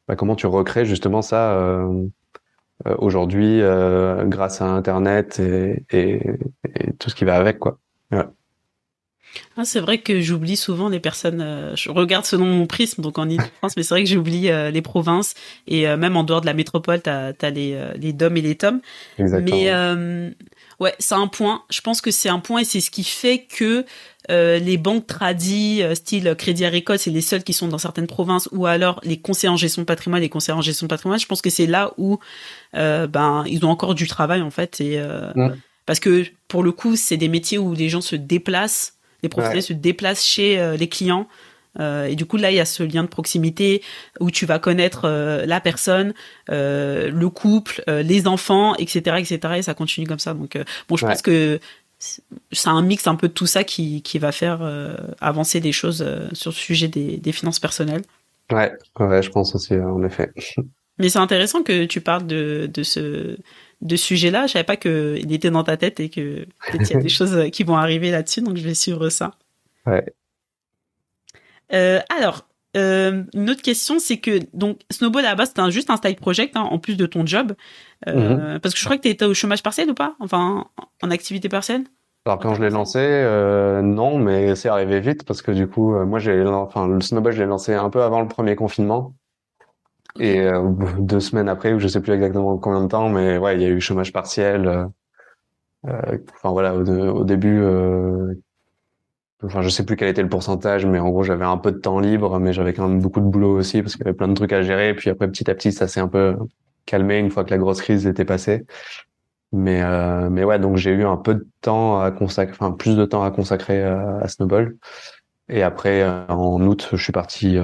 bah, 0.09 0.17
comment 0.17 0.37
tu 0.37 0.47
recrées 0.47 0.85
justement 0.85 1.23
ça 1.23 1.53
euh, 1.55 2.07
euh, 2.87 2.95
aujourd'hui 2.99 3.63
euh, 3.63 4.25
grâce 4.25 4.61
à 4.61 4.67
Internet 4.67 5.41
et, 5.41 5.85
et, 5.91 6.23
et 6.75 6.93
tout 6.99 7.09
ce 7.11 7.15
qui 7.15 7.25
va 7.25 7.37
avec, 7.37 7.59
quoi. 7.59 7.79
Ah, 9.57 9.65
c'est 9.65 9.81
vrai 9.81 9.99
que 9.99 10.21
j'oublie 10.21 10.57
souvent 10.57 10.89
les 10.89 11.01
personnes. 11.01 11.41
euh, 11.41 11.77
je 11.77 11.91
regarde 11.91 12.25
selon 12.25 12.47
mon 12.47 12.67
prisme, 12.67 13.03
donc 13.03 13.19
en 13.19 13.29
Ile-de-France, 13.29 13.77
mais 13.77 13.83
c'est 13.83 13.95
vrai 13.95 14.05
que 14.05 14.11
j'oublie 14.11 14.51
euh, 14.51 14.71
les 14.71 14.83
provinces 14.83 15.35
et 15.67 15.89
euh, 15.89 15.97
même 15.97 16.17
en 16.17 16.25
dehors 16.25 16.41
de 16.41 16.47
la 16.47 16.55
métropole, 16.55 17.01
t'as 17.01 17.33
as 17.41 17.51
les 17.51 17.79
les 17.97 18.13
dom 18.13 18.37
et 18.37 18.41
les 18.41 18.55
toms. 18.55 18.81
Exactement. 19.19 19.57
Mais 19.57 20.35
ouais, 20.81 20.95
c'est 20.99 21.15
un 21.15 21.27
point. 21.27 21.65
Je 21.71 21.81
pense 21.81 22.01
que 22.01 22.11
c'est 22.11 22.29
un 22.29 22.39
point 22.39 22.61
et 22.61 22.65
c'est 22.65 22.81
ce 22.81 22.91
qui 22.91 23.05
fait 23.05 23.47
que 23.47 23.85
les 24.29 24.77
banques 24.77 25.07
tradies, 25.07 25.83
euh, 25.83 25.95
style 25.95 26.35
Crédit 26.37 26.65
Agricole, 26.65 26.99
c'est 26.99 27.11
les 27.11 27.23
seuls 27.23 27.43
qui 27.43 27.53
sont 27.53 27.69
dans 27.69 27.79
certaines 27.79 28.07
provinces, 28.07 28.49
ou 28.53 28.67
alors 28.67 29.01
les 29.03 29.19
conseillers 29.19 29.49
en 29.49 29.57
gestion 29.57 29.83
de 29.83 29.87
patrimoine, 29.87 30.21
les 30.21 30.29
conseillers 30.29 30.59
en 30.59 30.63
gestion 30.63 30.87
de 30.87 30.91
patrimoine. 30.91 31.19
Je 31.19 31.27
pense 31.27 31.43
que 31.43 31.51
c'est 31.51 31.67
là 31.67 31.93
où 31.97 32.19
ben 32.73 33.45
ils 33.47 33.65
ont 33.65 33.71
encore 33.71 33.95
du 33.95 34.07
travail 34.07 34.43
en 34.43 34.51
fait 34.51 34.81
et 34.81 35.03
parce 35.89 36.01
que 36.01 36.27
pour 36.49 36.63
le 36.63 36.71
coup, 36.71 36.97
c'est 36.97 37.17
des 37.17 37.29
métiers 37.29 37.57
où 37.57 37.73
les 37.73 37.89
gens 37.89 38.03
se 38.03 38.15
déplacent, 38.15 38.98
les 39.23 39.29
professionnels 39.29 39.59
Ouais. 39.59 39.63
se 39.63 39.73
déplacent 39.73 40.25
chez 40.25 40.59
euh, 40.59 40.77
les 40.77 40.89
clients. 40.89 41.29
Euh, 41.81 42.07
et 42.07 42.17
du 42.17 42.27
coup, 42.27 42.37
là, 42.39 42.51
il 42.51 42.57
y 42.57 42.61
a 42.61 42.65
ce 42.65 42.83
lien 42.83 43.05
de 43.05 43.09
proximité 43.09 43.83
où 44.21 44.31
tu 44.31 44.47
vas 44.47 44.59
connaître 44.59 45.03
euh, 45.05 45.47
la 45.47 45.61
personne, 45.61 46.13
euh, 46.51 47.11
le 47.11 47.29
couple, 47.29 47.83
les 47.87 48.27
enfants, 48.27 48.75
etc., 48.77 49.17
etc. 49.19 49.55
Et 49.59 49.63
ça 49.63 49.75
continue 49.75 50.07
comme 50.07 50.19
ça. 50.19 50.35
Donc, 50.35 50.59
bon, 50.89 50.97
je 50.97 51.05
Ouais. 51.05 51.13
pense 51.13 51.23
que 51.23 51.61
c'est 52.01 52.69
un 52.69 52.83
mix 52.83 53.07
un 53.07 53.17
peu 53.17 53.29
de 53.29 53.33
tout 53.33 53.47
ça 53.47 53.65
qui, 53.65 54.03
qui 54.03 54.19
va 54.19 54.33
faire 54.33 54.61
avancer 55.21 55.61
des 55.61 55.73
choses 55.73 56.05
sur 56.33 56.51
le 56.51 56.55
sujet 56.57 56.89
des, 56.89 57.17
des 57.19 57.33
finances 57.33 57.59
personnelles. 57.61 58.03
Ouais, 58.51 58.73
ouais, 59.01 59.23
je 59.23 59.31
pense 59.31 59.55
aussi, 59.55 59.75
en 59.75 60.03
effet. 60.05 60.33
Mais 60.99 61.09
c'est 61.09 61.19
intéressant 61.19 61.63
que 61.63 61.85
tu 61.85 62.01
parles 62.01 62.27
de, 62.27 62.69
de 62.73 62.83
ce 62.83 63.37
de 63.81 63.97
ce 63.97 64.05
sujet-là. 64.05 64.47
Je 64.47 64.53
savais 64.53 64.65
pas 64.65 64.77
qu'il 64.77 65.33
était 65.33 65.51
dans 65.51 65.65
ta 65.65 65.77
tête 65.77 66.01
et 66.01 66.09
que 66.09 66.47
peut-être 66.71 66.91
il 66.91 66.95
y 66.95 66.97
a 66.97 67.01
des 67.01 67.09
choses 67.09 67.51
qui 67.51 67.65
vont 67.65 67.77
arriver 67.77 68.11
là-dessus, 68.11 68.43
donc 68.43 68.57
je 68.57 68.63
vais 68.63 68.75
suivre 68.75 69.09
ça. 69.09 69.33
Ouais. 69.87 70.05
Euh, 71.73 72.01
alors, 72.17 72.49
euh, 72.77 73.25
une 73.35 73.51
autre 73.51 73.63
question, 73.63 73.99
c'est 73.99 74.19
que 74.19 74.41
donc 74.53 74.81
Snowball 74.91 75.25
à 75.25 75.31
la 75.31 75.35
base 75.35 75.49
c'était 75.49 75.71
juste 75.71 75.91
un 75.91 75.97
style 75.97 76.17
project 76.17 76.57
hein, 76.57 76.63
en 76.63 76.79
plus 76.79 76.97
de 76.97 77.07
ton 77.07 77.25
job, 77.27 77.55
Euh, 78.07 78.59
parce 78.61 78.75
que 78.75 78.81
je 78.81 78.85
crois 78.85 78.97
que 78.97 79.03
tu 79.03 79.09
étais 79.09 79.25
au 79.25 79.35
chômage 79.35 79.63
partiel 79.63 79.91
ou 79.91 79.95
pas, 79.95 80.15
enfin 80.21 80.67
en 81.03 81.11
activité 81.11 81.49
partielle? 81.49 81.85
Alors 82.27 82.39
quand 82.39 82.55
je 82.55 82.63
l'ai 82.63 82.71
lancé, 82.71 82.99
euh, 83.01 83.83
non, 83.83 84.19
mais 84.19 84.55
c'est 84.55 84.69
arrivé 84.69 85.01
vite 85.01 85.25
parce 85.25 85.43
que 85.43 85.51
du 85.51 85.67
coup, 85.67 85.95
euh, 85.95 86.05
moi 86.05 86.19
j'ai, 86.19 86.45
enfin 86.47 86.87
le 86.87 87.01
snowball, 87.01 87.33
je 87.33 87.43
l'ai 87.43 87.49
lancé 87.49 87.75
un 87.75 87.91
peu 87.91 88.03
avant 88.03 88.21
le 88.21 88.29
premier 88.29 88.55
confinement 88.55 89.15
et 90.19 90.41
euh, 90.41 90.63
deux 90.99 91.21
semaines 91.21 91.49
après, 91.49 91.73
ou 91.75 91.79
je 91.79 91.89
sais 91.89 92.01
plus 92.01 92.13
exactement 92.13 92.59
combien 92.59 92.83
de 92.83 92.89
temps, 92.89 93.09
mais 93.09 93.39
ouais, 93.39 93.57
il 93.57 93.63
y 93.63 93.67
a 93.67 93.69
eu 93.69 93.81
chômage 93.81 94.13
partiel. 94.13 94.67
euh, 94.69 94.87
euh, 95.87 96.19
enfin 96.35 96.51
voilà, 96.51 96.75
au, 96.75 97.25
début, 97.25 97.61
euh, 97.61 98.35
enfin 99.45 99.63
je 99.63 99.69
sais 99.69 99.85
plus 99.85 99.97
quel 99.97 100.09
était 100.09 100.23
le 100.23 100.29
pourcentage, 100.29 100.87
mais 100.87 100.99
en 100.99 101.11
gros 101.11 101.23
j'avais 101.23 101.45
un 101.45 101.59
peu 101.59 101.73
de 101.73 101.79
temps 101.79 102.01
libre, 102.01 102.39
mais 102.41 102.53
j'avais 102.53 102.73
quand 102.75 102.89
même 102.89 103.01
beaucoup 103.01 103.21
de 103.21 103.27
boulot 103.27 103.57
aussi 103.59 103.83
parce 103.83 103.95
qu'il 103.97 104.05
y 104.05 104.09
avait 104.09 104.17
plein 104.17 104.29
de 104.29 104.35
trucs 104.35 104.53
à 104.53 104.63
gérer. 104.63 104.91
Et 104.91 104.95
puis 104.95 105.11
après 105.11 105.29
petit 105.29 105.51
à 105.51 105.55
petit, 105.55 105.73
ça 105.73 105.89
s'est 105.89 106.01
un 106.01 106.09
peu 106.09 106.37
calmé 106.87 107.19
une 107.19 107.31
fois 107.31 107.45
que 107.45 107.51
la 107.51 107.59
grosse 107.59 107.81
crise 107.83 108.07
était 108.07 108.25
passée. 108.25 108.67
Mais 109.53 109.83
euh, 109.83 110.31
mais 110.31 110.45
ouais, 110.45 110.59
donc 110.59 110.77
j'ai 110.77 110.93
eu 110.93 111.05
un 111.07 111.17
peu 111.17 111.35
de 111.37 111.49
temps 111.63 112.01
à 112.01 112.11
consacrer, 112.11 112.55
enfin 112.59 112.73
plus 112.73 112.97
de 112.97 113.05
temps 113.07 113.25
à 113.25 113.31
consacrer 113.31 113.83
à 113.85 114.29
Snowball. 114.29 114.77
Et 115.49 115.63
après, 115.63 116.07
en 116.29 116.61
août, 116.63 116.91
je 116.93 117.03
suis 117.03 117.13
parti 117.13 117.59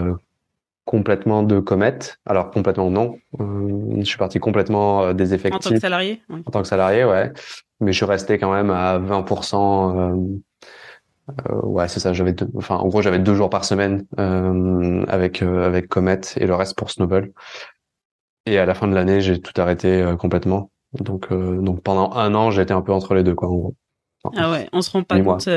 complètement 0.85 1.43
de 1.43 1.61
Comet. 1.61 1.99
Alors 2.27 2.51
complètement 2.51 2.91
non, 2.91 3.17
Euh, 3.41 3.97
je 4.01 4.05
suis 4.05 4.19
parti 4.19 4.39
complètement 4.39 5.03
euh, 5.05 5.13
des 5.15 5.33
En 5.33 5.37
tant 5.37 5.43
que 5.43 5.49
effectifs 5.49 5.79
salarié. 5.81 6.23
oui. 6.29 6.43
en 6.47 6.51
tant 6.51 6.63
que 6.63 6.69
salarié, 6.69 7.05
ouais. 7.05 7.33
Mais 7.81 7.93
je 7.93 7.97
suis 7.97 8.05
resté 8.07 8.39
quand 8.39 8.53
même 8.53 8.71
à 8.71 8.99
20%. 8.99 9.97
Euh, 9.97 10.39
euh, 11.51 11.61
ouais, 11.63 11.89
c'est 11.89 12.01
ça. 12.01 12.13
J'avais, 12.13 12.35
enfin, 12.57 12.77
en 12.77 12.87
gros, 12.89 13.01
j'avais 13.03 13.19
deux 13.19 13.35
jours 13.35 13.49
par 13.51 13.65
semaine 13.65 14.07
euh, 14.19 15.05
avec 15.09 15.43
avec 15.43 15.89
Comet 15.89 16.21
et 16.37 16.47
le 16.47 16.55
reste 16.55 16.77
pour 16.77 16.91
Snowball. 16.91 17.33
Et 18.47 18.59
à 18.59 18.67
la 18.67 18.75
fin 18.75 18.87
de 18.87 18.95
l'année, 18.95 19.21
j'ai 19.23 19.41
tout 19.41 19.59
arrêté 19.61 20.05
complètement. 20.19 20.71
Donc, 21.01 21.33
donc 21.33 21.83
pendant 21.83 22.13
un 22.13 22.35
an, 22.35 22.51
j'étais 22.51 22.73
un 22.75 22.83
peu 22.83 22.93
entre 22.93 23.15
les 23.15 23.23
deux, 23.23 23.35
quoi, 23.35 23.49
en 23.49 23.55
gros. 23.55 23.75
Enfin, 24.23 24.37
Ah 24.43 24.51
ouais, 24.53 24.69
on 24.73 24.83
se 24.83 24.91
rend 24.91 25.03
pas 25.03 25.19
compte. 25.21 25.49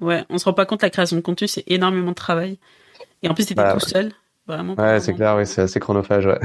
ouais, 0.00 0.24
on 0.30 0.38
se 0.38 0.44
rend 0.44 0.52
pas 0.52 0.66
compte 0.66 0.82
la 0.82 0.90
création 0.90 1.16
de 1.16 1.20
contenu, 1.20 1.48
c'est 1.48 1.64
énormément 1.66 2.10
de 2.10 2.14
travail. 2.14 2.58
Et 3.22 3.28
en 3.28 3.34
plus, 3.34 3.44
t'étais 3.46 3.60
Bah, 3.60 3.72
tout 3.74 3.80
seul, 3.80 4.12
vraiment. 4.48 4.74
Ouais, 4.74 4.98
c'est 5.00 5.14
clair, 5.14 5.36
oui, 5.36 5.46
c'est 5.46 5.62
assez 5.62 5.78
chronophage, 5.78 6.26
ouais. 6.26 6.40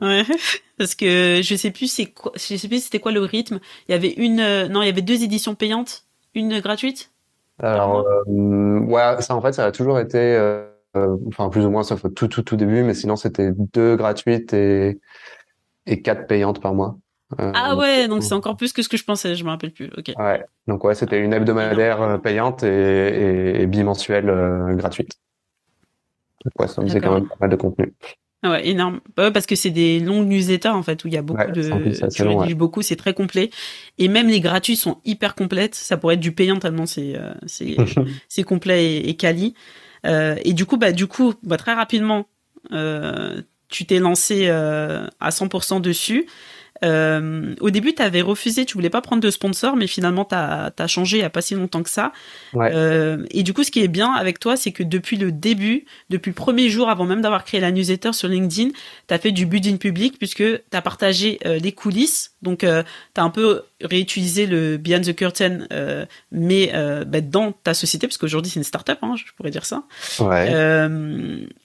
Ouais, 0.00 0.24
parce 0.78 0.94
que 0.94 1.40
je 1.42 1.54
sais 1.54 1.70
plus 1.70 1.90
c'est 1.90 2.06
quoi, 2.06 2.32
je 2.34 2.56
sais 2.56 2.68
plus 2.68 2.84
c'était 2.84 3.00
quoi 3.00 3.12
le 3.12 3.20
rythme. 3.20 3.60
Il 3.88 3.92
y 3.92 3.94
avait 3.94 4.12
une, 4.12 4.40
euh, 4.40 4.68
non, 4.68 4.82
il 4.82 4.86
y 4.86 4.90
avait 4.90 5.02
deux 5.02 5.22
éditions 5.22 5.54
payantes, 5.54 6.04
une 6.34 6.60
gratuite? 6.60 7.12
Alors, 7.58 8.06
euh, 8.06 8.80
ouais, 8.80 9.22
ça 9.22 9.34
en 9.34 9.40
fait, 9.40 9.54
ça 9.54 9.64
a 9.64 9.72
toujours 9.72 9.98
été, 9.98 10.18
euh, 10.18 10.66
enfin 11.28 11.48
plus 11.48 11.64
ou 11.64 11.70
moins, 11.70 11.82
sauf 11.82 12.04
au 12.04 12.08
tout 12.10 12.28
tout 12.28 12.42
tout 12.42 12.56
début, 12.56 12.82
mais 12.82 12.92
sinon 12.92 13.16
c'était 13.16 13.52
deux 13.72 13.96
gratuites 13.96 14.52
et 14.52 15.00
et 15.86 16.02
quatre 16.02 16.26
payantes 16.26 16.60
par 16.60 16.74
mois. 16.74 16.98
Ah 17.38 17.74
ouais, 17.76 18.06
donc 18.06 18.22
c'est 18.22 18.34
encore 18.34 18.56
plus 18.56 18.72
que 18.72 18.82
ce 18.82 18.88
que 18.88 18.96
je 18.96 19.04
pensais, 19.04 19.34
je 19.34 19.44
me 19.44 19.48
rappelle 19.50 19.72
plus. 19.72 19.90
Ok. 19.96 20.12
Ouais, 20.16 20.44
donc 20.68 20.84
ouais, 20.84 20.94
c'était 20.94 21.20
une 21.20 21.32
hebdomadaire 21.32 22.20
payante 22.22 22.62
et, 22.62 22.68
et, 22.68 23.62
et 23.62 23.66
bimensuelle 23.66 24.74
gratuite. 24.76 25.12
Ouais, 26.58 26.68
ça 26.68 26.82
faisait 26.82 27.00
quand 27.00 27.14
même 27.14 27.28
pas 27.28 27.36
mal 27.40 27.50
de 27.50 27.56
contenu. 27.56 27.94
Ah 28.42 28.50
ouais, 28.50 28.68
énorme. 28.68 29.00
Bah 29.16 29.30
parce 29.30 29.46
que 29.46 29.56
c'est 29.56 29.70
des 29.70 29.98
longues 29.98 30.28
newsletters 30.28 30.68
en 30.68 30.82
fait 30.82 31.04
où 31.04 31.08
il 31.08 31.14
y 31.14 31.16
a 31.16 31.22
beaucoup 31.22 31.50
de 31.50 32.08
tu 32.10 32.22
rédiges 32.22 32.54
beaucoup, 32.54 32.82
c'est 32.82 32.96
très 32.96 33.14
complet 33.14 33.50
et 33.98 34.08
même 34.08 34.28
les 34.28 34.40
gratuits 34.40 34.76
sont 34.76 34.98
hyper 35.04 35.34
complètes. 35.34 35.74
Ça 35.74 35.96
pourrait 35.96 36.14
être 36.14 36.20
du 36.20 36.32
payant 36.32 36.58
tellement 36.58 36.86
c'est 36.86 37.16
euh, 37.16 37.32
c'est 37.46 37.76
c'est 38.28 38.42
complet 38.42 38.84
et, 38.84 39.08
et 39.08 39.16
quali. 39.16 39.54
Euh, 40.04 40.36
et 40.44 40.52
du 40.52 40.66
coup 40.66 40.76
bah 40.76 40.92
du 40.92 41.06
coup 41.06 41.34
bah 41.42 41.56
très 41.56 41.72
rapidement 41.72 42.26
euh, 42.72 43.40
tu 43.68 43.84
t'es 43.84 43.98
lancé 43.98 44.46
euh, 44.46 45.06
à 45.18 45.30
100% 45.30 45.80
dessus. 45.80 46.26
Euh, 46.84 47.54
au 47.60 47.70
début, 47.70 47.94
tu 47.94 48.02
avais 48.02 48.20
refusé, 48.20 48.64
tu 48.64 48.74
voulais 48.74 48.90
pas 48.90 49.00
prendre 49.00 49.22
de 49.22 49.30
sponsor, 49.30 49.76
mais 49.76 49.86
finalement, 49.86 50.24
tu 50.24 50.34
as, 50.34 50.86
changé 50.86 51.18
il 51.18 51.20
n'y 51.20 51.26
a 51.26 51.30
pas 51.30 51.42
si 51.42 51.54
longtemps 51.54 51.82
que 51.82 51.90
ça. 51.90 52.12
Euh, 52.54 53.24
et 53.30 53.42
du 53.42 53.52
coup, 53.52 53.64
ce 53.64 53.70
qui 53.70 53.82
est 53.82 53.88
bien 53.88 54.12
avec 54.12 54.38
toi, 54.38 54.56
c'est 54.56 54.72
que 54.72 54.82
depuis 54.82 55.16
le 55.16 55.32
début, 55.32 55.84
depuis 56.10 56.30
le 56.30 56.34
premier 56.34 56.68
jour, 56.68 56.88
avant 56.88 57.04
même 57.04 57.20
d'avoir 57.20 57.44
créé 57.44 57.60
la 57.60 57.70
newsletter 57.70 58.12
sur 58.12 58.28
LinkedIn, 58.28 58.70
tu 59.08 59.14
as 59.14 59.18
fait 59.18 59.32
du 59.32 59.46
building 59.46 59.78
public 59.78 60.18
puisque 60.18 60.44
tu 60.44 60.60
as 60.72 60.82
partagé 60.82 61.38
euh, 61.46 61.58
les 61.58 61.72
coulisses. 61.72 62.32
Donc, 62.42 62.60
tu 62.60 62.66
as 62.66 62.84
un 63.16 63.30
peu 63.30 63.62
réutilisé 63.82 64.46
le 64.46 64.76
Beyond 64.78 65.02
the 65.02 65.14
Curtain, 65.14 65.66
mais 66.32 66.72
bah, 67.06 67.20
dans 67.20 67.52
ta 67.52 67.74
société, 67.74 68.06
parce 68.06 68.18
qu'aujourd'hui, 68.18 68.50
c'est 68.50 68.60
une 68.60 68.64
startup, 68.64 68.98
hein, 69.02 69.14
je 69.16 69.24
pourrais 69.36 69.50
dire 69.50 69.64
ça. 69.64 69.84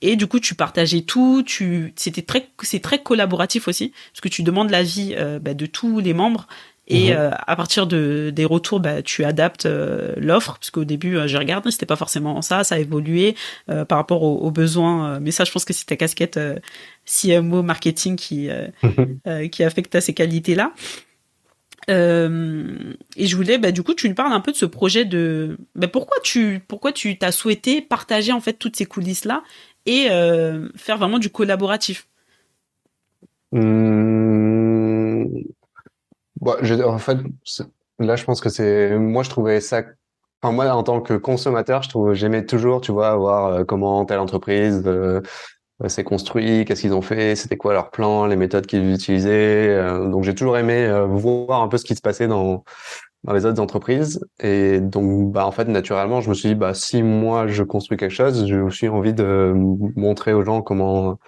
et 0.01 0.15
du 0.15 0.27
coup, 0.27 0.39
tu 0.39 0.55
partageais 0.55 1.01
tout, 1.01 1.43
tu 1.45 1.93
c'était 1.95 2.21
très, 2.21 2.47
c'est 2.61 2.81
très 2.81 2.99
collaboratif 2.99 3.67
aussi, 3.67 3.93
parce 4.11 4.21
que 4.21 4.29
tu 4.29 4.43
demandes 4.43 4.69
l'avis 4.69 5.13
euh, 5.17 5.39
bah, 5.39 5.53
de 5.53 5.65
tous 5.65 5.99
les 5.99 6.13
membres. 6.13 6.47
Et 6.87 7.13
euh, 7.13 7.29
à 7.47 7.55
partir 7.55 7.87
de, 7.87 8.33
des 8.35 8.43
retours, 8.43 8.81
bah, 8.81 9.01
tu 9.01 9.23
adaptes 9.23 9.65
euh, 9.65 10.13
l'offre, 10.17 10.57
parce 10.59 10.71
qu'au 10.71 10.83
début, 10.83 11.17
j'ai 11.25 11.37
regardé, 11.37 11.71
c'était 11.71 11.85
pas 11.85 11.95
forcément 11.95 12.41
ça, 12.41 12.65
ça 12.65 12.75
a 12.75 12.79
évolué 12.79 13.35
par 13.67 13.97
rapport 13.97 14.23
aux, 14.23 14.51
besoins. 14.51 15.19
mais 15.21 15.31
ça, 15.31 15.45
je 15.45 15.51
pense 15.51 15.63
que 15.63 15.71
c'est 15.71 15.85
ta 15.85 15.95
casquette 15.95 16.37
CMO 17.05 17.63
marketing 17.63 18.17
qui 18.17 18.49
mhm. 18.83 19.49
qui 19.49 19.63
affecte 19.63 19.95
à 19.95 20.01
ces 20.01 20.13
qualités-là. 20.13 20.73
Et 21.91 23.27
je 23.27 23.35
voulais, 23.35 23.57
bah, 23.57 23.71
du 23.71 23.83
coup, 23.83 23.93
tu 23.93 24.09
nous 24.09 24.15
parles 24.15 24.33
un 24.33 24.39
peu 24.39 24.51
de 24.51 24.57
ce 24.57 24.65
projet 24.65 25.05
de, 25.05 25.57
bah, 25.75 25.87
pourquoi 25.87 26.17
tu, 26.23 26.61
pourquoi 26.67 26.91
tu 26.91 27.17
t'as 27.17 27.31
souhaité 27.31 27.81
partager 27.81 28.31
en 28.31 28.41
fait 28.41 28.53
toutes 28.53 28.75
ces 28.75 28.85
coulisses 28.85 29.25
là 29.25 29.43
et 29.85 30.07
faire 30.75 30.97
vraiment 30.97 31.19
du 31.19 31.29
collaboratif? 31.29 32.07
Mmh... 33.51 35.01
Je, 36.61 36.73
en 36.83 36.97
fait, 36.97 37.17
là, 37.99 38.15
je 38.15 38.23
pense 38.23 38.41
que 38.41 38.49
c'est, 38.49 38.97
moi, 38.97 39.23
je 39.23 39.29
trouvais 39.29 39.61
ça, 39.61 39.83
enfin, 40.41 40.53
moi, 40.53 40.67
en 40.71 40.83
tant 40.83 41.01
que 41.01 41.13
consommateur, 41.13 41.83
je 41.83 41.89
trouve, 41.89 42.13
j'aimais 42.13 42.45
toujours, 42.45 42.81
tu 42.81 42.91
vois, 42.91 43.15
voir 43.15 43.45
euh, 43.47 43.63
comment 43.63 44.05
telle 44.05 44.19
entreprise 44.19 44.83
euh, 45.83 45.89
s'est 45.89 46.03
construit, 46.03 46.65
qu'est-ce 46.65 46.81
qu'ils 46.81 46.93
ont 46.93 47.01
fait, 47.01 47.35
c'était 47.35 47.57
quoi 47.57 47.73
leur 47.73 47.91
plan, 47.91 48.25
les 48.25 48.35
méthodes 48.35 48.65
qu'ils 48.65 48.91
utilisaient. 48.93 49.69
Euh, 49.69 50.09
donc, 50.09 50.23
j'ai 50.23 50.35
toujours 50.35 50.57
aimé 50.57 50.89
voir 51.07 51.61
un 51.61 51.67
peu 51.67 51.77
ce 51.77 51.85
qui 51.85 51.95
se 51.95 52.01
passait 52.01 52.27
dans 52.27 52.63
dans 53.23 53.33
les 53.33 53.45
autres 53.45 53.61
entreprises. 53.61 54.25
Et 54.39 54.79
donc, 54.81 55.31
bah, 55.31 55.45
en 55.45 55.51
fait, 55.51 55.65
naturellement, 55.65 56.21
je 56.21 56.29
me 56.29 56.33
suis 56.33 56.49
dit, 56.49 56.55
bah, 56.55 56.73
si 56.73 57.03
moi 57.03 57.47
je 57.47 57.63
construis 57.63 57.97
quelque 57.97 58.13
chose, 58.13 58.47
j'ai 58.47 58.59
aussi 58.59 58.87
envie 58.89 59.13
de 59.13 59.53
montrer 59.95 60.33
aux 60.33 60.43
gens 60.43 60.61
comment 60.61 61.19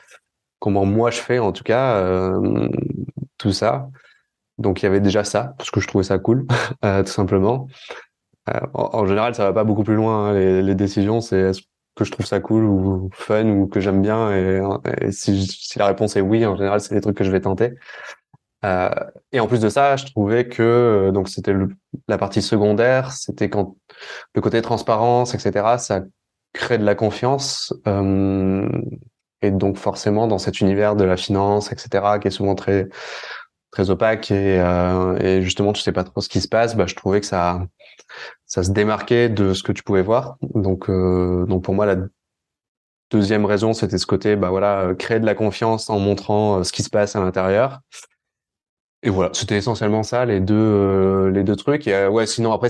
comment 0.60 0.86
moi 0.86 1.12
je 1.12 1.20
fais 1.20 1.40
en 1.40 1.52
tout 1.52 1.64
cas 1.64 1.98
euh, 1.98 2.70
tout 3.38 3.52
ça. 3.52 3.90
Donc 4.58 4.82
il 4.82 4.86
y 4.86 4.88
avait 4.88 5.02
déjà 5.02 5.26
ça 5.26 5.56
parce 5.58 5.72
que 5.72 5.82
je 5.82 5.88
trouvais 5.88 6.06
ça 6.06 6.20
cool 6.20 6.48
euh, 6.86 7.04
tout 7.04 7.12
simplement. 7.12 7.68
Euh, 8.50 8.60
en, 8.74 9.06
général, 9.06 9.36
ça 9.36 9.46
va 9.46 9.54
pas 9.54 9.64
beaucoup 9.66 9.84
plus 9.84 9.96
loin. 9.96 10.30
Hein, 10.30 10.34
les, 10.34 10.62
les, 10.62 10.76
décisions, 10.76 11.22
c'est 11.22 11.38
est-ce 11.38 11.62
que 11.96 12.04
je 12.06 12.12
trouve 12.12 12.26
ça 12.26 12.40
cool 12.40 12.64
ou 12.64 13.10
fun 13.14 13.46
ou 13.46 13.68
que 13.68 13.80
j'aime 13.80 14.02
bien. 14.02 14.32
Et, 14.32 15.12
si, 15.12 15.74
la 15.76 15.88
réponse 15.88 16.16
est 16.16 16.22
oui, 16.22 16.46
en 16.46 16.56
général, 16.56 16.82
c'est 16.82 16.96
des 16.96 17.02
trucs 17.02 17.18
que 17.18 17.24
je 17.24 17.32
vais 17.32 17.42
tenter. 17.42 17.74
Euh, 18.66 18.90
et 19.32 19.40
en 19.40 19.48
plus 19.48 19.60
de 19.60 19.70
ça, 19.70 19.96
je 19.98 20.06
trouvais 20.06 20.48
que 20.48 21.12
donc 21.14 21.28
c'était 21.28 21.54
la 22.08 22.18
partie 22.18 22.42
secondaire, 22.42 23.12
c'était 23.12 23.50
quand 23.50 23.76
le 24.36 24.42
côté 24.42 24.62
transparence, 24.62 25.36
etc. 25.36 25.78
Ça 25.78 26.02
crée 26.54 26.78
de 26.78 26.86
la 26.86 26.96
confiance. 26.96 27.74
Euh, 27.88 28.70
et 29.42 29.52
donc 29.52 29.78
forcément, 29.78 30.28
dans 30.28 30.38
cet 30.38 30.62
univers 30.62 30.96
de 30.96 31.04
la 31.04 31.18
finance, 31.18 31.72
etc., 31.72 32.20
qui 32.22 32.30
est 32.30 32.32
souvent 32.32 32.56
très 32.56 32.88
très 33.74 33.90
opaque 33.90 34.30
et, 34.32 34.60
euh, 34.60 35.18
et 35.18 35.42
justement 35.42 35.74
tu 35.74 35.82
sais 35.82 35.92
pas 35.92 36.04
trop 36.04 36.22
ce 36.22 36.30
qui 36.30 36.40
se 36.42 36.48
passe, 36.48 36.76
bah, 36.76 36.86
je 36.86 36.96
trouvais 36.96 37.20
que 37.20 37.26
ça 37.26 37.66
ça 38.46 38.64
se 38.64 38.72
démarquait 38.72 39.30
de 39.30 39.54
ce 39.54 39.64
que 39.64 39.72
tu 39.72 39.84
pouvais 39.84 40.04
voir. 40.04 40.38
Donc 40.42 40.90
euh, 40.90 41.46
donc 41.48 41.64
pour 41.64 41.74
moi 41.74 41.86
la 41.88 41.98
deuxième 43.12 43.46
raison 43.46 43.74
c'était 43.74 43.98
ce 43.98 44.06
côté 44.06 44.36
bah 44.36 44.50
voilà 44.50 44.94
créer 44.98 45.20
de 45.20 45.26
la 45.26 45.36
confiance 45.36 45.90
en 45.90 46.00
montrant 46.00 46.60
euh, 46.60 46.64
ce 46.64 46.72
qui 46.72 46.84
se 46.84 46.90
passe 46.90 47.16
à 47.16 47.20
l'intérieur. 47.20 47.82
Et 49.02 49.10
voilà, 49.10 49.32
c'était 49.34 49.58
essentiellement 49.58 50.04
ça 50.04 50.26
les 50.26 50.40
deux 50.40 50.54
euh, 50.56 51.32
les 51.32 51.44
deux 51.44 51.56
trucs. 51.56 51.88
Et 51.88 51.96
euh, 51.96 52.10
ouais, 52.10 52.28
sinon 52.28 52.54
après 52.54 52.70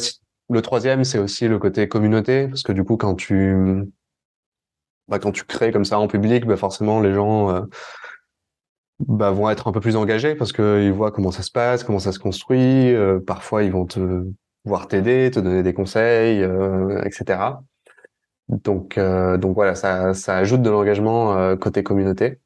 le 0.49 0.61
troisième 0.61 1.03
c'est 1.03 1.19
aussi 1.19 1.47
le 1.49 1.59
côté 1.59 1.87
communauté 1.89 2.47
parce 2.47 2.63
que 2.63 2.71
du 2.71 2.83
coup 2.85 2.97
quand 2.97 3.15
tu 3.15 3.53
bah, 5.09 5.19
quand 5.19 5.33
tu 5.33 5.43
crées 5.43 5.71
comme 5.73 5.85
ça 5.85 5.99
en 5.99 6.07
public, 6.07 6.45
bah, 6.45 6.55
forcément 6.55 7.01
les 7.01 7.13
gens 7.13 7.51
euh, 7.51 7.61
bah, 8.99 9.31
vont 9.31 9.49
être 9.49 9.67
un 9.67 9.71
peu 9.71 9.79
plus 9.79 9.95
engagés 9.95 10.35
parce 10.35 10.53
qu'ils 10.53 10.91
voient 10.91 11.11
comment 11.11 11.31
ça 11.31 11.43
se 11.43 11.51
passe, 11.51 11.83
comment 11.83 11.99
ça 11.99 12.11
se 12.11 12.19
construit. 12.19 12.93
Euh, 12.93 13.19
parfois, 13.19 13.63
ils 13.63 13.71
vont 13.71 13.85
te 13.85 14.25
voir 14.65 14.87
t'aider, 14.87 15.31
te 15.31 15.39
donner 15.39 15.63
des 15.63 15.73
conseils, 15.73 16.43
euh, 16.43 17.01
etc. 17.03 17.39
Donc, 18.49 18.99
donc 18.99 19.55
voilà, 19.55 19.73
ça, 19.75 20.13
ça 20.13 20.37
ajoute 20.37 20.61
de 20.61 20.69
l'engagement 20.69 21.55
côté 21.57 21.81
communauté. 21.81 22.39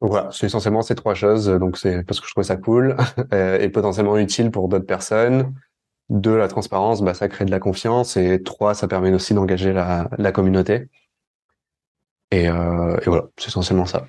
Donc 0.00 0.10
voilà, 0.10 0.28
c'est 0.32 0.46
essentiellement 0.46 0.82
ces 0.82 0.96
trois 0.96 1.14
choses. 1.14 1.46
Donc 1.46 1.78
c'est 1.78 2.02
parce 2.04 2.20
que 2.20 2.26
je 2.26 2.32
trouve 2.32 2.44
ça 2.44 2.56
cool 2.56 2.96
et 3.32 3.68
potentiellement 3.68 4.18
utile 4.18 4.50
pour 4.50 4.68
d'autres 4.68 4.86
personnes. 4.86 5.54
Deux, 6.12 6.36
la 6.36 6.48
transparence, 6.48 7.00
bah, 7.00 7.14
ça 7.14 7.28
crée 7.28 7.46
de 7.46 7.50
la 7.50 7.58
confiance. 7.58 8.18
Et 8.18 8.42
trois, 8.42 8.74
ça 8.74 8.86
permet 8.86 9.12
aussi 9.14 9.32
d'engager 9.32 9.72
la, 9.72 10.32
communauté. 10.32 10.88
Euh, 12.34 12.98
et, 13.00 13.06
voilà, 13.06 13.24
c'est 13.38 13.48
essentiellement 13.48 13.86
ça. 13.86 14.06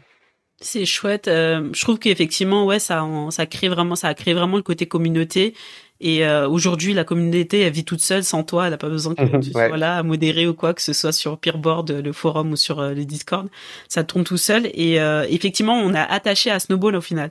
C'est 0.60 0.86
chouette. 0.86 1.28
Euh, 1.28 1.70
je 1.74 1.82
trouve 1.82 2.00
qu'effectivement, 2.00 2.66
ouais, 2.66 2.80
ça, 2.80 3.06
ça 3.32 3.46
crée 3.46 3.68
vraiment, 3.68 3.96
ça 3.96 4.08
a 4.08 4.14
créé 4.14 4.34
vraiment 4.34 4.58
le 4.58 4.64
côté 4.64 4.86
communauté. 4.86 5.54
Et 6.00 6.26
euh, 6.26 6.50
aujourd'hui, 6.50 6.94
la 6.94 7.04
communauté, 7.04 7.62
elle 7.62 7.72
vit 7.72 7.86
toute 7.86 8.02
seule 8.02 8.24
sans 8.24 8.44
toi. 8.44 8.66
Elle 8.66 8.72
n'a 8.72 8.78
pas 8.78 8.90
besoin 8.90 9.16
que 9.16 9.38
tu 9.42 9.52
sois 9.52 9.78
là 9.78 9.98
à 9.98 10.04
modérer 10.04 10.48
ou 10.48 10.54
quoi, 10.54 10.74
que 10.74 10.82
ce 10.82 10.92
soit 10.92 11.14
sur 11.14 11.38
Peerboard, 11.38 11.92
le 11.92 12.12
forum 12.12 12.52
ou 12.52 12.56
sur 12.56 12.82
le 12.82 13.06
Discord. 13.06 13.48
Ça 13.88 14.04
tourne 14.04 14.24
tout 14.24 14.38
seul. 14.38 14.70
Et 14.74 14.96
effectivement, 15.30 15.76
on 15.76 15.94
a 15.94 16.02
attaché 16.02 16.52
à 16.52 16.60
Snowball 16.60 16.96
au 16.98 17.02
final. 17.02 17.30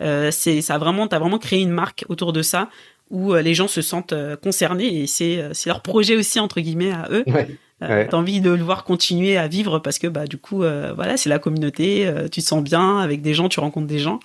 c'est 0.00 0.62
ça 0.62 0.78
vraiment, 0.78 1.06
t'as 1.06 1.18
vraiment 1.18 1.38
créé 1.38 1.60
une 1.60 1.70
marque 1.70 2.06
autour 2.08 2.32
de 2.32 2.40
ça 2.40 2.70
où 3.14 3.34
les 3.34 3.54
gens 3.54 3.68
se 3.68 3.80
sentent 3.80 4.14
concernés 4.42 5.02
et 5.02 5.06
c'est 5.06 5.42
c'est 5.52 5.70
leur 5.70 5.80
projet 5.80 6.16
aussi 6.16 6.40
entre 6.40 6.60
guillemets 6.60 6.92
à 6.92 7.08
eux. 7.10 7.24
Ouais. 7.26 7.48
Euh, 7.82 8.06
T'as 8.08 8.16
envie 8.16 8.40
de 8.40 8.50
le 8.50 8.62
voir 8.62 8.84
continuer 8.84 9.36
à 9.36 9.48
vivre 9.48 9.80
parce 9.80 9.98
que 9.98 10.06
bah 10.06 10.26
du 10.26 10.38
coup 10.38 10.62
euh, 10.62 10.92
voilà 10.94 11.16
c'est 11.16 11.28
la 11.28 11.40
communauté, 11.40 12.06
euh, 12.06 12.28
tu 12.28 12.40
te 12.40 12.46
sens 12.46 12.62
bien 12.62 12.98
avec 12.98 13.20
des 13.20 13.34
gens, 13.34 13.48
tu 13.48 13.58
rencontres 13.58 13.88
des 13.88 13.98
gens. 13.98 14.20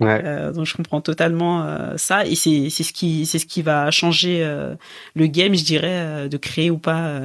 Ouais. 0.00 0.20
Euh, 0.24 0.52
donc 0.52 0.66
je 0.66 0.76
comprends 0.76 1.00
totalement 1.00 1.66
ça 1.96 2.26
et 2.26 2.34
c'est 2.34 2.68
c'est 2.70 2.82
ce 2.82 2.92
qui 2.92 3.24
c'est 3.26 3.38
ce 3.38 3.46
qui 3.46 3.62
va 3.62 3.90
changer 3.90 4.46
le 5.14 5.26
game 5.26 5.54
je 5.54 5.64
dirais 5.64 6.28
de 6.28 6.36
créer 6.36 6.70
ou 6.70 6.78
pas 6.78 7.20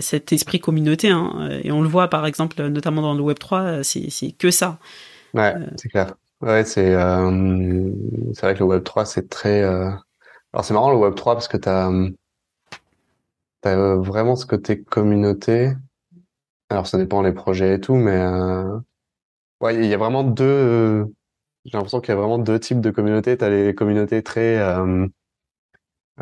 cet 0.00 0.32
esprit 0.32 0.60
communauté 0.60 1.08
hein. 1.08 1.60
et 1.62 1.72
on 1.72 1.82
le 1.82 1.88
voit 1.88 2.08
par 2.08 2.26
exemple 2.26 2.62
notamment 2.68 3.02
dans 3.02 3.14
le 3.14 3.22
Web 3.22 3.38
3 3.38 3.82
c'est 3.82 4.10
c'est 4.10 4.32
que 4.32 4.50
ça. 4.50 4.78
Ouais 5.34 5.54
c'est 5.76 5.88
clair. 5.88 6.14
Ouais 6.42 6.64
c'est 6.64 6.92
c'est 8.34 8.42
vrai 8.42 8.54
que 8.54 8.58
le 8.58 8.64
Web 8.64 8.82
3 8.84 9.04
c'est 9.06 9.28
très 9.28 9.62
alors 9.62 10.64
c'est 10.64 10.74
marrant 10.74 10.90
le 10.90 10.98
Web 10.98 11.14
3 11.14 11.34
parce 11.34 11.48
que 11.48 11.56
t'as 11.56 11.90
T'as 13.62 13.76
euh, 13.76 13.96
vraiment 13.96 14.36
ce 14.36 14.44
côté 14.46 14.82
communauté. 14.82 15.72
Alors 16.70 16.86
ça 16.86 16.98
dépend 16.98 17.22
des 17.22 17.32
projets 17.32 17.74
et 17.76 17.80
tout, 17.80 17.94
mais 17.94 18.12
euh... 18.12 18.78
ouais, 19.60 19.76
il 19.76 19.86
y 19.86 19.94
a 19.94 19.98
vraiment 19.98 20.24
deux. 20.24 20.44
Euh, 20.44 21.04
j'ai 21.64 21.78
l'impression 21.78 22.00
qu'il 22.00 22.10
y 22.10 22.12
a 22.12 22.20
vraiment 22.20 22.38
deux 22.38 22.58
types 22.60 22.80
de 22.80 22.90
communautés. 22.90 23.36
T'as 23.36 23.50
les 23.50 23.74
communautés 23.74 24.22
très 24.22 24.58
euh... 24.58 25.06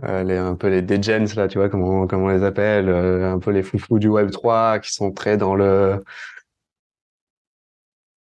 euh 0.05 0.23
les 0.23 0.37
un 0.37 0.55
peu 0.55 0.69
les 0.69 0.83
degens 0.83 1.35
là, 1.37 1.49
tu 1.49 1.59
vois 1.59 1.69
comment 1.69 2.07
comment 2.07 2.27
on 2.27 2.29
les 2.29 2.45
appelle, 2.45 2.89
un 2.91 3.39
peu 3.39 3.51
les 3.53 3.63
foufous 3.63 3.99
du 3.99 4.09
Web 4.09 4.31
3 4.31 4.79
qui 4.81 4.93
sont 4.93 5.13
très 5.13 5.37
dans 5.37 5.55
le 5.55 6.03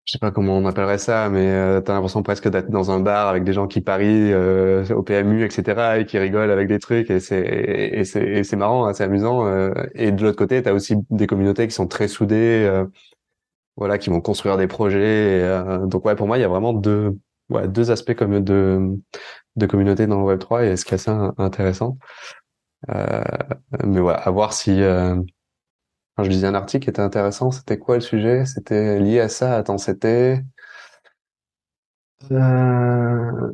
je 0.09 0.13
sais 0.13 0.19
pas 0.19 0.31
comment 0.31 0.57
on 0.57 0.65
appellerait 0.65 0.97
ça, 0.97 1.29
mais 1.29 1.53
euh, 1.53 1.83
t'as 1.83 1.93
l'impression 1.93 2.23
presque 2.23 2.49
d'être 2.49 2.71
dans 2.71 2.91
un 2.91 2.99
bar 2.99 3.29
avec 3.29 3.45
des 3.45 3.53
gens 3.53 3.67
qui 3.67 3.83
parient 3.83 4.33
euh, 4.33 4.89
au 4.95 5.03
PMU, 5.03 5.45
etc., 5.45 5.99
et 6.01 6.07
qui 6.07 6.19
rigolent 6.19 6.51
avec 6.51 6.67
des 6.67 6.79
trucs, 6.79 7.11
et 7.11 7.21
c'est 7.21 7.43
et 7.43 8.05
c'est 8.05 8.43
c'est 8.43 8.57
marrant, 8.57 8.87
hein, 8.87 8.95
c'est 8.95 9.05
amusant. 9.05 9.47
Euh. 9.47 9.71
et 9.95 10.11
de 10.11 10.23
l'autre 10.23 10.39
côté, 10.39 10.63
t'as 10.63 10.73
aussi 10.73 10.95
des 11.11 11.27
communautés 11.27 11.69
qui 11.69 11.75
sont 11.75 11.87
très 11.87 12.09
soudées, 12.09 12.65
euh, 12.67 12.87
voilà, 13.77 13.99
qui 13.99 14.09
vont 14.09 14.23
construire 14.23 14.57
des 14.57 14.67
projets. 14.67 15.43
donc 15.87 16.07
ouais, 16.07 16.17
pour 16.17 16.27
moi, 16.27 16.39
il 16.39 16.41
y 16.41 16.45
a 16.45 16.49
vraiment 16.49 16.73
deux 16.73 17.19
ouais, 17.51 17.69
deux 17.69 17.91
aspects 17.91 18.15
comme 18.15 18.41
de 18.43 18.81
de 19.57 19.67
communauté 19.67 20.07
dans 20.07 20.19
le 20.21 20.25
Web 20.25 20.39
3 20.39 20.65
et 20.65 20.77
ce 20.79 20.87
qui 20.87 20.95
est 20.95 20.95
assez 20.95 21.11
intéressant. 21.39 21.99
mais 22.89 24.01
voilà, 24.01 24.19
à 24.21 24.31
voir 24.31 24.53
si 24.55 24.81
Enfin, 26.19 26.25
je 26.25 26.31
lisais 26.35 26.49
un 26.49 26.55
article 26.55 26.83
qui 26.83 26.91
était 26.91 27.01
intéressant. 27.01 27.53
C'était 27.53 27.79
quoi 27.79 27.95
le 27.95 28.01
sujet? 28.01 28.45
C'était 28.45 28.99
lié 28.99 29.21
à 29.21 29.29
ça? 29.29 29.55
Attends, 29.57 29.79
c'était 29.79 30.43
euh... 32.33 33.53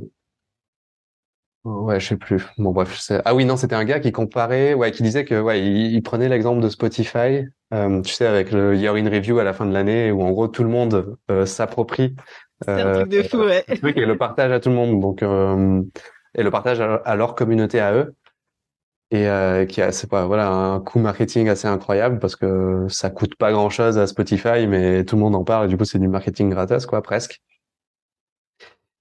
Ouais, 1.65 2.01
je 2.01 2.09
sais 2.09 2.17
plus. 2.17 2.47
Bon, 2.57 2.73
bref, 2.73 2.99
sais. 2.99 3.21
Ah 3.27 3.35
oui, 3.35 3.45
non, 3.45 3.59
c'était 3.59 3.75
un 3.75 3.85
gars 3.85 4.01
qui 4.01 4.13
comparait, 4.13 4.73
ouais, 4.73 4.93
qui 4.93 5.03
disait 5.03 5.27
que, 5.27 5.39
ouais, 5.39 5.63
il, 5.63 6.03
prenait 6.03 6.31
l'exemple 6.31 6.63
de 6.63 6.71
Spotify, 6.71 7.45
euh, 7.75 8.01
tu 8.01 8.15
sais, 8.15 8.27
avec 8.27 8.51
le 8.51 8.75
Year 8.75 8.95
in 8.95 9.11
Review 9.11 9.39
à 9.39 9.45
la 9.45 9.53
fin 9.53 9.67
de 9.67 9.73
l'année, 9.73 10.11
où 10.11 10.23
en 10.23 10.31
gros 10.31 10.49
tout 10.49 10.63
le 10.63 10.71
monde 10.71 11.19
euh, 11.31 11.45
s'approprie 11.45 12.17
euh, 12.69 12.93
un 12.93 12.95
truc 13.01 13.09
de 13.11 13.23
fou, 13.25 13.39
ouais. 13.45 13.65
et 13.69 14.07
le 14.07 14.17
partage 14.17 14.53
à 14.53 14.61
tout 14.61 14.71
le 14.71 14.75
monde, 14.75 15.01
donc 15.01 15.23
et 15.23 16.43
le 16.43 16.51
partage 16.51 16.81
à, 16.81 17.17
leur 17.17 17.35
communauté 17.35 17.81
à 17.81 17.95
eux, 17.95 18.15
et 19.15 19.29
euh, 19.29 19.65
qui 19.65 19.81
a, 19.81 19.91
voilà, 20.27 20.51
un 20.51 20.81
coût 20.81 20.99
marketing 20.99 21.49
assez 21.49 21.69
incroyable 21.69 22.19
parce 22.19 22.35
que 22.35 22.87
ça 22.89 23.11
coûte 23.11 23.37
pas 23.37 23.53
grand 23.53 23.71
chose 23.71 23.97
à 23.97 24.09
Spotify, 24.09 24.67
mais 24.67 25.05
tout 25.05 25.15
le 25.15 25.23
monde 25.23 25.37
en 25.37 25.45
parle, 25.45 25.67
et 25.67 25.69
du 25.69 25.77
coup 25.77 25.85
c'est 25.85 26.01
du 26.01 26.09
marketing 26.09 26.51
gratos, 26.51 26.85
quoi, 26.85 27.01
presque. 27.01 27.41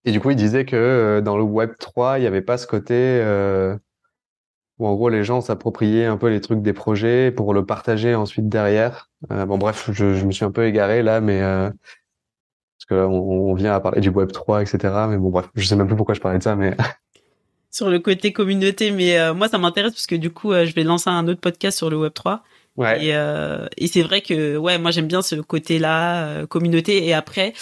Et 0.06 0.12
du 0.12 0.20
coup, 0.20 0.30
il 0.30 0.36
disait 0.36 0.66
que 0.66 0.76
euh, 0.76 1.22
dans 1.22 1.36
le 1.36 1.44
Web 1.44 1.72
3, 1.80 2.20
il 2.20 2.22
n'y 2.22 2.28
avait 2.28 2.44
pas 2.44 2.58
ce 2.60 2.68
côté 2.68 2.94
euh, 2.96 3.76
où 4.78 4.86
en 4.86 4.94
gros 4.94 5.10
les 5.10 5.24
gens 5.24 5.42
s'appropriaient 5.42 6.06
un 6.06 6.18
peu 6.18 6.30
les 6.30 6.42
trucs 6.42 6.62
des 6.62 6.74
projets 6.74 7.32
pour 7.32 7.54
le 7.56 7.66
partager 7.66 8.14
ensuite 8.14 8.48
derrière. 8.48 9.10
Bon, 9.30 9.58
bref, 9.58 9.90
je, 9.94 10.26
me 10.26 10.32
suis 10.32 10.46
un 10.46 10.52
peu 10.52 10.66
égaré 10.68 11.02
là, 11.02 11.22
mais 11.22 11.40
parce 11.42 12.86
que 12.88 12.94
là, 12.96 13.08
on, 13.08 13.52
on, 13.52 13.54
vient 13.56 13.74
à 13.74 13.80
parler 13.80 14.02
du 14.02 14.10
Web 14.10 14.32
3, 14.32 14.62
etc. 14.62 14.78
Mais 15.10 15.18
bon, 15.18 15.30
bref, 15.30 15.50
je 15.56 15.66
sais 15.66 15.76
même 15.76 15.88
plus 15.88 15.96
pourquoi 15.96 16.14
je 16.14 16.22
parlais 16.22 16.38
de 16.38 16.44
ça, 16.44 16.56
mais 16.56 16.76
sur 17.74 17.90
le 17.90 18.00
côté 18.00 18.32
communauté. 18.32 18.92
Mais 18.92 19.20
euh, 19.20 19.34
moi, 19.34 19.50
ça 19.50 19.58
m'intéresse 19.58 19.92
parce 19.92 20.08
que 20.08 20.16
du 20.16 20.30
coup, 20.30 20.54
je 20.54 20.74
vais 20.74 20.84
lancer 20.84 21.10
un 21.10 21.28
autre 21.28 21.42
podcast 21.42 21.78
sur 21.78 21.90
le 21.90 21.98
Web 21.98 22.14
3. 22.14 22.42
Ouais. 22.78 23.06
Et, 23.06 23.10
et 23.78 23.88
c'est 23.88 24.02
vrai 24.02 24.22
que 24.22 24.56
ouais, 24.58 24.80
moi 24.80 24.90
j'aime 24.92 25.08
bien 25.08 25.22
ce 25.22 25.36
côté-là 25.36 26.46
communauté. 26.48 27.06
Et 27.06 27.14
après, 27.14 27.54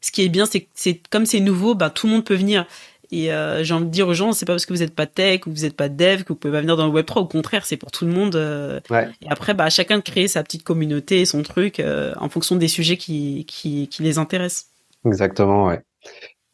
ce 0.00 0.10
qui 0.10 0.22
est 0.22 0.28
bien, 0.28 0.46
c'est 0.46 0.60
que 0.60 0.68
c'est 0.74 1.00
comme 1.10 1.26
c'est 1.26 1.40
nouveau, 1.40 1.74
bah 1.74 1.90
tout 1.90 2.06
le 2.06 2.14
monde 2.14 2.24
peut 2.24 2.34
venir. 2.34 2.66
Et 3.10 3.32
euh, 3.32 3.62
j'ai 3.62 3.74
envie 3.74 3.86
de 3.86 3.90
dire 3.90 4.08
aux 4.08 4.14
gens, 4.14 4.32
c'est 4.32 4.46
pas 4.46 4.52
parce 4.52 4.66
que 4.66 4.72
vous 4.72 4.80
n'êtes 4.80 4.94
pas 4.94 5.06
tech 5.06 5.46
ou 5.46 5.50
vous 5.50 5.62
n'êtes 5.62 5.76
pas 5.76 5.88
dev 5.88 6.22
que 6.22 6.28
vous 6.28 6.34
pouvez 6.34 6.52
pas 6.52 6.60
venir 6.60 6.76
dans 6.76 6.86
le 6.86 6.92
Web 6.92 7.06
3. 7.06 7.22
Au 7.22 7.26
contraire, 7.26 7.64
c'est 7.64 7.76
pour 7.76 7.90
tout 7.90 8.04
le 8.04 8.12
monde. 8.12 8.36
Euh. 8.36 8.80
Ouais. 8.90 9.08
Et 9.22 9.26
après, 9.30 9.54
bah 9.54 9.70
chacun 9.70 9.98
de 9.98 10.02
créer 10.02 10.28
sa 10.28 10.42
petite 10.42 10.64
communauté, 10.64 11.24
son 11.24 11.42
truc, 11.42 11.80
euh, 11.80 12.12
en 12.18 12.28
fonction 12.28 12.56
des 12.56 12.68
sujets 12.68 12.96
qui, 12.96 13.44
qui, 13.46 13.88
qui 13.88 14.02
les 14.02 14.18
intéressent. 14.18 14.66
Exactement, 15.04 15.66
ouais. 15.66 15.82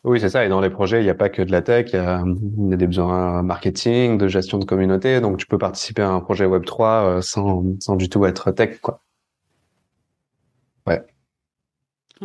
Oui, 0.04 0.20
c'est 0.20 0.30
ça. 0.30 0.44
Et 0.44 0.48
dans 0.48 0.60
les 0.60 0.70
projets, 0.70 1.00
il 1.00 1.04
n'y 1.04 1.10
a 1.10 1.14
pas 1.14 1.28
que 1.28 1.42
de 1.42 1.52
la 1.52 1.62
tech. 1.62 1.90
Il 1.92 1.96
y 1.96 1.98
a, 1.98 2.24
il 2.26 2.70
y 2.70 2.74
a 2.74 2.76
des 2.76 2.86
besoins 2.86 3.42
marketing, 3.42 4.18
de 4.18 4.26
gestion 4.26 4.58
de 4.58 4.64
communauté. 4.64 5.20
Donc, 5.20 5.36
tu 5.36 5.46
peux 5.46 5.58
participer 5.58 6.02
à 6.02 6.10
un 6.10 6.20
projet 6.20 6.44
Web 6.44 6.64
3 6.64 7.22
sans, 7.22 7.62
sans 7.80 7.96
du 7.96 8.08
tout 8.08 8.26
être 8.26 8.50
tech, 8.50 8.80
quoi. 8.80 9.00
Ouais. 10.86 11.04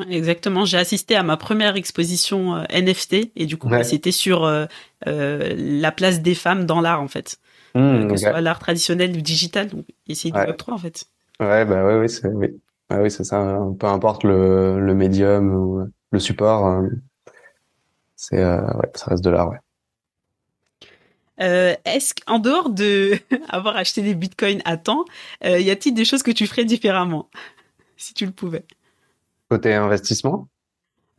Exactement. 0.10 0.66
J'ai 0.66 0.78
assisté 0.78 1.16
à 1.16 1.24
ma 1.24 1.38
première 1.38 1.76
exposition 1.76 2.56
euh, 2.56 2.64
NFT 2.72 3.32
et 3.36 3.46
du 3.46 3.58
coup, 3.58 3.70
bah, 3.70 3.84
c'était 3.84 4.12
sur 4.12 4.44
euh, 4.44 4.66
euh, 5.08 5.54
la 5.58 5.92
place 5.92 6.22
des 6.22 6.36
femmes 6.36 6.66
dans 6.66 6.82
l'art 6.82 7.02
en 7.02 7.08
fait, 7.08 7.38
mmh, 7.76 8.08
que 8.08 8.18
ce 8.18 8.30
soit 8.30 8.42
l'art 8.42 8.60
traditionnel 8.60 9.16
ou 9.16 9.22
digital. 9.22 9.68
Donc, 9.68 9.86
c'est 10.14 10.30
du 10.30 10.38
Web 10.38 10.58
3 10.58 10.74
en 10.74 10.78
fait. 10.78 11.06
Ouais, 11.40 11.66
bah 11.66 11.86
ouais, 11.86 12.00
oui, 12.00 12.10
c'est 12.10 12.28
oui. 12.30 12.60
C'est 13.10 13.24
ça. 13.24 13.38
Hein. 13.38 13.76
Peu 13.80 13.88
importe 13.88 14.24
le, 14.24 14.80
le 14.80 14.96
médium 14.96 15.54
ou 15.54 15.88
le 16.12 16.20
support, 16.20 16.84
c'est 18.18 18.44
ouais, 18.44 18.92
ça 18.96 19.06
reste 19.06 19.24
de 19.24 19.30
l'art, 19.30 19.50
ouais. 19.50 19.60
Euh, 21.40 21.76
Est-ce 21.86 22.14
qu'en 22.16 22.40
dehors 22.40 22.70
de 22.70 23.14
avoir 23.50 23.78
acheté 23.78 24.02
des 24.02 24.16
bitcoins 24.16 24.62
à 24.66 24.76
temps, 24.78 25.06
y 25.44 25.70
a-t-il 25.70 25.94
des 25.94 26.04
choses 26.04 26.24
que 26.24 26.32
tu 26.32 26.48
ferais 26.48 26.66
différemment 26.66 27.30
si 27.98 28.14
tu 28.14 28.26
le 28.26 28.32
pouvais? 28.32 28.66
Côté 29.50 29.74
investissement? 29.74 30.50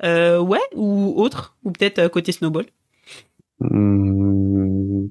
Euh, 0.05 0.39
Ouais, 0.41 0.61
ou 0.75 1.15
autre, 1.17 1.57
ou 1.65 1.71
peut-être 1.71 1.99
euh, 1.99 2.09
côté 2.09 2.33
snowball? 2.33 2.67
Mmh. 3.61 5.09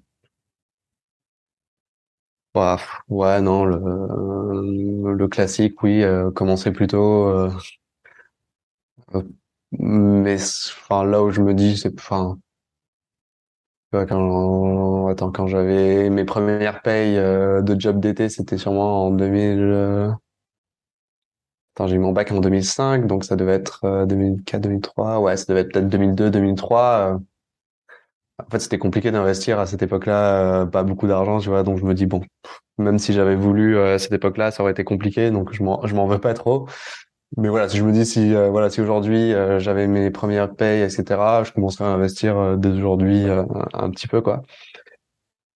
Bah, 2.53 2.79
ouais, 3.09 3.39
non, 3.41 3.65
le, 3.65 5.13
le 5.13 5.27
classique, 5.27 5.81
oui, 5.83 6.01
euh, 6.03 6.31
commencer 6.31 6.71
plutôt. 6.71 7.27
Euh, 7.27 7.51
euh, 9.15 9.21
mais 9.71 10.35
enfin, 10.35 11.03
là 11.05 11.23
où 11.23 11.31
je 11.31 11.41
me 11.41 11.53
dis, 11.53 11.77
c'est 11.77 11.93
enfin, 11.99 12.37
quand, 13.91 15.07
attends, 15.07 15.31
quand 15.31 15.47
j'avais 15.47 16.09
mes 16.09 16.25
premières 16.25 16.81
payes 16.81 17.15
de 17.15 17.75
job 17.79 17.99
d'été, 17.99 18.29
c'était 18.29 18.57
sûrement 18.57 19.07
en 19.07 19.11
2000 19.11 20.17
j'ai 21.85 21.95
eu 21.95 21.99
mon 21.99 22.11
bac 22.11 22.31
en 22.31 22.39
2005, 22.39 23.05
donc 23.05 23.23
ça 23.23 23.35
devait 23.35 23.53
être 23.53 24.05
2004, 24.07 24.55
euh, 24.55 24.59
2003. 24.59 25.19
Ouais, 25.19 25.37
ça 25.37 25.45
devait 25.49 25.61
être 25.61 25.71
peut-être 25.73 25.89
2002, 25.89 26.31
2003. 26.31 27.13
Euh. 27.13 27.19
En 28.39 28.49
fait, 28.49 28.59
c'était 28.59 28.77
compliqué 28.77 29.11
d'investir 29.11 29.59
à 29.59 29.65
cette 29.65 29.81
époque-là, 29.83 30.61
euh, 30.61 30.65
pas 30.65 30.83
beaucoup 30.83 31.07
d'argent, 31.07 31.39
tu 31.39 31.49
vois. 31.49 31.63
Donc 31.63 31.77
je 31.77 31.85
me 31.85 31.93
dis 31.93 32.05
bon, 32.05 32.21
même 32.77 32.99
si 32.99 33.13
j'avais 33.13 33.35
voulu 33.35 33.79
à 33.79 33.99
cette 33.99 34.13
époque-là, 34.13 34.51
ça 34.51 34.63
aurait 34.63 34.71
été 34.71 34.83
compliqué, 34.83 35.31
donc 35.31 35.53
je 35.53 35.63
m'en 35.63 35.85
je 35.85 35.95
m'en 35.95 36.07
veux 36.07 36.19
pas 36.19 36.33
trop. 36.33 36.67
Mais 37.35 37.49
voilà, 37.49 37.67
si 37.67 37.77
je 37.77 37.83
me 37.83 37.91
dis 37.91 38.05
si 38.05 38.33
voilà 38.33 38.69
si 38.69 38.79
aujourd'hui 38.79 39.33
j'avais 39.57 39.87
mes 39.87 40.09
premières 40.11 40.55
payes, 40.55 40.81
etc., 40.81 41.03
je 41.43 41.51
commencerais 41.51 41.85
à 41.85 41.89
investir 41.89 42.57
dès 42.57 42.69
aujourd'hui 42.69 43.25
un 43.73 43.89
petit 43.89 44.07
peu 44.07 44.21
quoi. 44.21 44.43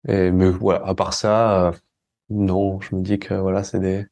Et 0.08 0.32
mais 0.32 0.50
voilà, 0.50 0.86
à 0.86 0.94
part 0.96 1.14
ça, 1.14 1.72
non, 2.30 2.82
je 2.82 2.96
me 2.96 3.02
dis 3.02 3.20
que 3.20 3.34
voilà, 3.36 3.64
c'est 3.64 3.80
des 3.80 4.06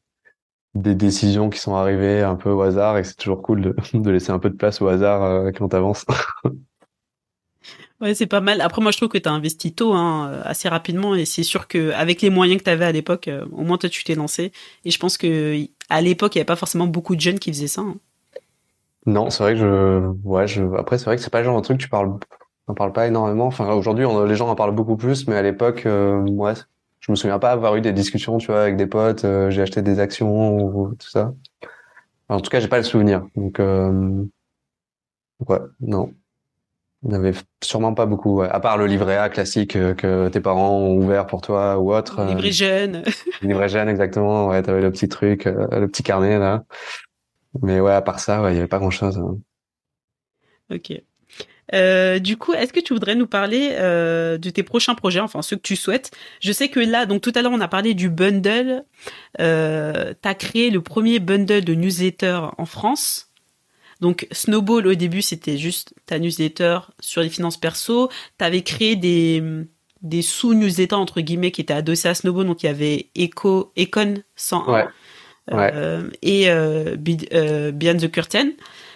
des 0.74 0.94
décisions 0.94 1.50
qui 1.50 1.58
sont 1.58 1.74
arrivées 1.74 2.22
un 2.22 2.36
peu 2.36 2.50
au 2.50 2.62
hasard 2.62 2.98
et 2.98 3.04
c'est 3.04 3.16
toujours 3.16 3.42
cool 3.42 3.60
de, 3.60 3.74
de, 3.94 4.10
laisser 4.10 4.30
un 4.30 4.38
peu 4.38 4.50
de 4.50 4.56
place 4.56 4.80
au 4.80 4.88
hasard 4.88 5.24
euh, 5.24 5.50
quand 5.52 5.68
t'avances. 5.68 6.04
ouais, 8.00 8.14
c'est 8.14 8.26
pas 8.26 8.40
mal. 8.40 8.60
Après, 8.60 8.80
moi, 8.80 8.92
je 8.92 8.96
trouve 8.96 9.08
que 9.08 9.18
t'as 9.18 9.32
investi 9.32 9.72
tôt, 9.72 9.92
hein, 9.94 10.40
assez 10.44 10.68
rapidement, 10.68 11.14
et 11.14 11.24
c'est 11.24 11.42
sûr 11.42 11.66
que 11.66 11.90
avec 11.92 12.22
les 12.22 12.30
moyens 12.30 12.60
que 12.60 12.64
t'avais 12.64 12.84
à 12.84 12.92
l'époque, 12.92 13.28
euh, 13.28 13.46
au 13.52 13.62
moins 13.62 13.78
toi, 13.78 13.88
tu 13.88 14.04
t'es 14.04 14.14
lancé. 14.14 14.52
Et 14.84 14.90
je 14.90 14.98
pense 14.98 15.18
que 15.18 15.66
à 15.90 16.00
l'époque, 16.00 16.34
il 16.34 16.38
y 16.38 16.40
avait 16.40 16.46
pas 16.46 16.56
forcément 16.56 16.86
beaucoup 16.86 17.14
de 17.14 17.20
jeunes 17.20 17.38
qui 17.38 17.52
faisaient 17.52 17.66
ça. 17.66 17.82
Hein. 17.82 17.96
Non, 19.06 19.30
c'est 19.30 19.42
vrai 19.42 19.54
que 19.54 19.58
je, 19.58 20.62
ouais, 20.62 20.78
après, 20.78 20.98
c'est 20.98 21.04
vrai 21.06 21.16
que 21.16 21.22
c'est 21.22 21.30
pas 21.30 21.40
le 21.40 21.44
genre 21.44 21.60
de 21.60 21.64
truc 21.64 21.78
tu 21.78 21.88
parles, 21.88 22.18
parle 22.74 22.92
pas 22.92 23.06
énormément. 23.06 23.46
Enfin, 23.46 23.72
aujourd'hui, 23.72 24.06
les 24.26 24.36
gens 24.36 24.48
en 24.48 24.54
parlent 24.54 24.74
beaucoup 24.74 24.96
plus, 24.96 25.26
mais 25.26 25.36
à 25.36 25.42
l'époque, 25.42 25.84
euh, 25.86 26.20
ouais, 26.22 26.54
je 27.00 27.10
me 27.10 27.16
souviens 27.16 27.38
pas 27.38 27.50
avoir 27.50 27.76
eu 27.76 27.80
des 27.80 27.92
discussions, 27.92 28.38
tu 28.38 28.48
vois, 28.48 28.62
avec 28.62 28.76
des 28.76 28.86
potes. 28.86 29.24
Euh, 29.24 29.50
j'ai 29.50 29.62
acheté 29.62 29.82
des 29.82 30.00
actions 30.00 30.56
ou 30.58 30.94
tout 30.94 31.08
ça. 31.08 31.32
en 32.28 32.40
tout 32.40 32.50
cas, 32.50 32.60
j'ai 32.60 32.68
pas 32.68 32.78
le 32.78 32.84
souvenir. 32.84 33.26
Donc, 33.36 33.60
euh, 33.60 34.24
ouais, 35.48 35.58
non. 35.80 36.12
Il 37.02 37.10
n'y 37.10 37.16
avait 37.16 37.32
sûrement 37.64 37.94
pas 37.94 38.04
beaucoup, 38.04 38.42
à 38.42 38.60
part 38.60 38.76
le 38.76 38.86
livret 38.86 39.16
A 39.16 39.30
classique 39.30 39.74
euh, 39.74 39.94
que 39.94 40.28
tes 40.28 40.40
parents 40.40 40.76
ont 40.76 40.96
ouvert 40.98 41.26
pour 41.26 41.40
toi 41.40 41.78
ou 41.78 41.94
autre. 41.94 42.22
livret 42.26 42.52
jeune. 42.52 43.04
livret 43.42 43.68
jeune, 43.68 43.88
exactement. 43.88 44.48
Ouais, 44.48 44.62
t'avais 44.62 44.82
le 44.82 44.92
petit 44.92 45.08
truc, 45.08 45.44
le 45.46 45.86
petit 45.86 46.02
carnet 46.02 46.38
là. 46.38 46.64
Mais 47.62 47.80
ouais, 47.80 47.92
à 47.92 48.02
part 48.02 48.20
ça, 48.20 48.42
ouais, 48.42 48.52
il 48.52 48.56
y 48.56 48.58
avait 48.58 48.68
pas 48.68 48.78
grand 48.78 48.90
chose. 48.90 49.18
Hein. 49.18 49.38
Ok. 50.70 50.92
Euh, 51.74 52.18
du 52.18 52.36
coup, 52.36 52.52
est-ce 52.52 52.72
que 52.72 52.80
tu 52.80 52.92
voudrais 52.92 53.14
nous 53.14 53.26
parler 53.26 53.70
euh, 53.72 54.38
de 54.38 54.50
tes 54.50 54.62
prochains 54.62 54.94
projets, 54.94 55.20
enfin 55.20 55.42
ceux 55.42 55.56
que 55.56 55.62
tu 55.62 55.76
souhaites? 55.76 56.10
Je 56.40 56.52
sais 56.52 56.68
que 56.68 56.80
là, 56.80 57.06
donc 57.06 57.22
tout 57.22 57.32
à 57.34 57.42
l'heure, 57.42 57.52
on 57.52 57.60
a 57.60 57.68
parlé 57.68 57.94
du 57.94 58.10
bundle. 58.10 58.84
Euh, 59.40 60.14
tu 60.20 60.28
as 60.28 60.34
créé 60.34 60.70
le 60.70 60.80
premier 60.80 61.18
bundle 61.18 61.64
de 61.64 61.74
newsletter 61.74 62.40
en 62.58 62.66
France. 62.66 63.29
Donc 64.00 64.26
Snowball, 64.32 64.86
au 64.86 64.94
début, 64.94 65.22
c'était 65.22 65.58
juste 65.58 65.94
ta 66.06 66.18
newsletter 66.18 66.78
sur 67.00 67.20
les 67.20 67.28
finances 67.28 67.56
perso. 67.56 68.08
Tu 68.38 68.44
avais 68.44 68.62
créé 68.62 68.96
des, 68.96 69.42
des 70.02 70.22
sous-newsletters, 70.22 70.94
entre 70.94 71.20
guillemets, 71.20 71.50
qui 71.50 71.60
étaient 71.60 71.74
adossés 71.74 72.08
à 72.08 72.14
Snowball. 72.14 72.46
Donc 72.46 72.62
il 72.62 72.66
y 72.66 72.70
avait 72.70 73.10
Eco, 73.18 73.72
Econ 73.78 74.22
101 74.36 74.72
ouais. 74.72 74.86
Euh, 75.52 76.08
et 76.22 76.50
euh, 76.50 76.96
Beyond 76.96 77.98
the 77.98 78.10
Curtain. 78.10 78.50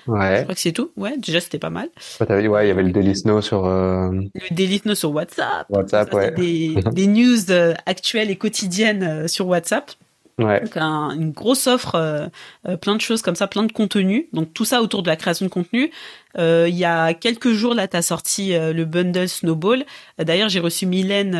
Ouais. 0.06 0.38
Je 0.38 0.42
crois 0.42 0.54
que 0.54 0.60
c'est 0.60 0.72
tout. 0.72 0.90
Ouais, 0.96 1.16
déjà 1.16 1.40
c'était 1.40 1.58
pas 1.58 1.70
mal. 1.70 1.88
Ouais, 2.20 2.46
ouais, 2.46 2.66
il 2.66 2.68
y 2.68 2.70
avait 2.70 2.82
le 2.82 2.92
Daily 2.92 3.16
Snow 3.16 3.40
sur. 3.40 3.64
Euh... 3.64 4.10
Le 4.10 4.54
Daily 4.54 4.78
Snow 4.78 4.94
sur 4.94 5.12
WhatsApp. 5.12 5.66
WhatsApp, 5.70 6.12
ouais. 6.12 6.30
Des, 6.32 6.74
des 6.92 7.06
news 7.06 7.50
euh, 7.50 7.74
actuelles 7.86 8.30
et 8.30 8.36
quotidiennes 8.36 9.02
euh, 9.02 9.28
sur 9.28 9.46
WhatsApp. 9.46 9.92
Ouais. 10.38 10.60
Donc 10.60 10.76
un, 10.76 11.10
une 11.10 11.30
grosse 11.30 11.66
offre, 11.66 11.94
euh, 11.94 12.76
plein 12.76 12.96
de 12.96 13.00
choses 13.00 13.22
comme 13.22 13.36
ça, 13.36 13.46
plein 13.46 13.62
de 13.62 13.72
contenu. 13.72 14.28
Donc 14.32 14.52
tout 14.52 14.64
ça 14.64 14.82
autour 14.82 15.02
de 15.02 15.08
la 15.08 15.16
création 15.16 15.46
de 15.46 15.50
contenu. 15.50 15.90
Euh, 16.36 16.66
il 16.68 16.74
y 16.74 16.84
a 16.84 17.14
quelques 17.14 17.52
jours 17.52 17.74
là, 17.74 17.86
t'as 17.86 18.02
sorti 18.02 18.52
le 18.54 18.84
bundle 18.84 19.28
Snowball. 19.28 19.84
D'ailleurs, 20.18 20.48
j'ai 20.48 20.60
reçu 20.60 20.86
Mylène 20.86 21.36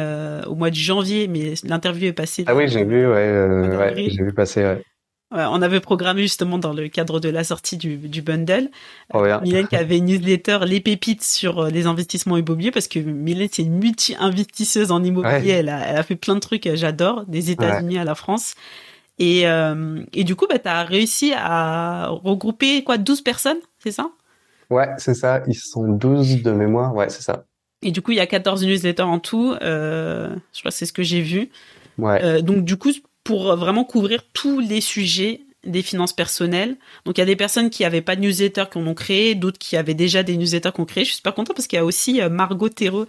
au 0.47 0.55
mois 0.55 0.71
de 0.71 0.77
janvier, 0.77 1.27
mais 1.29 1.55
l'interview 1.65 2.07
est 2.09 2.13
passée. 2.13 2.45
Ah 2.47 2.55
oui, 2.55 2.69
j'ai 2.69 2.85
vu, 2.85 3.07
ouais, 3.07 3.77
ouais 3.77 4.09
j'ai 4.09 4.23
vu 4.23 4.33
passer. 4.33 4.65
Ouais 4.65 4.83
on 5.35 5.63
avait 5.63 5.81
programmé 5.81 6.23
justement 6.23 6.59
dans 6.59 6.73
le 6.73 6.89
cadre 6.89 7.21
de 7.21 7.29
la 7.29 7.45
sortie 7.45 7.77
du, 7.77 7.97
du 7.97 8.23
bundle. 8.23 8.71
Oh, 9.13 9.25
Mylène 9.43 9.67
qui 9.67 9.77
avait 9.77 9.99
une 9.99 10.07
newsletter 10.07 10.61
Les 10.67 10.81
Pépites 10.81 11.23
sur 11.25 11.61
euh, 11.61 11.71
les 11.71 11.87
investissements 11.87 12.37
immobiliers 12.37 12.71
parce 12.71 12.89
que 12.89 12.99
Mylène 12.99 13.49
c'est 13.51 13.63
une 13.63 13.79
multi-investisseuse 13.79 14.91
en 14.91 15.03
immobilier. 15.03 15.51
Elle, 15.51 15.69
a, 15.69 15.87
elle, 15.87 15.97
a, 15.97 16.03
fait 16.03 16.17
plein 16.17 16.35
de 16.35 16.41
trucs, 16.41 16.69
j'adore, 16.75 17.25
des 17.27 17.51
États-Unis 17.51 17.99
à 17.99 18.05
la 18.05 18.15
France. 18.15 18.55
Et, 19.19 19.45
et 20.13 20.25
du 20.25 20.35
coup, 20.35 20.47
bah, 20.49 20.59
tu 20.59 20.69
as 20.69 20.83
réussi 20.83 21.33
à 21.37 22.09
regrouper 22.09 22.83
quoi 22.83 22.99
12 22.99 23.21
personnes, 23.23 23.59
c'est 23.79 23.93
ça? 23.93 24.11
Ouais, 24.71 24.89
c'est 24.99 25.15
ça. 25.15 25.43
Ils 25.47 25.55
sont 25.55 25.87
12 25.87 26.43
de 26.43 26.51
mémoire. 26.51 26.95
Ouais, 26.95 27.09
c'est 27.09 27.23
ça. 27.23 27.45
Et 27.83 27.93
du 27.93 28.03
coup, 28.03 28.11
il 28.11 28.17
y 28.17 28.21
a 28.21 28.27
14 28.27 28.65
newsletters 28.65 29.03
en 29.03 29.21
tout. 29.21 29.55
je 29.61 30.59
crois 30.59 30.71
que 30.71 30.77
c'est 30.77 30.87
ce 30.87 30.93
que 30.93 31.05
j'ai 31.05 31.21
vu. 31.21 31.51
Ouais. 31.99 32.43
donc, 32.43 32.65
du 32.65 32.77
coup, 32.77 32.91
pour 33.23 33.55
vraiment 33.57 33.85
couvrir 33.85 34.23
tous 34.33 34.59
les 34.59 34.81
sujets 34.81 35.43
des 35.67 35.83
finances 35.83 36.13
personnelles. 36.13 36.77
Donc 37.05 37.19
il 37.19 37.21
y 37.21 37.23
a 37.23 37.27
des 37.27 37.37
personnes 37.37 37.71
qui 37.71 37.85
avaient 37.85 38.01
pas 38.01 38.17
de 38.17 38.21
newsletter 38.21 38.65
qui 38.71 38.79
en 38.79 38.87
ont 38.87 38.95
créé, 38.95 39.35
d'autres 39.35 39.59
qui 39.59 39.77
avaient 39.77 39.95
déjà 39.95 40.23
des 40.23 40.37
newsletters 40.37 40.73
qu'on 40.73 40.85
créé. 40.85 41.05
Je 41.05 41.11
suis 41.11 41.17
super 41.17 41.35
content 41.35 41.55
parce 41.55 41.67
qu'il 41.67 41.77
y 41.77 41.81
a 41.81 41.85
aussi 41.85 42.21
euh, 42.21 42.29
Margot 42.29 42.69
Thérault, 42.69 43.07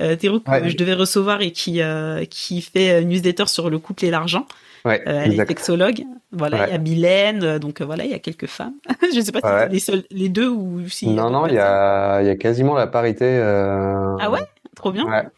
euh, 0.00 0.16
que 0.16 0.68
je 0.68 0.76
devais 0.76 0.94
recevoir 0.94 1.40
et 1.42 1.52
qui 1.52 1.82
euh, 1.82 2.24
qui 2.24 2.60
fait 2.62 3.04
newsletter 3.04 3.46
sur 3.46 3.70
le 3.70 3.78
couple 3.78 4.06
et 4.06 4.10
l'argent. 4.10 4.46
Ouais, 4.84 5.02
elle 5.06 5.32
est 5.32 5.46
sexologue. 5.46 6.04
Voilà, 6.32 6.68
il 6.68 6.72
y 6.72 6.74
a 6.74 6.78
Mylène, 6.78 7.58
donc 7.58 7.80
voilà, 7.80 8.04
il 8.04 8.10
y 8.10 8.14
a 8.14 8.18
quelques 8.18 8.46
femmes. 8.46 8.74
je 9.14 9.20
sais 9.20 9.32
pas 9.32 9.40
si 9.40 9.46
c'est 9.46 9.68
les 9.68 9.80
seuls, 9.80 10.04
les 10.10 10.28
deux 10.28 10.48
ou 10.48 10.88
si. 10.88 11.08
Non, 11.08 11.30
non, 11.30 11.46
il 11.46 11.54
y 11.54 11.58
a, 11.58 12.20
il 12.20 12.26
y 12.26 12.30
a 12.30 12.36
quasiment 12.36 12.74
la 12.74 12.86
parité. 12.86 13.40
Ah 13.40 14.30
ouais, 14.30 14.46
trop 14.76 14.92
bien. 14.92 15.06
Ouais, 15.06 15.28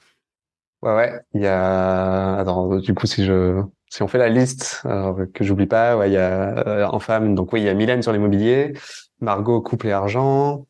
ouais, 0.83 0.97
ouais. 0.97 1.21
Il 1.35 1.43
y 1.43 1.47
a. 1.47 2.37
Attends, 2.37 2.77
du 2.77 2.95
coup, 2.95 3.07
si 3.07 3.25
je 3.25 3.63
si 3.91 4.03
on 4.05 4.09
fait 4.09 4.19
la 4.19 4.29
liste, 4.29 4.83
alors 4.85 5.19
que 5.35 5.45
j'oublie 5.45 5.67
pas, 5.67 5.97
ouais, 5.97 6.09
il 6.09 6.13
y 6.13 6.17
a 6.17 6.67
euh, 6.67 6.87
en 6.87 7.01
femme, 7.01 7.35
donc 7.35 7.53
oui, 7.53 7.61
il 7.61 7.65
y 7.65 7.69
a 7.69 7.75
Mylène 7.75 8.03
sur 8.03 8.13
l'immobilier, 8.13 8.73
Margot 9.21 9.61
couple 9.61 9.89
et 9.89 9.93
argent, 9.93 10.67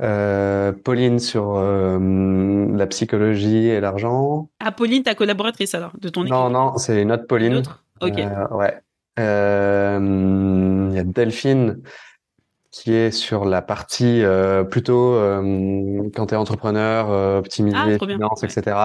euh, 0.00 0.72
Pauline 0.72 1.18
sur 1.18 1.56
euh, 1.56 2.68
la 2.72 2.86
psychologie 2.86 3.66
et 3.66 3.80
l'argent. 3.80 4.48
Ah, 4.60 4.70
Pauline, 4.70 5.02
ta 5.02 5.16
collaboratrice 5.16 5.74
alors, 5.74 5.90
de 5.98 6.08
ton 6.08 6.22
équipe? 6.22 6.32
Non, 6.32 6.50
non, 6.50 6.78
c'est 6.78 7.02
une 7.02 7.10
autre 7.10 7.26
Pauline. 7.26 7.52
Une 7.52 7.58
autre? 7.58 7.84
Ok. 8.02 8.18
Euh, 8.18 8.48
ouais. 8.48 8.80
Il 9.18 10.94
y 10.94 10.98
a 10.98 11.04
Delphine 11.04 11.82
qui 12.70 12.94
est 12.94 13.10
sur 13.10 13.44
la 13.44 13.60
partie 13.60 14.22
plutôt 14.70 15.14
quand 16.14 16.26
tu 16.26 16.34
es 16.34 16.36
entrepreneur, 16.36 17.38
optimiser 17.38 17.76
ah, 17.78 17.86
les 17.86 17.98
finances, 17.98 18.42
etc. 18.42 18.76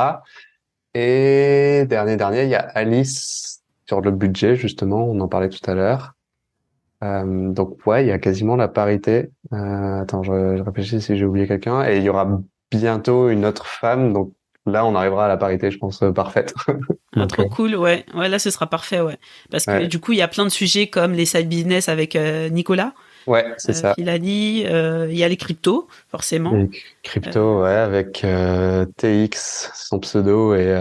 Et 0.94 1.86
dernier, 1.88 2.18
dernier, 2.18 2.44
il 2.44 2.50
y 2.50 2.56
a 2.56 2.68
Alice 2.74 3.62
sur 3.88 4.02
le 4.02 4.12
budget, 4.12 4.56
justement, 4.56 5.06
on 5.06 5.20
en 5.20 5.28
parlait 5.28 5.50
tout 5.50 5.70
à 5.70 5.74
l'heure. 5.74 6.14
Euh, 7.04 7.52
donc 7.52 7.86
ouais, 7.86 8.04
il 8.04 8.08
y 8.08 8.12
a 8.12 8.20
quasiment 8.20 8.56
la 8.56 8.68
parité. 8.68 9.32
Euh, 9.54 10.02
attends, 10.02 10.24
je, 10.24 10.58
je, 10.58 10.64
réfléchis 10.64 11.02
si 11.02 11.18
j'ai 11.18 11.26
oublié 11.26 11.48
quelqu'un. 11.48 11.88
Et 11.88 11.98
il 11.98 12.04
y 12.04 12.10
aura 12.10 12.42
bientôt 12.72 13.30
une 13.30 13.46
autre 13.46 13.68
femme. 13.68 14.14
Donc 14.14 14.34
là, 14.68 14.86
on 14.86 14.96
arrivera 14.96 15.26
à 15.26 15.28
la 15.28 15.38
parité, 15.38 15.72
je 15.72 15.78
pense, 15.78 16.02
euh, 16.04 16.12
parfaite. 16.12 16.54
ah, 17.16 17.26
trop 17.28 17.50
cool, 17.50 17.76
ouais. 17.76 18.06
Ouais, 18.14 18.30
là, 18.30 18.40
ce 18.40 18.52
sera 18.52 18.68
parfait, 18.68 19.02
ouais. 19.02 19.18
Parce 19.50 19.66
que 19.66 19.86
du 19.86 20.00
coup, 20.00 20.12
il 20.12 20.18
y 20.18 20.22
a 20.22 20.28
plein 20.28 20.44
de 20.44 20.50
sujets 20.50 20.88
comme 20.88 21.14
les 21.14 21.26
side 21.26 21.50
business 21.50 21.90
avec 21.90 22.16
euh, 22.16 22.50
Nicolas. 22.50 22.94
Ouais, 23.26 23.46
c'est 23.58 23.74
ça. 23.74 23.94
Il 23.98 24.08
a 24.08 24.20
dit, 24.20 24.66
il 24.66 25.18
y 25.18 25.24
a 25.24 25.28
les 25.28 25.36
cryptos, 25.36 25.88
forcément. 26.10 26.52
Les 26.52 26.70
cryptos, 27.04 27.64
ouais, 27.64 27.70
avec 27.70 28.26
TX, 28.98 29.72
son 29.74 30.00
pseudo, 30.00 30.56
et, 30.56 30.78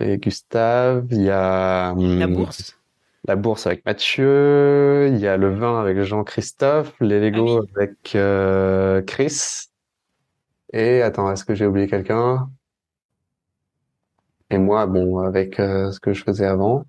et 0.00 0.16
Gustave. 0.16 1.04
Il 1.10 1.22
y 1.22 1.30
a... 1.30 1.92
La 1.94 2.24
hum, 2.24 2.34
bourse. 2.34 2.78
La 3.26 3.36
bourse 3.36 3.66
avec 3.66 3.84
Mathieu. 3.84 5.08
Il 5.08 5.18
y 5.18 5.26
a 5.26 5.36
le 5.36 5.54
vin 5.54 5.78
avec 5.80 6.00
Jean-Christophe. 6.00 6.94
Les 7.00 7.20
Lego 7.20 7.60
ah 7.62 7.80
avec 7.80 9.06
Chris. 9.06 9.68
Et 10.72 11.02
attends, 11.02 11.30
est-ce 11.32 11.44
que 11.44 11.54
j'ai 11.54 11.66
oublié 11.66 11.88
quelqu'un? 11.88 12.50
Et 14.50 14.58
moi, 14.58 14.86
bon, 14.86 15.18
avec 15.18 15.56
ce 15.56 15.98
que 16.00 16.12
je 16.12 16.24
faisais 16.24 16.46
avant. 16.46 16.84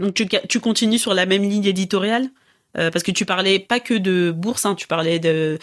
Donc 0.00 0.14
tu, 0.14 0.26
tu 0.48 0.60
continues 0.60 0.98
sur 0.98 1.14
la 1.14 1.26
même 1.26 1.42
ligne 1.42 1.64
éditoriale? 1.64 2.28
Euh, 2.76 2.90
parce 2.90 3.04
que 3.04 3.12
tu 3.12 3.24
parlais 3.24 3.60
pas 3.60 3.80
que 3.80 3.94
de 3.94 4.32
bourse, 4.32 4.66
hein, 4.66 4.74
tu 4.74 4.86
parlais 4.88 5.18
de 5.18 5.58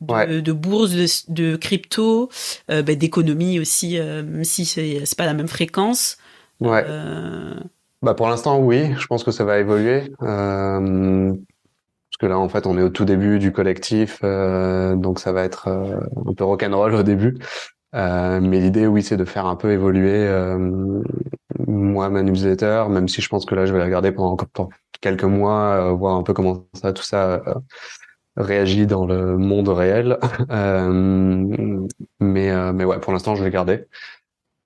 de, 0.00 0.40
de 0.40 0.52
bourse, 0.52 0.90
de, 0.92 1.06
de 1.32 1.56
crypto, 1.56 2.28
euh, 2.70 2.82
bah, 2.82 2.94
d'économie 2.94 3.58
aussi, 3.58 3.98
euh, 3.98 4.22
même 4.22 4.44
si 4.44 4.64
c'est 4.64 5.04
c'est 5.04 5.16
pas 5.16 5.26
la 5.26 5.34
même 5.34 5.48
fréquence. 5.48 6.16
Ouais. 6.60 6.84
Euh, 6.86 7.54
bah 8.02 8.14
pour 8.14 8.28
l'instant 8.28 8.58
oui, 8.60 8.94
je 8.98 9.06
pense 9.06 9.24
que 9.24 9.30
ça 9.30 9.44
va 9.44 9.58
évoluer. 9.58 10.10
parce 10.18 11.38
que 12.18 12.26
là 12.26 12.38
en 12.38 12.48
fait 12.48 12.66
on 12.66 12.78
est 12.78 12.82
au 12.82 12.90
tout 12.90 13.04
début 13.04 13.38
du 13.38 13.52
collectif, 13.52 14.22
donc 14.22 15.18
ça 15.20 15.32
va 15.32 15.44
être 15.44 15.68
un 15.68 16.34
peu 16.34 16.44
rock'n'roll 16.44 16.94
au 16.94 17.02
début. 17.02 17.38
Mais 17.94 18.60
l'idée, 18.60 18.86
oui, 18.86 19.02
c'est 19.02 19.16
de 19.16 19.24
faire 19.24 19.46
un 19.46 19.56
peu 19.56 19.72
évoluer 19.72 20.28
moi 21.66 22.10
ma 22.10 22.22
newsletter, 22.22 22.86
même 22.90 23.08
si 23.08 23.20
je 23.22 23.28
pense 23.28 23.44
que 23.44 23.54
là, 23.54 23.66
je 23.66 23.72
vais 23.72 23.78
la 23.78 23.88
garder 23.88 24.12
pendant 24.12 24.32
encore 24.32 24.68
quelques 25.00 25.24
mois, 25.24 25.88
euh, 25.88 25.92
voir 25.92 26.16
un 26.16 26.22
peu 26.22 26.32
comment 26.32 26.66
ça, 26.74 26.92
tout 26.92 27.02
ça 27.02 27.42
euh, 27.46 27.54
réagit 28.36 28.86
dans 28.86 29.06
le 29.06 29.36
monde 29.38 29.68
réel. 29.68 30.18
Euh, 30.50 31.86
mais, 32.20 32.72
mais 32.72 32.84
ouais, 32.84 33.00
pour 33.00 33.12
l'instant, 33.12 33.34
je 33.34 33.42
vais 33.44 33.50
garder. 33.50 33.86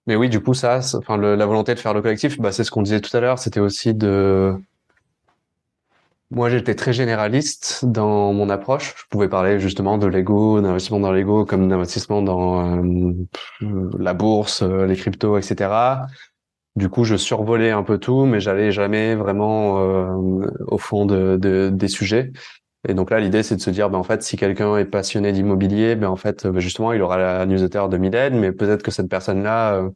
Mais 0.07 0.17
oui, 0.17 0.29
du 0.29 0.41
coup, 0.41 0.55
ça, 0.55 0.81
enfin, 0.95 1.17
la 1.17 1.47
volonté 1.47 1.75
de 1.75 1.81
faire 1.81 1.95
le 1.95 2.03
collectif, 2.03 2.39
bah, 2.39 2.53
c'est 2.53 2.65
ce 2.65 2.71
qu'on 2.71 2.83
disait 2.83 3.01
tout 3.01 3.15
à 3.17 3.21
l'heure. 3.21 3.39
C'était 3.39 3.61
aussi 3.61 3.95
de. 3.95 4.55
Moi, 6.31 6.51
j'étais 6.51 6.75
très 6.75 6.93
généraliste 6.93 7.87
dans 7.87 8.35
mon 8.35 8.51
approche. 8.51 8.95
Je 8.99 9.05
pouvais 9.09 9.29
parler 9.29 9.59
justement 9.61 9.97
de 9.97 10.07
l'ego, 10.07 10.61
d'investissement 10.61 11.01
dans 11.01 11.13
l'ego, 11.13 11.47
comme 11.47 11.69
d'investissement 11.69 12.21
dans 12.21 12.83
la 13.99 14.15
bourse, 14.15 14.63
les 14.63 14.97
cryptos, 14.97 15.39
etc. 15.39 16.07
Du 16.77 16.89
coup, 16.89 17.05
je 17.05 17.17
survolais 17.17 17.71
un 17.73 17.83
peu 17.83 17.99
tout, 17.99 18.25
mais 18.25 18.41
j'allais 18.41 18.71
jamais 18.73 19.15
vraiment 19.17 19.81
euh, 19.81 20.47
au 20.69 20.79
fond 20.79 21.07
de, 21.07 21.37
de, 21.37 21.71
des 21.73 21.89
sujets. 21.89 22.31
Et 22.89 22.95
donc 22.95 23.11
là, 23.11 23.19
l'idée, 23.19 23.43
c'est 23.43 23.57
de 23.57 23.61
se 23.61 23.71
dire, 23.71 23.91
ben, 23.91 23.99
en 23.99 24.05
fait, 24.05 24.23
si 24.23 24.37
quelqu'un 24.37 24.77
est 24.77 24.85
passionné 24.85 25.33
d'immobilier, 25.33 25.97
ben, 25.97 26.09
en 26.09 26.17
fait, 26.17 26.47
ben, 26.47 26.61
justement, 26.61 26.93
il 26.93 27.03
aura 27.03 27.19
la 27.19 27.47
newsletter 27.47 27.87
de 27.91 27.97
Mylène, 27.97 28.39
mais 28.39 28.53
peut-être 28.53 28.85
que 28.85 28.93
cette 28.93 29.09
personne-là, 29.09 29.75
euh, 29.75 29.91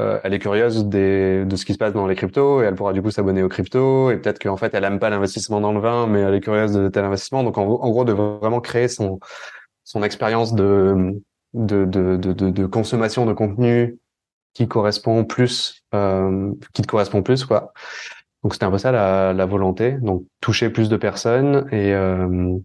euh, 0.00 0.20
elle 0.24 0.34
est 0.34 0.38
curieuse 0.38 0.86
de 0.86 1.46
ce 1.54 1.64
qui 1.64 1.72
se 1.72 1.78
passe 1.78 1.92
dans 1.92 2.06
les 2.06 2.14
cryptos 2.14 2.62
et 2.62 2.66
elle 2.66 2.74
pourra 2.74 2.92
du 2.92 3.02
coup 3.02 3.10
s'abonner 3.10 3.42
aux 3.42 3.48
cryptos 3.48 4.10
et 4.10 4.16
peut-être 4.16 4.38
qu'en 4.38 4.56
fait, 4.56 4.74
elle 4.74 4.84
aime 4.84 4.98
pas 4.98 5.10
l'investissement 5.10 5.60
dans 5.60 5.72
le 5.72 5.80
vin, 5.80 6.06
mais 6.06 6.20
elle 6.20 6.34
est 6.34 6.40
curieuse 6.40 6.72
de 6.72 6.88
tel 6.88 7.04
investissement. 7.04 7.42
Donc, 7.42 7.58
en, 7.58 7.64
gros, 7.64 8.04
de 8.04 8.12
vraiment 8.12 8.60
créer 8.60 8.88
son, 8.88 9.18
expérience 10.02 10.54
de, 10.54 11.20
consommation 12.70 13.26
de 13.26 13.32
contenu 13.32 13.98
qui 14.54 14.68
correspond 14.68 15.24
plus, 15.24 15.82
euh, 15.94 16.52
qui 16.72 16.82
te 16.82 16.86
correspond 16.86 17.22
plus, 17.22 17.44
quoi. 17.44 17.72
Donc 18.42 18.52
c'était 18.52 18.66
un 18.66 18.70
peu 18.70 18.78
ça 18.78 18.92
la, 18.92 19.46
volonté, 19.46 19.92
donc 19.92 20.24
toucher 20.40 20.70
plus 20.70 20.88
de 20.88 20.96
personnes 20.96 21.66
et 21.72 21.92
euh, 21.92 22.56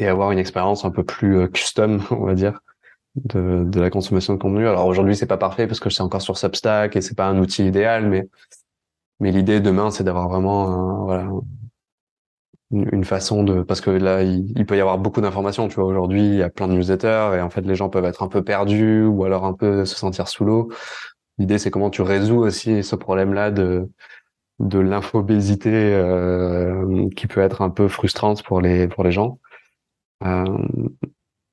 avoir 0.00 0.32
une 0.32 0.38
expérience 0.38 0.84
un 0.84 0.90
peu 0.90 1.04
plus 1.04 1.50
custom, 1.50 2.02
on 2.10 2.24
va 2.24 2.34
dire, 2.34 2.60
de, 3.24 3.64
de 3.64 3.80
la 3.80 3.90
consommation 3.90 4.34
de 4.34 4.38
contenu. 4.38 4.66
Alors 4.66 4.86
aujourd'hui 4.86 5.16
c'est 5.16 5.26
pas 5.26 5.36
parfait 5.36 5.66
parce 5.66 5.80
que 5.80 5.90
c'est 5.90 6.02
encore 6.02 6.22
sur 6.22 6.38
Substack 6.38 6.96
et 6.96 7.00
c'est 7.00 7.16
pas 7.16 7.26
un 7.26 7.38
outil 7.38 7.66
idéal, 7.66 8.08
mais 8.08 8.28
mais 9.20 9.32
l'idée 9.32 9.60
demain 9.60 9.90
c'est 9.90 10.04
d'avoir 10.04 10.28
vraiment 10.28 11.04
voilà 11.04 11.28
une 12.70 13.04
façon 13.04 13.44
de 13.44 13.62
parce 13.62 13.80
que 13.80 13.90
là 13.90 14.22
il, 14.22 14.66
peut 14.66 14.76
y 14.76 14.80
avoir 14.80 14.98
beaucoup 14.98 15.20
d'informations 15.20 15.68
tu 15.68 15.76
vois. 15.76 15.84
Aujourd'hui 15.84 16.26
il 16.26 16.34
y 16.36 16.42
a 16.42 16.50
plein 16.50 16.68
de 16.68 16.74
newsletters 16.74 17.30
et 17.36 17.40
en 17.40 17.50
fait 17.50 17.62
les 17.62 17.74
gens 17.74 17.88
peuvent 17.88 18.04
être 18.04 18.22
un 18.22 18.28
peu 18.28 18.44
perdus 18.44 19.04
ou 19.04 19.24
alors 19.24 19.44
un 19.44 19.54
peu 19.54 19.84
se 19.84 19.96
sentir 19.96 20.28
sous 20.28 20.44
l'eau. 20.44 20.70
L'idée 21.38 21.58
c'est 21.58 21.70
comment 21.70 21.90
tu 21.90 22.02
résous 22.02 22.38
aussi 22.38 22.82
ce 22.82 22.96
problème 22.96 23.32
là 23.32 23.50
de 23.50 23.88
de 24.60 24.78
l'infobésité 24.78 25.70
euh, 25.72 27.08
qui 27.16 27.26
peut 27.26 27.40
être 27.40 27.62
un 27.62 27.70
peu 27.70 27.88
frustrante 27.88 28.42
pour 28.42 28.60
les 28.60 28.88
pour 28.88 29.04
les 29.04 29.12
gens. 29.12 29.38
Euh, 30.24 30.44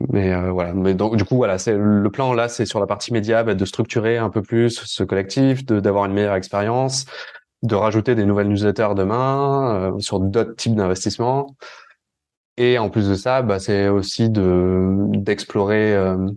mais 0.09 0.33
euh, 0.33 0.51
voilà 0.51 0.73
mais 0.73 0.93
donc 0.93 1.15
du 1.15 1.23
coup 1.23 1.37
voilà 1.37 1.57
c'est 1.57 1.73
le 1.77 2.09
plan 2.09 2.33
là 2.33 2.49
c'est 2.49 2.65
sur 2.65 2.81
la 2.81 2.85
partie 2.85 3.13
média 3.13 3.43
bah, 3.43 3.55
de 3.55 3.65
structurer 3.65 4.17
un 4.17 4.29
peu 4.29 4.41
plus 4.41 4.81
ce 4.83 5.03
collectif 5.03 5.65
de 5.65 5.79
d'avoir 5.79 6.05
une 6.05 6.13
meilleure 6.13 6.35
expérience 6.35 7.05
de 7.65 7.75
rajouter 7.75 8.15
des 8.15 8.25
nouvelles 8.25 8.47
newsletters 8.49 8.93
demain 8.95 9.93
euh, 9.95 9.99
sur 9.99 10.19
d'autres 10.19 10.55
types 10.55 10.75
d'investissements. 10.75 11.55
Et 12.57 12.77
en 12.79 12.89
plus 12.89 13.09
de 13.09 13.15
ça, 13.15 13.41
bah, 13.41 13.59
c'est 13.59 13.89
aussi 13.89 14.29
de 14.29 14.95
d'explorer 15.17 15.93
euh, 15.95 16.29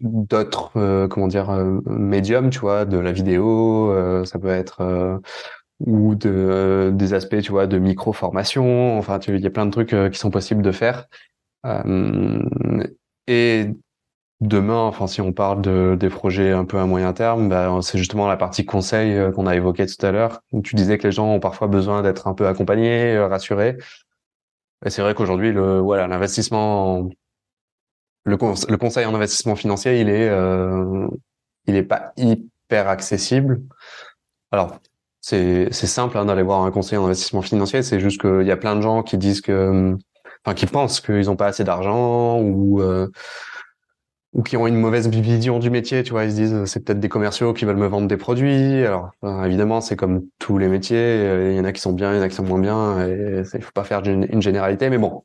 d'autres 0.00 0.72
euh, 0.76 1.08
comment 1.08 1.28
dire 1.28 1.50
médiums, 1.86 2.50
tu 2.50 2.60
vois, 2.60 2.84
de 2.84 2.98
la 2.98 3.12
vidéo, 3.12 3.94
ça 4.24 4.38
peut 4.38 4.48
être 4.48 5.20
ou 5.80 6.14
de 6.14 6.90
des 6.94 7.14
aspects, 7.14 7.40
tu 7.40 7.52
vois, 7.52 7.66
de 7.66 7.78
micro 7.78 8.12
formation. 8.12 8.98
Enfin, 8.98 9.18
il 9.28 9.40
y 9.40 9.46
a 9.46 9.50
plein 9.50 9.66
de 9.66 9.70
trucs 9.70 9.94
qui 10.12 10.18
sont 10.18 10.30
possibles 10.30 10.62
de 10.62 10.72
faire. 10.72 11.08
Et 13.26 13.70
Demain, 14.40 14.82
enfin, 14.82 15.08
si 15.08 15.20
on 15.20 15.32
parle 15.32 15.62
de, 15.62 15.96
des 15.98 16.08
projets 16.08 16.52
un 16.52 16.64
peu 16.64 16.78
à 16.78 16.86
moyen 16.86 17.12
terme, 17.12 17.48
bah, 17.48 17.76
c'est 17.82 17.98
justement 17.98 18.28
la 18.28 18.36
partie 18.36 18.64
conseil 18.64 19.12
euh, 19.16 19.32
qu'on 19.32 19.48
a 19.48 19.56
évoqué 19.56 19.84
tout 19.86 20.06
à 20.06 20.12
l'heure, 20.12 20.42
tu 20.62 20.76
disais 20.76 20.96
que 20.96 21.08
les 21.08 21.12
gens 21.12 21.26
ont 21.34 21.40
parfois 21.40 21.66
besoin 21.66 22.02
d'être 22.02 22.28
un 22.28 22.34
peu 22.34 22.46
accompagnés, 22.46 23.16
euh, 23.16 23.26
rassurés. 23.26 23.76
Et 24.86 24.90
c'est 24.90 25.02
vrai 25.02 25.14
qu'aujourd'hui, 25.14 25.52
le 25.52 25.80
voilà, 25.80 26.06
l'investissement, 26.06 27.10
le, 28.24 28.36
conseil 28.36 29.06
en 29.06 29.14
investissement 29.14 29.56
financier, 29.56 30.00
il 30.00 30.08
est, 30.08 30.28
euh, 30.28 31.08
il 31.66 31.74
est 31.74 31.82
pas 31.82 32.12
hyper 32.16 32.88
accessible. 32.88 33.62
Alors, 34.52 34.78
c'est 35.20 35.72
simple 35.72 36.16
hein, 36.16 36.26
d'aller 36.26 36.42
voir 36.42 36.62
un 36.62 36.70
conseiller 36.70 36.98
en 36.98 37.06
investissement 37.06 37.42
financier. 37.42 37.82
C'est 37.82 37.98
juste 37.98 38.20
qu'il 38.20 38.46
y 38.46 38.52
a 38.52 38.56
plein 38.56 38.76
de 38.76 38.82
gens 38.82 39.02
qui 39.02 39.18
disent 39.18 39.40
que, 39.40 39.96
enfin, 40.48 40.54
qui 40.54 40.66
pensent 40.66 41.00
qu'ils 41.00 41.26
n'ont 41.26 41.36
pas 41.36 41.46
assez 41.46 41.64
d'argent 41.64 42.40
ou 42.40 42.80
euh, 42.80 43.08
ou 44.34 44.42
qui 44.42 44.56
ont 44.56 44.66
une 44.66 44.76
mauvaise 44.76 45.08
vision 45.08 45.58
du 45.58 45.70
métier. 45.70 46.02
Tu 46.02 46.10
vois, 46.10 46.24
ils 46.24 46.30
se 46.30 46.36
disent 46.36 46.64
c'est 46.66 46.84
peut-être 46.84 47.00
des 47.00 47.08
commerciaux 47.08 47.52
qui 47.52 47.64
veulent 47.64 47.76
me 47.76 47.86
vendre 47.86 48.08
des 48.08 48.16
produits. 48.16 48.84
Alors 48.84 49.12
évidemment, 49.44 49.80
c'est 49.80 49.96
comme 49.96 50.22
tous 50.38 50.58
les 50.58 50.68
métiers. 50.68 51.50
Il 51.50 51.56
y 51.56 51.60
en 51.60 51.64
a 51.64 51.72
qui 51.72 51.80
sont 51.80 51.92
bien, 51.92 52.12
il 52.12 52.16
y 52.16 52.20
en 52.20 52.22
a 52.22 52.28
qui 52.28 52.34
sont 52.34 52.44
moins 52.44 52.60
bien. 52.60 53.06
Et 53.06 53.42
il 53.54 53.62
faut 53.62 53.72
pas 53.72 53.84
faire 53.84 54.02
une 54.04 54.42
généralité, 54.42 54.90
mais 54.90 54.98
bon. 54.98 55.24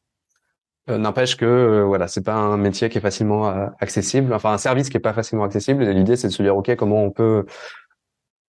Euh, 0.90 0.98
n'empêche 0.98 1.38
que 1.38 1.46
euh, 1.46 1.84
voilà, 1.86 2.10
c'est 2.10 2.24
pas 2.24 2.36
un 2.36 2.58
métier 2.58 2.90
qui 2.90 2.98
est 2.98 3.02
facilement 3.02 3.48
accessible, 3.80 4.34
enfin 4.34 4.52
un 4.52 4.58
service 4.58 4.90
qui 4.90 4.98
est 4.98 5.00
pas 5.00 5.14
facilement 5.14 5.46
accessible. 5.46 5.86
L'idée, 5.86 6.18
c'est 6.18 6.28
de 6.28 6.34
se 6.34 6.44
dire 6.44 6.58
ok, 6.58 6.76
comment 6.76 7.04
on 7.04 7.12
peut 7.12 7.46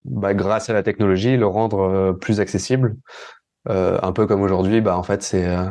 bah, 0.04 0.34
grâce 0.34 0.68
à 0.70 0.72
la 0.72 0.82
technologie, 0.82 1.36
le 1.36 1.46
rendre 1.46 1.80
euh, 1.80 2.12
plus 2.12 2.40
accessible. 2.40 2.96
Euh, 3.70 3.98
un 4.02 4.12
peu 4.12 4.26
comme 4.26 4.42
aujourd'hui, 4.42 4.80
bah 4.82 4.98
en 4.98 5.02
fait 5.02 5.22
c'est 5.22 5.46
euh, 5.48 5.66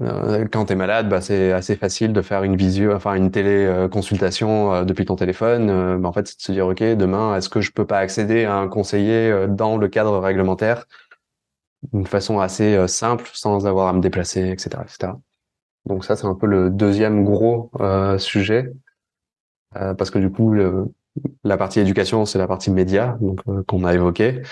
quand 0.00 0.66
tu 0.66 0.72
es 0.72 0.76
malade, 0.76 1.08
bah, 1.08 1.20
c'est 1.20 1.52
assez 1.52 1.76
facile 1.76 2.12
de 2.12 2.22
faire 2.22 2.42
une 2.42 2.56
visio, 2.56 2.92
enfin 2.94 3.14
une 3.14 3.30
téléconsultation 3.30 4.84
depuis 4.84 5.04
ton 5.04 5.16
téléphone. 5.16 6.00
Bah, 6.00 6.08
en 6.08 6.12
fait, 6.12 6.28
c'est 6.28 6.36
de 6.36 6.42
se 6.42 6.52
dire 6.52 6.66
ok, 6.66 6.82
demain, 6.82 7.36
est-ce 7.36 7.48
que 7.48 7.60
je 7.60 7.72
peux 7.72 7.86
pas 7.86 7.98
accéder 7.98 8.44
à 8.44 8.56
un 8.56 8.68
conseiller 8.68 9.46
dans 9.48 9.76
le 9.76 9.88
cadre 9.88 10.18
réglementaire? 10.18 10.86
D'une 11.92 12.06
façon 12.06 12.40
assez 12.40 12.88
simple, 12.88 13.28
sans 13.32 13.66
avoir 13.66 13.88
à 13.88 13.92
me 13.92 14.00
déplacer, 14.00 14.50
etc., 14.50 14.82
etc. 14.82 15.12
Donc 15.86 16.04
ça, 16.04 16.16
c'est 16.16 16.26
un 16.26 16.34
peu 16.34 16.46
le 16.46 16.70
deuxième 16.70 17.24
gros 17.24 17.70
sujet, 18.18 18.72
parce 19.72 20.10
que 20.10 20.18
du 20.18 20.30
coup, 20.30 20.54
la 21.44 21.56
partie 21.56 21.80
éducation, 21.80 22.24
c'est 22.24 22.38
la 22.38 22.46
partie 22.46 22.70
média, 22.70 23.16
donc 23.20 23.40
euh, 23.48 23.62
qu'on 23.64 23.84
a 23.84 23.94
évoqué. 23.94 24.42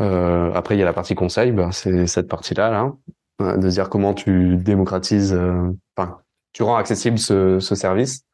Euh, 0.00 0.52
après, 0.54 0.76
il 0.76 0.78
y 0.78 0.82
a 0.82 0.84
la 0.84 0.92
partie 0.92 1.14
conseil, 1.14 1.52
bah, 1.52 1.70
c'est 1.72 2.06
cette 2.06 2.28
partie-là, 2.28 2.70
là, 2.70 2.92
euh, 3.40 3.56
de 3.56 3.68
dire 3.68 3.88
comment 3.88 4.14
tu 4.14 4.56
démocratises, 4.56 5.32
euh, 5.32 5.70
enfin, 5.96 6.18
tu 6.52 6.62
rends 6.62 6.76
accessible 6.76 7.18
ce, 7.18 7.60
ce 7.60 7.74
service, 7.74 8.24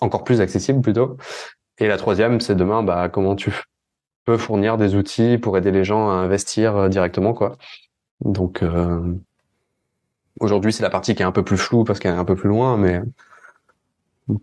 encore 0.00 0.24
plus 0.24 0.40
accessible 0.40 0.80
plutôt. 0.80 1.16
Et 1.78 1.88
la 1.88 1.96
troisième, 1.96 2.40
c'est 2.40 2.54
demain, 2.54 2.82
bah, 2.82 3.08
comment 3.08 3.36
tu 3.36 3.52
peux 4.24 4.36
fournir 4.36 4.76
des 4.76 4.94
outils 4.94 5.38
pour 5.38 5.56
aider 5.56 5.70
les 5.70 5.84
gens 5.84 6.10
à 6.10 6.12
investir 6.12 6.88
directement, 6.88 7.32
quoi. 7.32 7.56
Donc 8.22 8.62
aujourd'hui, 10.40 10.74
c'est 10.74 10.82
la 10.82 10.90
partie 10.90 11.14
qui 11.14 11.22
est 11.22 11.24
un 11.24 11.32
peu 11.32 11.42
plus 11.42 11.56
floue 11.56 11.84
parce 11.84 11.98
qu'elle 11.98 12.14
est 12.14 12.18
un 12.18 12.24
peu 12.26 12.36
plus 12.36 12.50
loin, 12.50 12.76
mais 12.76 13.00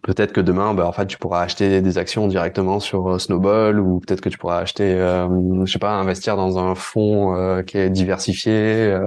Peut-être 0.01 0.33
que 0.33 0.41
demain, 0.41 0.73
bah, 0.73 0.87
en 0.87 0.91
fait, 0.91 1.05
tu 1.07 1.17
pourras 1.17 1.41
acheter 1.41 1.81
des 1.81 1.97
actions 1.97 2.27
directement 2.27 2.79
sur 2.79 3.09
euh, 3.09 3.19
Snowball, 3.19 3.79
ou 3.79 3.99
peut-être 3.99 4.21
que 4.21 4.29
tu 4.29 4.37
pourras 4.37 4.59
acheter, 4.59 4.93
euh, 4.93 5.65
je 5.65 5.71
sais 5.71 5.79
pas, 5.79 5.93
investir 5.93 6.35
dans 6.35 6.57
un 6.57 6.75
fonds 6.75 7.35
euh, 7.35 7.61
qui 7.63 7.77
est 7.77 7.89
diversifié. 7.89 8.97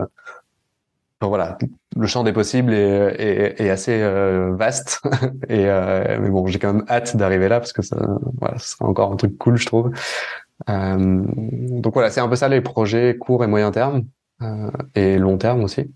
Euh. 1.22 1.26
Voilà, 1.26 1.58
le 1.96 2.06
champ 2.06 2.24
des 2.24 2.32
possibles 2.32 2.72
est, 2.72 3.14
est, 3.18 3.60
est 3.60 3.70
assez 3.70 4.00
vaste. 4.52 5.02
et 5.48 5.64
mais 5.66 6.30
bon, 6.30 6.46
j'ai 6.46 6.58
quand 6.58 6.72
même 6.72 6.84
hâte 6.88 7.16
d'arriver 7.16 7.48
là 7.48 7.60
parce 7.60 7.72
que 7.72 7.82
ça, 7.82 7.96
voilà, 8.38 8.58
ce 8.58 8.70
sera 8.70 8.86
encore 8.86 9.12
un 9.12 9.16
truc 9.16 9.36
cool, 9.38 9.56
je 9.56 9.66
trouve. 9.66 9.90
donc 10.66 11.94
voilà, 11.94 12.10
c'est 12.10 12.20
un 12.20 12.28
peu 12.28 12.36
ça 12.36 12.48
les 12.48 12.60
projets 12.60 13.16
court 13.18 13.44
et 13.44 13.46
moyen 13.46 13.70
terme 13.70 14.04
et 14.94 15.18
long 15.18 15.36
terme 15.36 15.62
aussi. 15.62 15.92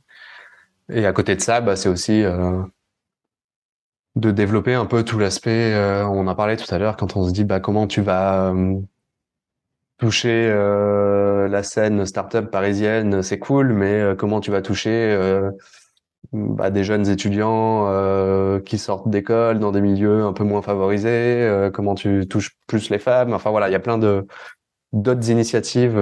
Et 0.91 1.07
à 1.07 1.13
côté 1.13 1.35
de 1.37 1.41
ça, 1.41 1.63
bah, 1.63 1.77
c'est 1.77 1.89
aussi 1.89 2.23
de 4.17 4.31
développer 4.31 4.75
un 4.75 4.87
peu 4.87 5.05
tout 5.05 5.19
l'aspect. 5.19 5.73
Euh, 5.75 6.07
on 6.07 6.27
en 6.27 6.35
parlé 6.35 6.57
tout 6.57 6.73
à 6.73 6.79
l'heure 6.79 6.97
quand 6.97 7.17
on 7.17 7.25
se 7.25 7.33
dit 7.33 7.45
bah 7.45 7.61
comment 7.61 7.87
tu 7.87 8.01
vas 8.01 8.53
euh, 8.53 8.81
toucher 9.99 10.49
euh, 10.51 11.49
la 11.49 11.63
scène 11.63 12.05
startup 12.07 12.51
parisienne, 12.51 13.23
c'est 13.23 13.39
cool, 13.39 13.73
mais 13.73 14.15
comment 14.19 14.41
tu 14.41 14.51
vas 14.51 14.63
toucher 14.63 15.17
bah, 16.33 16.71
des 16.71 16.85
jeunes 16.85 17.09
étudiants 17.09 18.61
qui 18.65 18.79
sortent 18.79 19.09
d'école 19.09 19.59
dans 19.59 19.73
des 19.73 19.81
milieux 19.81 20.25
un 20.25 20.33
peu 20.33 20.45
moins 20.45 20.63
favorisés, 20.63 21.71
comment 21.73 21.95
tu 21.95 22.27
touches 22.29 22.57
plus 22.67 22.91
les 22.91 22.99
femmes? 22.99 23.33
Enfin 23.33 23.51
voilà, 23.51 23.69
il 23.69 23.73
y 23.73 23.77
a 23.77 23.81
plein 23.81 23.99
de 23.99 24.27
d'autres 24.93 25.29
initiatives, 25.29 26.01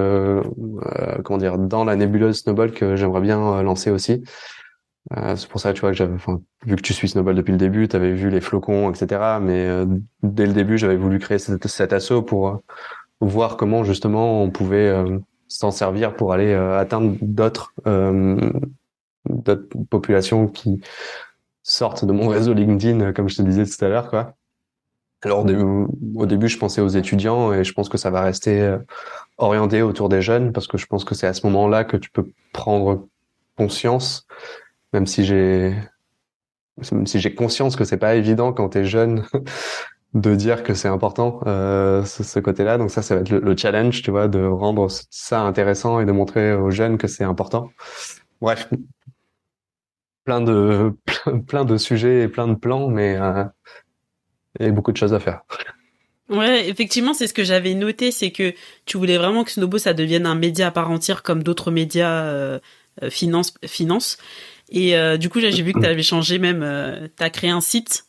comment 1.25 1.39
dire, 1.39 1.59
dans 1.59 1.85
la 1.85 1.97
nébuleuse 1.97 2.41
Snowball 2.41 2.73
que 2.73 2.97
j'aimerais 2.97 3.21
bien 3.23 3.63
lancer 3.63 3.91
aussi. 3.91 4.23
Euh, 5.17 5.37
c'est 5.37 5.49
pour 5.49 5.61
ça, 5.61 5.73
tu 5.73 5.81
vois, 5.81 5.91
que 5.91 5.97
j'avais, 5.97 6.17
vu 6.65 6.77
que 6.77 6.83
tu 6.83 6.93
suis 6.93 7.09
Snowball 7.09 7.35
depuis 7.35 7.53
le 7.53 7.59
début, 7.59 7.89
tu 7.89 7.97
avais 7.97 8.13
vu 8.13 8.31
les 8.31 8.41
flocons, 8.41 8.91
etc. 8.91 9.39
Mais 9.41 9.67
euh, 9.67 9.85
dès 10.23 10.47
le 10.47 10.53
début, 10.53 10.79
j'avais 10.79 10.97
voulu 10.97 11.19
créer 11.19 11.39
cet, 11.39 11.67
cet 11.67 11.93
assaut 11.93 12.23
pour 12.23 12.49
euh, 12.49 12.57
voir 13.27 13.57
comment 13.57 13.85
justement 13.85 14.43
on 14.43 14.51
pouvait 14.51 14.93
s'en 15.49 15.71
servir 15.71 16.15
pour 16.17 16.33
aller 16.33 16.53
atteindre 16.55 17.17
d'autres 17.21 17.73
d'autres 19.29 19.69
populations 19.89 20.49
qui 20.49 20.81
sortent 21.63 22.05
de 22.05 22.13
mon 22.13 22.29
réseau 22.29 22.53
LinkedIn, 22.55 23.13
comme 23.13 23.29
je 23.29 23.37
te 23.37 23.43
disais 23.43 23.65
tout 23.65 23.85
à 23.85 23.89
l'heure, 23.89 24.11
quoi. 24.11 24.35
Alors 25.25 25.47
au 26.17 26.27
début, 26.27 26.49
je 26.49 26.59
pensais 26.59 26.81
aux 26.81 26.89
étudiants 26.89 27.53
et 27.53 27.63
je 27.63 27.73
pense 27.73 27.89
que 27.89 27.97
ça 27.97 28.11
va 28.11 28.23
rester 28.23 28.77
orienté 29.39 29.83
autour 29.83 30.09
des 30.09 30.21
jeunes 30.21 30.53
parce 30.53 30.67
que 30.67 30.79
je 30.79 30.87
pense 30.87 31.05
que 31.05 31.15
c'est 31.15 31.29
à 31.29 31.35
ce 31.35 31.47
moment-là 31.47 31.85
que 31.85 31.97
tu 31.97 32.11
peux 32.11 32.27
prendre 32.53 33.07
conscience 33.57 34.27
même 34.93 35.07
si 35.07 35.25
j'ai 35.25 35.75
même 36.91 37.07
si 37.07 37.21
j'ai 37.21 37.35
conscience 37.35 37.77
que 37.77 37.85
c'est 37.85 37.99
pas 37.99 38.15
évident 38.15 38.53
quand 38.53 38.71
tu 38.71 38.79
es 38.79 38.85
jeune 38.85 39.25
de 40.15 40.35
dire 40.35 40.63
que 40.63 40.75
c'est 40.75 40.89
important 40.89 41.41
euh, 41.47 42.05
ce, 42.05 42.39
côté-là. 42.39 42.77
Donc 42.77 42.91
ça, 42.91 43.03
ça 43.03 43.15
va 43.15 43.23
être 43.23 43.31
le, 43.31 43.57
challenge, 43.57 44.03
tu 44.03 44.11
vois, 44.11 44.29
de 44.29 44.45
rendre 44.45 44.89
ça 45.11 45.41
intéressant 45.41 46.01
et 46.01 46.05
de 46.05 46.13
montrer 46.13 46.53
aux 46.53 46.71
jeunes 46.71 46.99
que 46.99 47.07
c'est 47.07 47.25
important. 47.25 47.71
Bref, 48.41 48.69
plein 50.25 50.41
de 50.41 50.93
plein, 51.47 51.65
de 51.65 51.77
sujets 51.79 52.23
et 52.23 52.29
plein 52.29 52.49
de 52.49 52.55
plans, 52.55 52.89
mais 52.89 53.17
euh, 53.17 53.45
et 54.61 54.71
beaucoup 54.71 54.93
de 54.93 54.99
choses 54.99 55.15
à 55.15 55.21
faire. 55.21 55.43
Ouais, 56.29 56.69
effectivement, 56.69 57.15
c'est 57.15 57.27
ce 57.27 57.35
que 57.35 57.45
j'avais 57.45 57.75
noté, 57.75 58.11
c'est 58.11 58.31
que 58.31 58.55
tu 58.85 58.97
voulais 58.97 59.19
vraiment 59.19 59.45
que 59.45 59.51
Snobo 59.51 59.79
ça 59.79 59.93
devienne 59.95 60.27
un 60.27 60.35
média 60.35 60.69
à 60.69 60.71
part 60.71 60.91
entière 60.91 61.23
comme 61.23 61.43
d'autres 61.43 61.71
médias 61.71 62.25
euh, 62.25 62.59
finance 63.09 63.55
finance. 63.65 64.19
Et 64.69 64.97
euh, 64.97 65.17
du 65.17 65.31
coup, 65.31 65.41
j'ai 65.41 65.51
vu 65.63 65.73
que 65.73 65.81
tu 65.81 65.87
avais 65.87 66.03
changé 66.03 66.39
même, 66.39 66.61
tu 67.17 67.25
as 67.25 67.31
créé 67.31 67.51
un 67.51 67.61
site. 67.61 68.05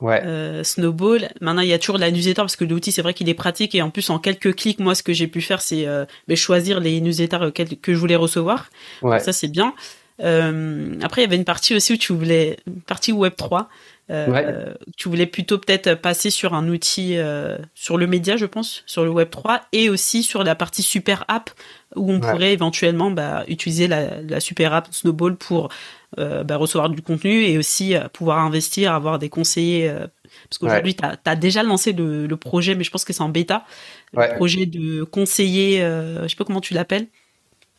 Ouais. 0.00 0.22
Euh, 0.24 0.62
Snowball. 0.62 1.28
Maintenant, 1.40 1.62
il 1.62 1.68
y 1.68 1.72
a 1.72 1.78
toujours 1.78 1.98
la 1.98 2.10
newsletter 2.10 2.42
parce 2.42 2.56
que 2.56 2.64
l'outil, 2.64 2.92
c'est 2.92 3.02
vrai 3.02 3.14
qu'il 3.14 3.28
est 3.28 3.34
pratique 3.34 3.74
et 3.74 3.82
en 3.82 3.90
plus, 3.90 4.10
en 4.10 4.18
quelques 4.18 4.54
clics, 4.54 4.78
moi, 4.78 4.94
ce 4.94 5.02
que 5.02 5.12
j'ai 5.12 5.26
pu 5.26 5.40
faire, 5.40 5.60
c'est 5.60 5.86
euh, 5.86 6.04
ben, 6.28 6.36
choisir 6.36 6.80
les 6.80 7.00
newsletters 7.00 7.50
que 7.52 7.94
je 7.94 7.98
voulais 7.98 8.16
recevoir. 8.16 8.68
Ouais. 9.02 9.20
ça, 9.20 9.32
c'est 9.32 9.48
bien. 9.48 9.74
après, 10.18 11.22
il 11.22 11.24
y 11.24 11.26
avait 11.26 11.36
une 11.36 11.44
partie 11.44 11.74
aussi 11.74 11.94
où 11.94 11.96
tu 11.96 12.12
voulais, 12.12 12.58
une 12.66 12.80
partie 12.82 13.12
Web 13.12 13.34
3. 13.36 13.68
Euh, 14.08 14.72
tu 14.96 15.08
voulais 15.08 15.26
plutôt 15.26 15.58
peut-être 15.58 15.94
passer 15.94 16.30
sur 16.30 16.54
un 16.54 16.68
outil 16.68 17.16
euh, 17.16 17.58
sur 17.74 17.98
le 17.98 18.06
média, 18.06 18.36
je 18.36 18.46
pense, 18.46 18.84
sur 18.86 19.04
le 19.04 19.10
Web 19.10 19.30
3 19.30 19.62
et 19.72 19.90
aussi 19.90 20.22
sur 20.22 20.44
la 20.44 20.54
partie 20.54 20.82
super 20.82 21.24
app 21.26 21.50
où 21.96 22.12
on 22.12 22.20
pourrait 22.20 22.52
éventuellement 22.52 23.10
bah, 23.10 23.44
utiliser 23.48 23.88
la, 23.88 24.20
la, 24.22 24.38
super 24.38 24.74
app 24.74 24.88
Snowball 24.92 25.36
pour 25.36 25.70
euh, 26.18 26.44
bah, 26.44 26.56
recevoir 26.56 26.88
du 26.88 27.02
contenu 27.02 27.44
et 27.44 27.58
aussi 27.58 27.94
euh, 27.94 28.08
pouvoir 28.12 28.38
investir, 28.38 28.92
avoir 28.92 29.18
des 29.18 29.28
conseillers. 29.28 29.88
Euh, 29.88 30.06
parce 30.48 30.58
qu'aujourd'hui, 30.58 30.94
tu 30.94 31.04
as, 31.04 31.36
déjà 31.36 31.62
lancé 31.62 31.92
le, 31.92 32.26
le, 32.26 32.36
projet, 32.36 32.74
mais 32.74 32.84
je 32.84 32.90
pense 32.90 33.04
que 33.04 33.12
c'est 33.12 33.22
en 33.22 33.28
bêta. 33.28 33.64
Le 34.12 34.36
projet 34.36 34.66
de 34.66 35.04
conseiller, 35.04 35.78
je 35.78 36.26
sais 36.28 36.36
pas 36.36 36.44
comment 36.44 36.60
tu 36.60 36.74
l'appelles. 36.74 37.06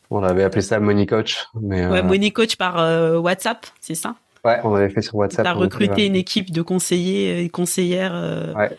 On 0.09 0.23
avait 0.23 0.43
appelé 0.43 0.61
ça 0.61 0.79
Money 0.79 1.05
Coach. 1.05 1.45
Mais 1.59 1.85
ouais, 1.85 2.01
Money 2.01 2.31
Coach 2.31 2.55
par 2.55 2.75
WhatsApp, 3.21 3.65
c'est 3.81 3.95
ça? 3.95 4.15
Ouais, 4.45 4.59
on 4.63 4.73
avait 4.75 4.89
fait 4.89 5.01
sur 5.01 5.15
WhatsApp. 5.15 5.45
Tu 5.45 5.49
as 5.49 5.53
recruté 5.53 6.05
une 6.05 6.15
équipe 6.15 6.51
de 6.51 6.61
conseillers 6.61 7.43
et 7.43 7.49
conseillères. 7.49 8.53
Ouais. 8.55 8.69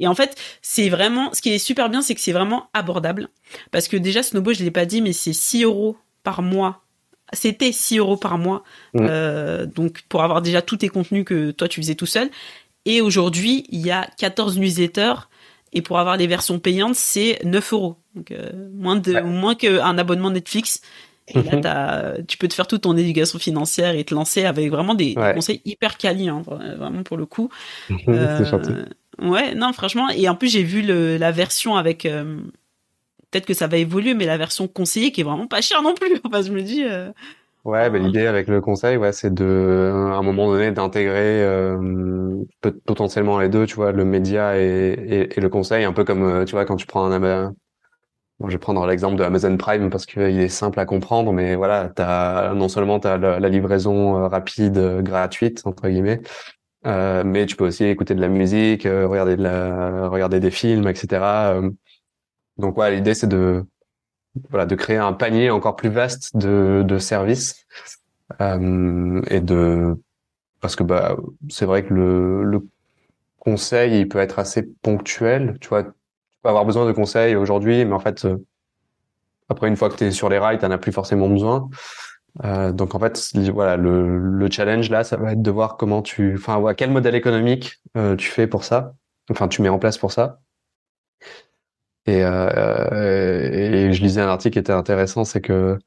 Et 0.00 0.06
en 0.06 0.14
fait, 0.14 0.34
c'est 0.62 0.88
vraiment, 0.88 1.32
ce 1.32 1.42
qui 1.42 1.52
est 1.52 1.58
super 1.58 1.90
bien, 1.90 2.00
c'est 2.02 2.14
que 2.14 2.20
c'est 2.20 2.32
vraiment 2.32 2.68
abordable. 2.72 3.28
Parce 3.70 3.86
que 3.86 3.96
déjà, 3.96 4.22
Snowbo, 4.22 4.52
je 4.52 4.64
l'ai 4.64 4.70
pas 4.70 4.86
dit, 4.86 5.02
mais 5.02 5.12
c'est 5.12 5.34
6 5.34 5.64
euros 5.64 5.96
par 6.22 6.42
mois. 6.42 6.82
C'était 7.32 7.72
6 7.72 7.98
euros 7.98 8.16
par 8.16 8.38
mois. 8.38 8.64
Mmh. 8.94 9.06
Euh, 9.08 9.66
donc, 9.66 10.02
pour 10.08 10.22
avoir 10.22 10.42
déjà 10.42 10.62
tous 10.62 10.78
tes 10.78 10.88
contenus 10.88 11.24
que 11.24 11.50
toi, 11.50 11.68
tu 11.68 11.80
faisais 11.80 11.94
tout 11.94 12.06
seul. 12.06 12.28
Et 12.86 13.00
aujourd'hui, 13.00 13.66
il 13.70 13.80
y 13.80 13.90
a 13.90 14.08
14 14.18 14.58
newsletters. 14.58 15.28
Et 15.72 15.82
pour 15.82 15.98
avoir 15.98 16.16
les 16.16 16.26
versions 16.26 16.58
payantes, 16.58 16.96
c'est 16.96 17.38
9 17.44 17.72
euros. 17.72 17.96
Donc, 18.14 18.32
euh, 18.32 18.50
moins 18.74 18.96
de, 18.96 19.12
ouais. 19.12 19.22
moins 19.22 19.54
qu'un 19.54 19.98
abonnement 19.98 20.30
Netflix. 20.30 20.80
Et 21.28 21.42
là, 21.42 22.14
tu 22.26 22.36
peux 22.38 22.48
te 22.48 22.54
faire 22.54 22.66
toute 22.66 22.82
ton 22.82 22.96
éducation 22.96 23.38
financière 23.38 23.94
et 23.94 24.02
te 24.02 24.12
lancer 24.12 24.44
avec 24.44 24.68
vraiment 24.68 24.94
des, 24.94 25.14
ouais. 25.16 25.28
des 25.28 25.34
conseils 25.34 25.60
hyper 25.64 25.96
quali, 25.96 26.28
hein, 26.28 26.42
vraiment 26.44 27.04
pour 27.04 27.16
le 27.16 27.24
coup. 27.24 27.50
euh, 28.08 28.84
ouais, 29.22 29.54
non, 29.54 29.72
franchement. 29.72 30.08
Et 30.08 30.28
en 30.28 30.34
plus, 30.34 30.48
j'ai 30.48 30.64
vu 30.64 30.82
le, 30.82 31.18
la 31.18 31.30
version 31.30 31.76
avec. 31.76 32.08
Euh, 33.30 33.32
Peut-être 33.32 33.46
que 33.46 33.54
ça 33.54 33.66
va 33.66 33.76
évoluer, 33.76 34.14
mais 34.14 34.26
la 34.26 34.36
version 34.36 34.68
conseillée 34.68 35.12
qui 35.12 35.20
est 35.20 35.24
vraiment 35.24 35.46
pas 35.46 35.60
chère 35.60 35.82
non 35.82 35.94
plus. 35.94 36.20
Enfin, 36.24 36.42
je 36.42 36.52
me 36.52 36.62
dis. 36.62 36.84
Euh... 36.84 37.10
Ouais, 37.64 37.90
bah, 37.90 37.98
l'idée 37.98 38.26
avec 38.26 38.48
le 38.48 38.60
conseil, 38.60 38.96
ouais, 38.96 39.12
c'est 39.12 39.32
de, 39.34 39.92
à 40.12 40.16
un 40.16 40.22
moment 40.22 40.50
donné, 40.50 40.72
d'intégrer 40.72 41.44
euh, 41.44 42.42
potentiellement 42.86 43.38
les 43.38 43.50
deux, 43.50 43.66
tu 43.66 43.74
vois, 43.74 43.92
le 43.92 44.06
média 44.06 44.58
et, 44.58 44.92
et, 44.92 45.38
et, 45.38 45.40
le 45.40 45.48
conseil, 45.50 45.84
un 45.84 45.92
peu 45.92 46.04
comme, 46.04 46.22
euh, 46.22 46.44
tu 46.46 46.52
vois, 46.52 46.64
quand 46.64 46.76
tu 46.76 46.86
prends 46.86 47.04
un, 47.04 47.52
je 48.48 48.52
vais 48.52 48.58
prendre 48.58 48.86
l'exemple 48.86 49.16
de 49.16 49.24
Amazon 49.24 49.56
Prime 49.56 49.90
parce 49.90 50.06
qu'il 50.06 50.22
est 50.22 50.48
simple 50.48 50.80
à 50.80 50.86
comprendre, 50.86 51.32
mais 51.32 51.56
voilà, 51.56 51.90
t'as 51.94 52.54
non 52.54 52.68
seulement 52.68 52.98
t'as 52.98 53.18
la, 53.18 53.38
la 53.38 53.48
livraison 53.48 54.16
euh, 54.16 54.28
rapide, 54.28 54.78
euh, 54.78 55.02
gratuite 55.02 55.62
entre 55.66 55.88
guillemets, 55.88 56.20
euh, 56.86 57.22
mais 57.24 57.46
tu 57.46 57.56
peux 57.56 57.66
aussi 57.66 57.84
écouter 57.84 58.14
de 58.14 58.20
la 58.20 58.28
musique, 58.28 58.86
euh, 58.86 59.06
regarder 59.06 59.36
de 59.36 59.42
la, 59.42 60.08
regarder 60.08 60.40
des 60.40 60.50
films, 60.50 60.88
etc. 60.88 61.60
Donc 62.60 62.74
voilà, 62.74 62.94
l'idée 62.96 63.14
c'est 63.14 63.26
de 63.26 63.64
voilà 64.50 64.66
de 64.66 64.74
créer 64.74 64.96
un 64.96 65.12
panier 65.12 65.50
encore 65.50 65.76
plus 65.76 65.88
vaste 65.88 66.36
de, 66.36 66.84
de 66.86 66.98
services 66.98 67.66
et 68.38 69.40
de 69.40 69.96
parce 70.60 70.76
que 70.76 70.84
bah 70.84 71.16
c'est 71.48 71.66
vrai 71.66 71.84
que 71.84 71.92
le, 71.92 72.44
le 72.44 72.66
conseil 73.38 74.00
il 74.00 74.08
peut 74.08 74.18
être 74.18 74.38
assez 74.38 74.62
ponctuel, 74.82 75.56
tu 75.60 75.68
vois 75.68 75.84
peux 76.42 76.48
avoir 76.48 76.64
besoin 76.64 76.86
de 76.86 76.92
conseils 76.92 77.36
aujourd'hui, 77.36 77.84
mais 77.84 77.92
en 77.92 77.98
fait, 77.98 78.24
euh, 78.24 78.36
après 79.48 79.68
une 79.68 79.76
fois 79.76 79.88
que 79.88 79.96
tu 79.96 80.04
es 80.04 80.10
sur 80.10 80.28
les 80.28 80.38
rails, 80.38 80.58
tu 80.58 80.64
n'en 80.64 80.70
as 80.70 80.78
plus 80.78 80.92
forcément 80.92 81.28
besoin. 81.28 81.68
Euh, 82.44 82.72
donc 82.72 82.94
en 82.94 83.00
fait, 83.00 83.18
voilà, 83.52 83.76
le, 83.76 84.18
le, 84.18 84.50
challenge 84.50 84.88
là, 84.88 85.02
ça 85.02 85.16
va 85.16 85.32
être 85.32 85.42
de 85.42 85.50
voir 85.50 85.76
comment 85.76 86.00
tu, 86.00 86.34
enfin, 86.36 86.62
quel 86.74 86.90
modèle 86.90 87.16
économique 87.16 87.80
euh, 87.96 88.14
tu 88.14 88.30
fais 88.30 88.46
pour 88.46 88.64
ça, 88.64 88.94
enfin, 89.30 89.48
tu 89.48 89.62
mets 89.62 89.68
en 89.68 89.78
place 89.78 89.98
pour 89.98 90.12
ça. 90.12 90.38
Et, 92.06 92.24
euh, 92.24 93.88
et 93.88 93.92
je 93.92 94.02
lisais 94.02 94.20
un 94.20 94.28
article 94.28 94.54
qui 94.54 94.58
était 94.58 94.72
intéressant, 94.72 95.24
c'est 95.24 95.40
que 95.40 95.78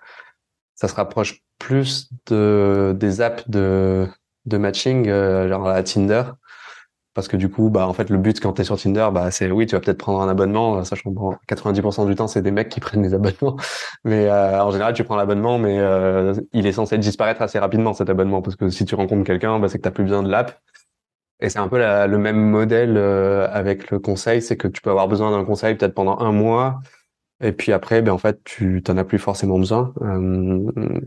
ça 0.76 0.88
se 0.88 0.96
rapproche 0.96 1.42
plus 1.60 2.10
de 2.28 2.96
des 2.98 3.22
apps 3.22 3.50
de 3.50 4.08
de 4.46 4.58
matching, 4.58 5.08
euh, 5.08 5.48
genre 5.48 5.68
la 5.68 5.84
Tinder, 5.84 6.24
parce 7.14 7.28
que 7.28 7.38
du 7.38 7.50
coup 7.50 7.70
bah 7.70 7.88
en 7.88 7.94
fait 7.94 8.10
le 8.10 8.18
but 8.18 8.40
quand 8.40 8.54
tu 8.54 8.62
es 8.62 8.64
sur 8.66 8.78
Tinder 8.80 9.10
bah 9.14 9.30
c'est 9.32 9.50
oui 9.52 9.66
tu 9.68 9.76
vas 9.76 9.82
peut-être 9.82 10.00
prendre 10.00 10.22
un 10.22 10.30
abonnement 10.30 10.84
sachant 10.84 11.14
que 11.14 11.54
90% 11.56 12.08
du 12.08 12.16
temps 12.16 12.28
c'est 12.28 12.42
des 12.42 12.52
mecs 12.52 12.70
qui 12.70 12.80
prennent 12.80 13.04
des 13.04 13.14
abonnements. 13.14 13.58
Mais 14.04 14.28
euh, 14.28 14.64
en 14.64 14.72
général 14.72 14.94
tu 14.94 15.04
prends 15.04 15.16
l'abonnement 15.16 15.60
mais 15.60 15.80
euh, 15.80 16.34
il 16.54 16.66
est 16.66 16.72
censé 16.74 16.98
disparaître 16.98 17.42
assez 17.42 17.60
rapidement 17.60 17.94
cet 17.94 18.10
abonnement. 18.10 18.42
Parce 18.42 18.56
que 18.56 18.70
si 18.70 18.86
tu 18.86 18.96
rencontres 18.96 19.26
quelqu'un 19.26 19.60
bah 19.60 19.70
c'est 19.70 19.80
que 19.80 19.88
tu 19.88 19.94
plus 19.94 20.04
besoin 20.04 20.24
de 20.24 20.30
l'app 20.30 20.60
et 21.44 21.50
c'est 21.50 21.60
un 21.60 21.68
peu 21.68 21.78
le 21.78 22.18
même 22.18 22.40
modèle 22.40 22.96
euh, 22.98 23.48
avec 23.52 23.92
le 23.92 24.00
conseil 24.00 24.42
c'est 24.42 24.58
que 24.58 24.68
tu 24.68 24.82
peux 24.82 24.90
avoir 24.90 25.08
besoin 25.08 25.32
d'un 25.32 25.46
conseil 25.46 25.76
peut-être 25.76 25.94
pendant 25.94 26.18
un 26.20 26.32
mois 26.32 26.80
et 27.44 27.52
puis 27.52 27.74
après, 27.74 28.02
ben 28.02 28.14
en 28.14 28.18
fait, 28.18 28.42
tu 28.46 28.82
t'en 28.82 28.96
as 28.96 29.04
plus 29.04 29.20
forcément 29.20 29.60
besoin. 29.60 29.94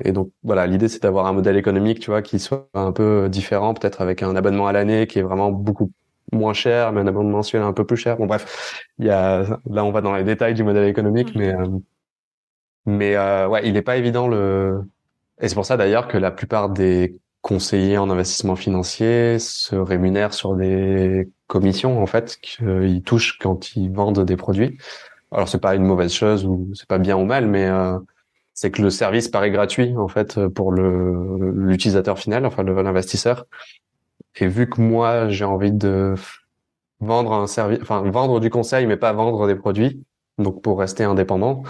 et 0.04 0.12
donc 0.12 0.30
voilà, 0.42 0.66
l'idée 0.66 0.88
c'est 0.88 1.02
d'avoir 1.02 1.26
un 1.26 1.32
modèle 1.32 1.56
économique, 1.56 1.98
tu 1.98 2.10
vois, 2.10 2.20
qui 2.20 2.38
soit 2.38 2.68
un 2.74 2.92
peu 2.92 3.28
différent, 3.30 3.72
peut-être 3.72 4.02
avec 4.02 4.22
un 4.22 4.36
abonnement 4.36 4.66
à 4.66 4.72
l'année 4.72 5.06
qui 5.06 5.18
est 5.18 5.22
vraiment 5.22 5.50
beaucoup 5.50 5.90
moins 6.32 6.52
cher, 6.52 6.92
mais 6.92 7.00
un 7.00 7.06
abonnement 7.06 7.38
mensuel 7.38 7.62
un 7.62 7.72
peu 7.72 7.86
plus 7.86 7.96
cher. 7.96 8.18
Bon 8.18 8.26
bref, 8.26 8.84
il 8.98 9.06
y 9.06 9.10
a 9.10 9.58
là 9.70 9.84
on 9.84 9.92
va 9.92 10.02
dans 10.02 10.14
les 10.14 10.24
détails 10.24 10.54
du 10.54 10.62
modèle 10.62 10.88
économique, 10.88 11.34
mm. 11.34 11.38
mais 11.38 11.54
euh, 11.54 11.68
mais 12.86 13.16
euh, 13.16 13.48
ouais, 13.48 13.66
il 13.66 13.72
n'est 13.72 13.82
pas 13.82 13.96
évident 13.96 14.28
le. 14.28 14.82
Et 15.40 15.48
c'est 15.48 15.54
pour 15.54 15.66
ça 15.66 15.76
d'ailleurs 15.76 16.08
que 16.08 16.18
la 16.18 16.30
plupart 16.30 16.70
des 16.70 17.18
conseillers 17.46 17.96
en 17.96 18.10
investissement 18.10 18.56
financier 18.56 19.38
se 19.38 19.76
rémunèrent 19.76 20.34
sur 20.34 20.56
des 20.56 21.28
commissions 21.46 22.02
en 22.02 22.06
fait 22.06 22.38
qu'ils 22.40 23.02
touchent 23.04 23.38
quand 23.38 23.76
ils 23.76 23.88
vendent 23.88 24.24
des 24.24 24.36
produits. 24.36 24.78
Alors 25.30 25.48
c'est 25.48 25.60
pas 25.60 25.76
une 25.76 25.84
mauvaise 25.84 26.12
chose 26.12 26.44
ou 26.44 26.68
c'est 26.74 26.88
pas 26.88 26.98
bien 26.98 27.16
ou 27.16 27.24
mal, 27.24 27.46
mais 27.46 27.66
euh, 27.66 28.00
c'est 28.52 28.72
que 28.72 28.82
le 28.82 28.90
service 28.90 29.28
paraît 29.28 29.52
gratuit 29.52 29.96
en 29.96 30.08
fait 30.08 30.44
pour 30.48 30.72
le 30.72 31.52
l'utilisateur 31.52 32.18
final, 32.18 32.46
enfin 32.46 32.64
l'investisseur. 32.64 33.46
Et 34.34 34.48
vu 34.48 34.68
que 34.68 34.80
moi, 34.80 35.28
j'ai 35.28 35.44
envie 35.44 35.72
de 35.72 36.14
vendre 36.98 37.32
un 37.32 37.46
service, 37.46 37.78
enfin 37.80 38.02
vendre 38.10 38.40
du 38.40 38.50
conseil, 38.50 38.86
mais 38.86 38.96
pas 38.96 39.12
vendre 39.12 39.46
des 39.46 39.54
produits, 39.54 40.04
donc 40.38 40.62
pour 40.62 40.80
rester 40.80 41.04
indépendant, 41.04 41.62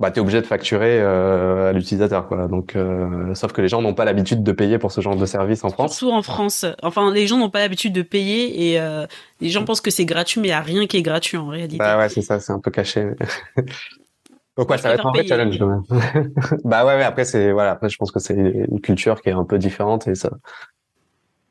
bah 0.00 0.10
t'es 0.10 0.20
obligé 0.20 0.40
de 0.40 0.46
facturer 0.46 1.00
euh, 1.00 1.70
à 1.70 1.72
l'utilisateur, 1.72 2.26
quoi. 2.26 2.48
Donc, 2.48 2.74
euh, 2.74 3.34
sauf 3.34 3.52
que 3.52 3.60
les 3.60 3.68
gens 3.68 3.80
n'ont 3.80 3.94
pas 3.94 4.04
l'habitude 4.04 4.42
de 4.42 4.52
payer 4.52 4.78
pour 4.78 4.90
ce 4.90 5.00
genre 5.00 5.16
de 5.16 5.26
service 5.26 5.62
en 5.64 5.70
France. 5.70 5.96
Surtout 5.96 6.12
en 6.12 6.22
France. 6.22 6.66
Enfin, 6.82 7.12
les 7.12 7.26
gens 7.26 7.38
n'ont 7.38 7.50
pas 7.50 7.60
l'habitude 7.60 7.92
de 7.92 8.02
payer 8.02 8.70
et 8.70 8.80
euh, 8.80 9.06
les 9.40 9.50
gens 9.50 9.64
pensent 9.64 9.80
que 9.80 9.90
c'est 9.90 10.04
gratuit, 10.04 10.40
mais 10.40 10.48
il 10.48 10.50
y 10.50 10.54
a 10.54 10.60
rien 10.60 10.86
qui 10.86 10.96
est 10.96 11.02
gratuit 11.02 11.36
en 11.36 11.46
réalité. 11.46 11.78
Bah 11.78 11.96
ouais, 11.96 12.08
c'est 12.08 12.22
ça, 12.22 12.40
c'est 12.40 12.52
un 12.52 12.60
peu 12.60 12.70
caché. 12.70 13.10
Donc 14.56 14.70
ouais, 14.70 14.78
ça 14.78 14.88
va 14.88 14.94
être 14.94 15.06
un 15.06 15.10
vrai 15.10 15.26
challenge 15.26 15.58
quand 15.58 15.66
même. 15.66 15.82
bah 16.64 16.84
ouais, 16.86 16.94
ouais 16.94 17.02
après 17.02 17.24
c'est 17.24 17.50
voilà, 17.50 17.72
après 17.72 17.88
je 17.88 17.96
pense 17.96 18.12
que 18.12 18.20
c'est 18.20 18.34
une 18.36 18.80
culture 18.80 19.20
qui 19.20 19.28
est 19.28 19.32
un 19.32 19.42
peu 19.42 19.58
différente 19.58 20.06
et 20.06 20.14
ça 20.14 20.30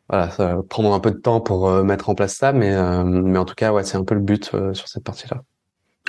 voilà, 0.10 0.30
ça 0.30 0.56
va 0.56 0.64
prendre 0.64 0.94
un 0.94 1.00
peu 1.00 1.12
de 1.12 1.18
temps 1.18 1.42
pour 1.42 1.68
euh, 1.68 1.84
mettre 1.84 2.10
en 2.10 2.16
place 2.16 2.36
ça, 2.36 2.54
mais 2.54 2.74
euh, 2.74 3.04
mais 3.04 3.40
en 3.40 3.46
tout 3.46 3.56
cas, 3.56 3.72
ouais, 3.72 3.84
c'est 3.84 3.98
un 3.98 4.04
peu 4.04 4.16
le 4.16 4.22
but 4.22 4.52
euh, 4.54 4.74
sur 4.74 4.88
cette 4.88 5.04
partie-là. 5.04 5.42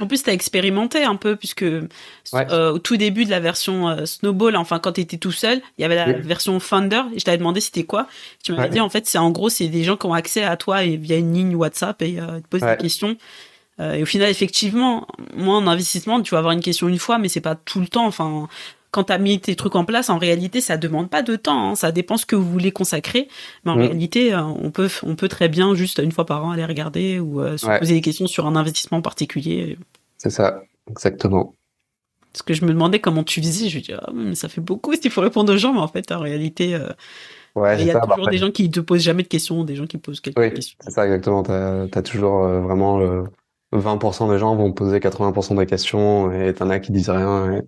En 0.00 0.06
plus, 0.08 0.24
tu 0.24 0.30
as 0.30 0.32
expérimenté 0.32 1.04
un 1.04 1.16
peu, 1.16 1.36
puisque 1.36 1.64
au 2.32 2.78
tout 2.78 2.96
début 2.96 3.24
de 3.24 3.30
la 3.30 3.40
version 3.40 4.04
Snowball, 4.06 4.56
enfin 4.56 4.80
quand 4.80 4.92
tu 4.92 5.00
étais 5.00 5.18
tout 5.18 5.30
seul, 5.32 5.62
il 5.78 5.82
y 5.82 5.84
avait 5.84 5.94
la 5.94 6.12
version 6.12 6.58
Thunder, 6.58 7.02
et 7.14 7.18
je 7.20 7.24
t'avais 7.24 7.38
demandé 7.38 7.60
c'était 7.60 7.84
quoi. 7.84 8.08
Tu 8.42 8.52
m'avais 8.52 8.70
dit, 8.70 8.80
en 8.80 8.88
fait, 8.88 9.06
c'est 9.06 9.18
en 9.18 9.30
gros, 9.30 9.48
c'est 9.48 9.68
des 9.68 9.84
gens 9.84 9.96
qui 9.96 10.06
ont 10.06 10.14
accès 10.14 10.42
à 10.42 10.56
toi 10.56 10.82
et 10.82 10.96
via 10.96 11.16
une 11.16 11.32
ligne 11.32 11.54
WhatsApp 11.54 12.02
et 12.02 12.16
te 12.16 12.48
posent 12.50 12.62
des 12.62 12.76
questions. 12.76 13.16
et 13.80 14.02
au 14.02 14.06
final, 14.06 14.30
effectivement, 14.30 15.06
moi, 15.36 15.54
en 15.56 15.66
investissement, 15.68 16.20
tu 16.22 16.32
vas 16.32 16.38
avoir 16.38 16.52
une 16.52 16.60
question 16.60 16.88
une 16.88 16.98
fois, 16.98 17.18
mais 17.18 17.28
c'est 17.28 17.40
pas 17.40 17.54
tout 17.54 17.80
le 17.80 17.86
temps. 17.86 18.06
Enfin, 18.06 18.48
quand 18.94 19.04
tu 19.04 19.12
as 19.12 19.18
mis 19.18 19.40
tes 19.40 19.56
trucs 19.56 19.74
en 19.74 19.84
place, 19.84 20.08
en 20.08 20.18
réalité, 20.18 20.60
ça 20.60 20.76
demande 20.76 21.10
pas 21.10 21.22
de 21.22 21.34
temps. 21.34 21.70
Hein. 21.70 21.74
Ça 21.74 21.90
dépend 21.90 22.16
ce 22.16 22.26
que 22.26 22.36
vous 22.36 22.48
voulez 22.48 22.70
consacrer. 22.70 23.26
Mais 23.64 23.72
en 23.72 23.76
mm. 23.76 23.80
réalité, 23.80 24.32
euh, 24.32 24.42
on 24.42 24.70
peut, 24.70 24.88
on 25.02 25.16
peut 25.16 25.26
très 25.26 25.48
bien 25.48 25.74
juste 25.74 25.98
une 25.98 26.12
fois 26.12 26.24
par 26.24 26.44
an 26.44 26.52
aller 26.52 26.64
regarder 26.64 27.18
ou 27.18 27.40
euh, 27.40 27.56
se 27.56 27.66
poser 27.66 27.94
des 27.94 28.00
questions 28.00 28.28
sur 28.28 28.46
un 28.46 28.54
investissement 28.54 29.02
particulier. 29.02 29.76
C'est 30.16 30.30
ça, 30.30 30.62
exactement. 30.88 31.54
Parce 32.32 32.42
que 32.42 32.54
je 32.54 32.64
me 32.64 32.70
demandais 32.70 33.00
comment 33.00 33.24
tu 33.24 33.42
faisais. 33.42 33.68
Je 33.68 33.78
me 33.78 33.82
dis, 33.82 33.92
ah, 33.92 34.10
mais 34.14 34.36
ça 34.36 34.48
fait 34.48 34.60
beaucoup 34.60 34.94
s'il 34.94 35.10
faut 35.10 35.22
répondre 35.22 35.52
aux 35.52 35.58
gens. 35.58 35.72
Mais 35.72 35.80
en 35.80 35.88
fait, 35.88 36.12
en 36.12 36.20
réalité, 36.20 36.76
euh, 36.76 36.86
il 37.76 37.86
y 37.86 37.90
a 37.90 38.00
toujours 38.00 38.28
des 38.28 38.38
gens 38.38 38.52
qui 38.52 38.70
te 38.70 38.78
posent 38.78 39.02
jamais 39.02 39.24
de 39.24 39.28
questions, 39.28 39.64
des 39.64 39.74
gens 39.74 39.86
qui 39.86 39.98
posent 39.98 40.20
quelques 40.20 40.38
oui, 40.38 40.54
questions. 40.54 40.76
C'est 40.80 40.92
ça, 40.92 41.04
exactement. 41.04 41.42
Tu 41.42 41.50
as, 41.50 42.02
toujours 42.02 42.46
vraiment 42.46 43.00
20% 43.72 44.30
des 44.30 44.38
gens 44.38 44.54
vont 44.54 44.72
poser 44.72 45.00
80% 45.00 45.58
des 45.58 45.66
questions 45.66 46.30
et 46.30 46.54
t'en 46.54 46.70
as 46.70 46.78
qui 46.78 46.92
disent 46.92 47.10
rien. 47.10 47.54
Et 47.54 47.62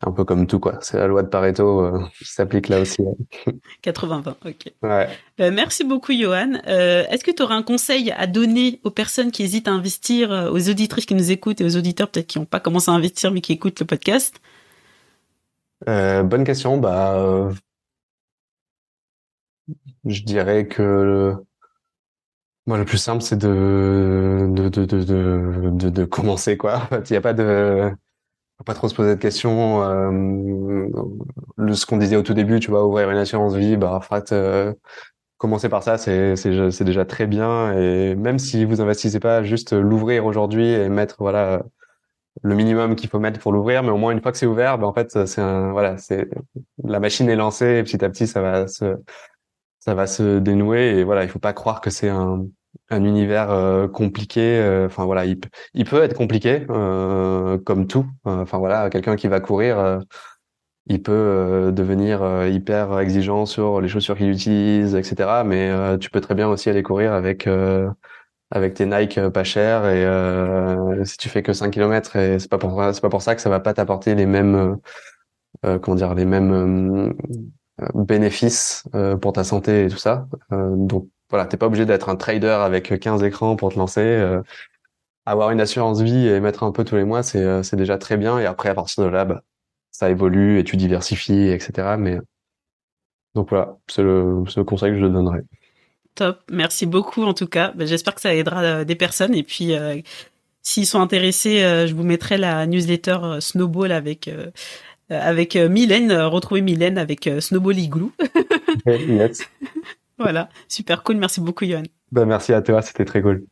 un 0.00 0.12
peu 0.12 0.24
comme 0.24 0.46
tout, 0.46 0.60
quoi. 0.60 0.78
C'est 0.80 0.96
la 0.96 1.08
loi 1.08 1.22
de 1.22 1.28
Pareto 1.28 1.84
euh, 1.84 2.04
qui 2.18 2.24
s'applique 2.24 2.68
là 2.68 2.80
aussi. 2.80 3.02
80-20, 3.82 4.34
ok. 4.44 4.72
Ouais. 4.82 5.08
Euh, 5.40 5.50
merci 5.52 5.82
beaucoup, 5.84 6.12
Johan. 6.12 6.60
Euh, 6.68 7.04
Est-ce 7.10 7.24
que 7.24 7.32
tu 7.32 7.42
aurais 7.42 7.56
un 7.56 7.64
conseil 7.64 8.12
à 8.12 8.26
donner 8.26 8.80
aux 8.84 8.90
personnes 8.90 9.32
qui 9.32 9.42
hésitent 9.42 9.66
à 9.66 9.72
investir, 9.72 10.30
euh, 10.30 10.50
aux 10.50 10.68
auditrices 10.70 11.06
qui 11.06 11.14
nous 11.14 11.32
écoutent 11.32 11.60
et 11.60 11.64
aux 11.64 11.76
auditeurs 11.76 12.08
peut-être 12.10 12.28
qui 12.28 12.38
n'ont 12.38 12.44
pas 12.44 12.60
commencé 12.60 12.90
à 12.90 12.94
investir 12.94 13.32
mais 13.32 13.40
qui 13.40 13.52
écoutent 13.52 13.80
le 13.80 13.86
podcast? 13.86 14.40
Euh, 15.88 16.22
Bonne 16.22 16.44
question. 16.44 16.78
Bah, 16.78 17.50
je 20.04 20.22
dirais 20.22 20.68
que 20.68 21.34
moi, 22.66 22.76
le 22.78 22.84
plus 22.84 22.98
simple, 22.98 23.22
c'est 23.22 23.38
de 23.38 24.46
de, 24.52 24.68
de, 24.68 24.84
de, 24.84 25.70
de, 25.70 25.88
de, 25.90 26.04
commencer, 26.04 26.56
quoi. 26.56 26.76
En 26.76 26.86
fait, 26.86 27.10
il 27.10 27.14
n'y 27.14 27.16
a 27.16 27.20
pas 27.22 27.32
de 27.32 27.90
faut 28.58 28.64
pas 28.64 28.74
trop 28.74 28.88
se 28.88 28.94
poser 28.94 29.14
de 29.14 29.20
questions. 29.20 29.82
Euh, 29.82 30.88
ce 31.74 31.86
qu'on 31.86 31.96
disait 31.96 32.16
au 32.16 32.22
tout 32.22 32.34
début, 32.34 32.60
tu 32.60 32.70
vois, 32.70 32.86
ouvrir 32.86 33.10
une 33.10 33.18
assurance 33.18 33.54
vie, 33.54 33.76
bah, 33.76 33.94
en 33.94 34.00
fait, 34.00 34.32
euh, 34.32 34.74
commencer 35.38 35.68
par 35.68 35.82
ça, 35.82 35.98
c'est 35.98 36.36
c'est 36.36 36.84
déjà 36.84 37.04
très 37.04 37.26
bien. 37.26 37.72
Et 37.78 38.14
même 38.16 38.38
si 38.38 38.64
vous 38.64 38.80
investissez 38.80 39.20
pas, 39.20 39.42
juste 39.42 39.72
l'ouvrir 39.72 40.26
aujourd'hui 40.26 40.68
et 40.68 40.88
mettre 40.88 41.16
voilà 41.20 41.62
le 42.42 42.54
minimum 42.54 42.96
qu'il 42.96 43.08
faut 43.10 43.18
mettre 43.20 43.40
pour 43.40 43.52
l'ouvrir, 43.52 43.82
mais 43.82 43.90
au 43.90 43.96
moins 43.96 44.12
une 44.12 44.22
fois 44.22 44.32
que 44.32 44.38
c'est 44.38 44.46
ouvert, 44.46 44.78
bah, 44.78 44.86
en 44.86 44.92
fait, 44.94 45.26
c'est 45.26 45.42
voilà, 45.70 45.96
c'est 45.98 46.28
la 46.84 47.00
machine 47.00 47.28
est 47.30 47.36
lancée 47.36 47.78
et 47.78 47.82
petit 47.84 48.04
à 48.04 48.10
petit, 48.10 48.26
ça 48.26 48.42
va 48.42 48.66
se 48.68 48.96
ça 49.80 49.94
va 49.94 50.06
se 50.06 50.38
dénouer 50.38 50.98
et 50.98 51.04
voilà, 51.04 51.24
il 51.24 51.30
faut 51.30 51.38
pas 51.38 51.52
croire 51.52 51.80
que 51.80 51.90
c'est 51.90 52.08
un 52.08 52.46
un 52.90 53.04
univers 53.04 53.50
euh, 53.50 53.88
compliqué. 53.88 54.58
Euh, 54.58 54.86
enfin 54.86 55.04
voilà, 55.04 55.24
il, 55.26 55.40
il, 55.74 55.84
peut 55.84 56.02
être 56.02 56.14
compliqué 56.14 56.66
euh, 56.70 57.58
comme 57.58 57.86
tout. 57.86 58.06
Enfin 58.24 58.58
voilà, 58.58 58.90
quelqu'un 58.90 59.16
qui 59.16 59.28
va 59.28 59.40
courir, 59.40 60.00
il 60.86 61.02
peut 61.02 61.70
devenir 61.74 62.46
hyper 62.46 62.98
exigeant 62.98 63.46
sur 63.46 63.80
les 63.80 63.88
chaussures 63.88 64.16
qu'il 64.16 64.30
utilise, 64.30 64.94
etc. 64.94 65.42
Mais 65.44 65.70
tu 65.98 66.10
peux 66.10 66.20
très 66.20 66.34
bien 66.34 66.48
aussi 66.48 66.70
aller 66.70 66.82
courir 66.82 67.12
avec 67.12 67.48
avec 68.50 68.74
tes 68.74 68.86
Nike 68.86 69.20
pas 69.28 69.44
chers 69.44 69.86
et 69.86 71.04
si 71.04 71.18
tu 71.18 71.28
fais 71.28 71.42
que 71.42 71.52
5 71.52 71.70
km 71.70 72.16
et 72.16 72.38
c'est 72.38 72.48
pas 72.48 72.58
pour 72.58 72.82
c'est 72.92 73.02
pas 73.02 73.10
pour 73.10 73.22
ça 73.22 73.34
que 73.34 73.42
ça 73.42 73.50
va 73.50 73.60
pas 73.60 73.74
t'apporter 73.74 74.14
les 74.14 74.26
mêmes 74.26 74.78
comment 75.62 75.94
dire 75.96 76.14
les 76.14 76.24
mêmes 76.24 77.14
bénéfices 77.94 78.84
pour 79.20 79.32
ta 79.34 79.44
santé 79.44 79.84
et 79.84 79.88
tout 79.88 79.98
ça. 79.98 80.26
donc 80.50 81.08
voilà, 81.30 81.46
t'es 81.46 81.56
pas 81.56 81.66
obligé 81.66 81.84
d'être 81.84 82.08
un 82.08 82.16
trader 82.16 82.48
avec 82.48 82.98
15 82.98 83.22
écrans 83.22 83.56
pour 83.56 83.72
te 83.72 83.78
lancer. 83.78 84.00
Euh, 84.00 84.42
avoir 85.26 85.50
une 85.50 85.60
assurance 85.60 86.00
vie 86.00 86.26
et 86.26 86.40
mettre 86.40 86.62
un 86.62 86.72
peu 86.72 86.84
tous 86.84 86.96
les 86.96 87.04
mois, 87.04 87.22
c'est 87.22 87.42
euh, 87.42 87.62
c'est 87.62 87.76
déjà 87.76 87.98
très 87.98 88.16
bien. 88.16 88.38
Et 88.38 88.46
après, 88.46 88.70
à 88.70 88.74
partir 88.74 89.04
de 89.04 89.10
là, 89.10 89.24
bah, 89.26 89.42
ça 89.90 90.08
évolue 90.10 90.58
et 90.58 90.64
tu 90.64 90.76
diversifies, 90.76 91.48
etc. 91.50 91.96
Mais 91.98 92.18
donc 93.34 93.50
voilà, 93.50 93.76
c'est 93.88 94.02
le, 94.02 94.42
le 94.56 94.64
conseil 94.64 94.92
que 94.92 95.00
je 95.00 95.06
donnerais. 95.06 95.42
Top, 96.14 96.40
merci 96.50 96.86
beaucoup 96.86 97.24
en 97.24 97.34
tout 97.34 97.46
cas. 97.46 97.72
Bah, 97.74 97.84
j'espère 97.84 98.14
que 98.14 98.22
ça 98.22 98.34
aidera 98.34 98.62
euh, 98.62 98.84
des 98.84 98.96
personnes 98.96 99.34
et 99.34 99.42
puis 99.42 99.72
s'ils 100.62 100.86
sont 100.86 101.00
intéressés, 101.00 101.60
je 101.86 101.94
vous 101.94 102.04
mettrai 102.04 102.38
la 102.38 102.66
newsletter 102.66 103.38
Snowball 103.40 103.92
avec 103.92 104.30
avec 105.10 105.56
Mylène. 105.56 106.12
Retrouvez 106.12 106.60
Mylène 106.60 106.98
avec 106.98 107.28
Snowball 107.40 107.78
Igloo. 107.78 108.12
yes. 108.86 109.42
Voilà, 110.18 110.48
super 110.68 111.02
cool. 111.02 111.16
Merci 111.16 111.40
beaucoup, 111.40 111.64
Yohan. 111.64 111.84
Ben, 112.12 112.24
merci 112.24 112.52
à 112.52 112.62
toi, 112.62 112.82
c'était 112.82 113.04
très 113.04 113.22
cool. 113.22 113.44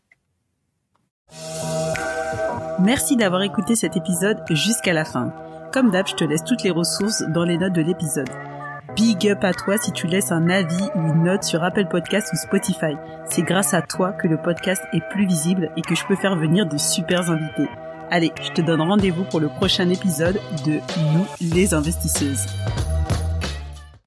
Merci 2.81 3.17
d'avoir 3.17 3.43
écouté 3.43 3.75
cet 3.75 3.97
épisode 3.97 4.39
jusqu'à 4.51 4.93
la 4.93 5.05
fin. 5.05 5.33
Comme 5.73 5.91
d'hab, 5.91 6.07
je 6.07 6.15
te 6.15 6.25
laisse 6.25 6.45
toutes 6.45 6.63
les 6.63 6.71
ressources 6.71 7.23
dans 7.35 7.45
les 7.45 7.59
notes 7.59 7.73
de 7.73 7.83
l'épisode. 7.83 8.29
Big 8.95 9.29
up 9.29 9.45
à 9.45 9.53
toi 9.53 9.77
si 9.77 9.93
tu 9.93 10.07
laisses 10.07 10.33
un 10.33 10.49
avis 10.49 10.89
ou 10.95 11.01
une 11.01 11.25
note 11.25 11.43
sur 11.43 11.63
Apple 11.63 11.87
Podcast 11.87 12.31
ou 12.33 12.37
Spotify. 12.37 12.97
C'est 13.29 13.43
grâce 13.43 13.75
à 13.75 13.83
toi 13.83 14.13
que 14.13 14.27
le 14.27 14.39
podcast 14.39 14.83
est 14.93 15.07
plus 15.11 15.27
visible 15.27 15.71
et 15.77 15.83
que 15.83 15.95
je 15.95 16.07
peux 16.07 16.17
faire 16.17 16.37
venir 16.37 16.67
de 16.67 16.79
super 16.79 17.31
invités. 17.31 17.69
Allez, 18.11 18.33
je 18.43 18.51
te 18.53 18.63
donne 18.63 18.81
rendez-vous 18.81 19.25
pour 19.25 19.41
le 19.41 19.49
prochain 19.49 19.91
épisode 19.91 20.41
de 20.65 20.81
Nous 21.13 21.27
les 21.41 21.75
investisseuses. 21.75 22.47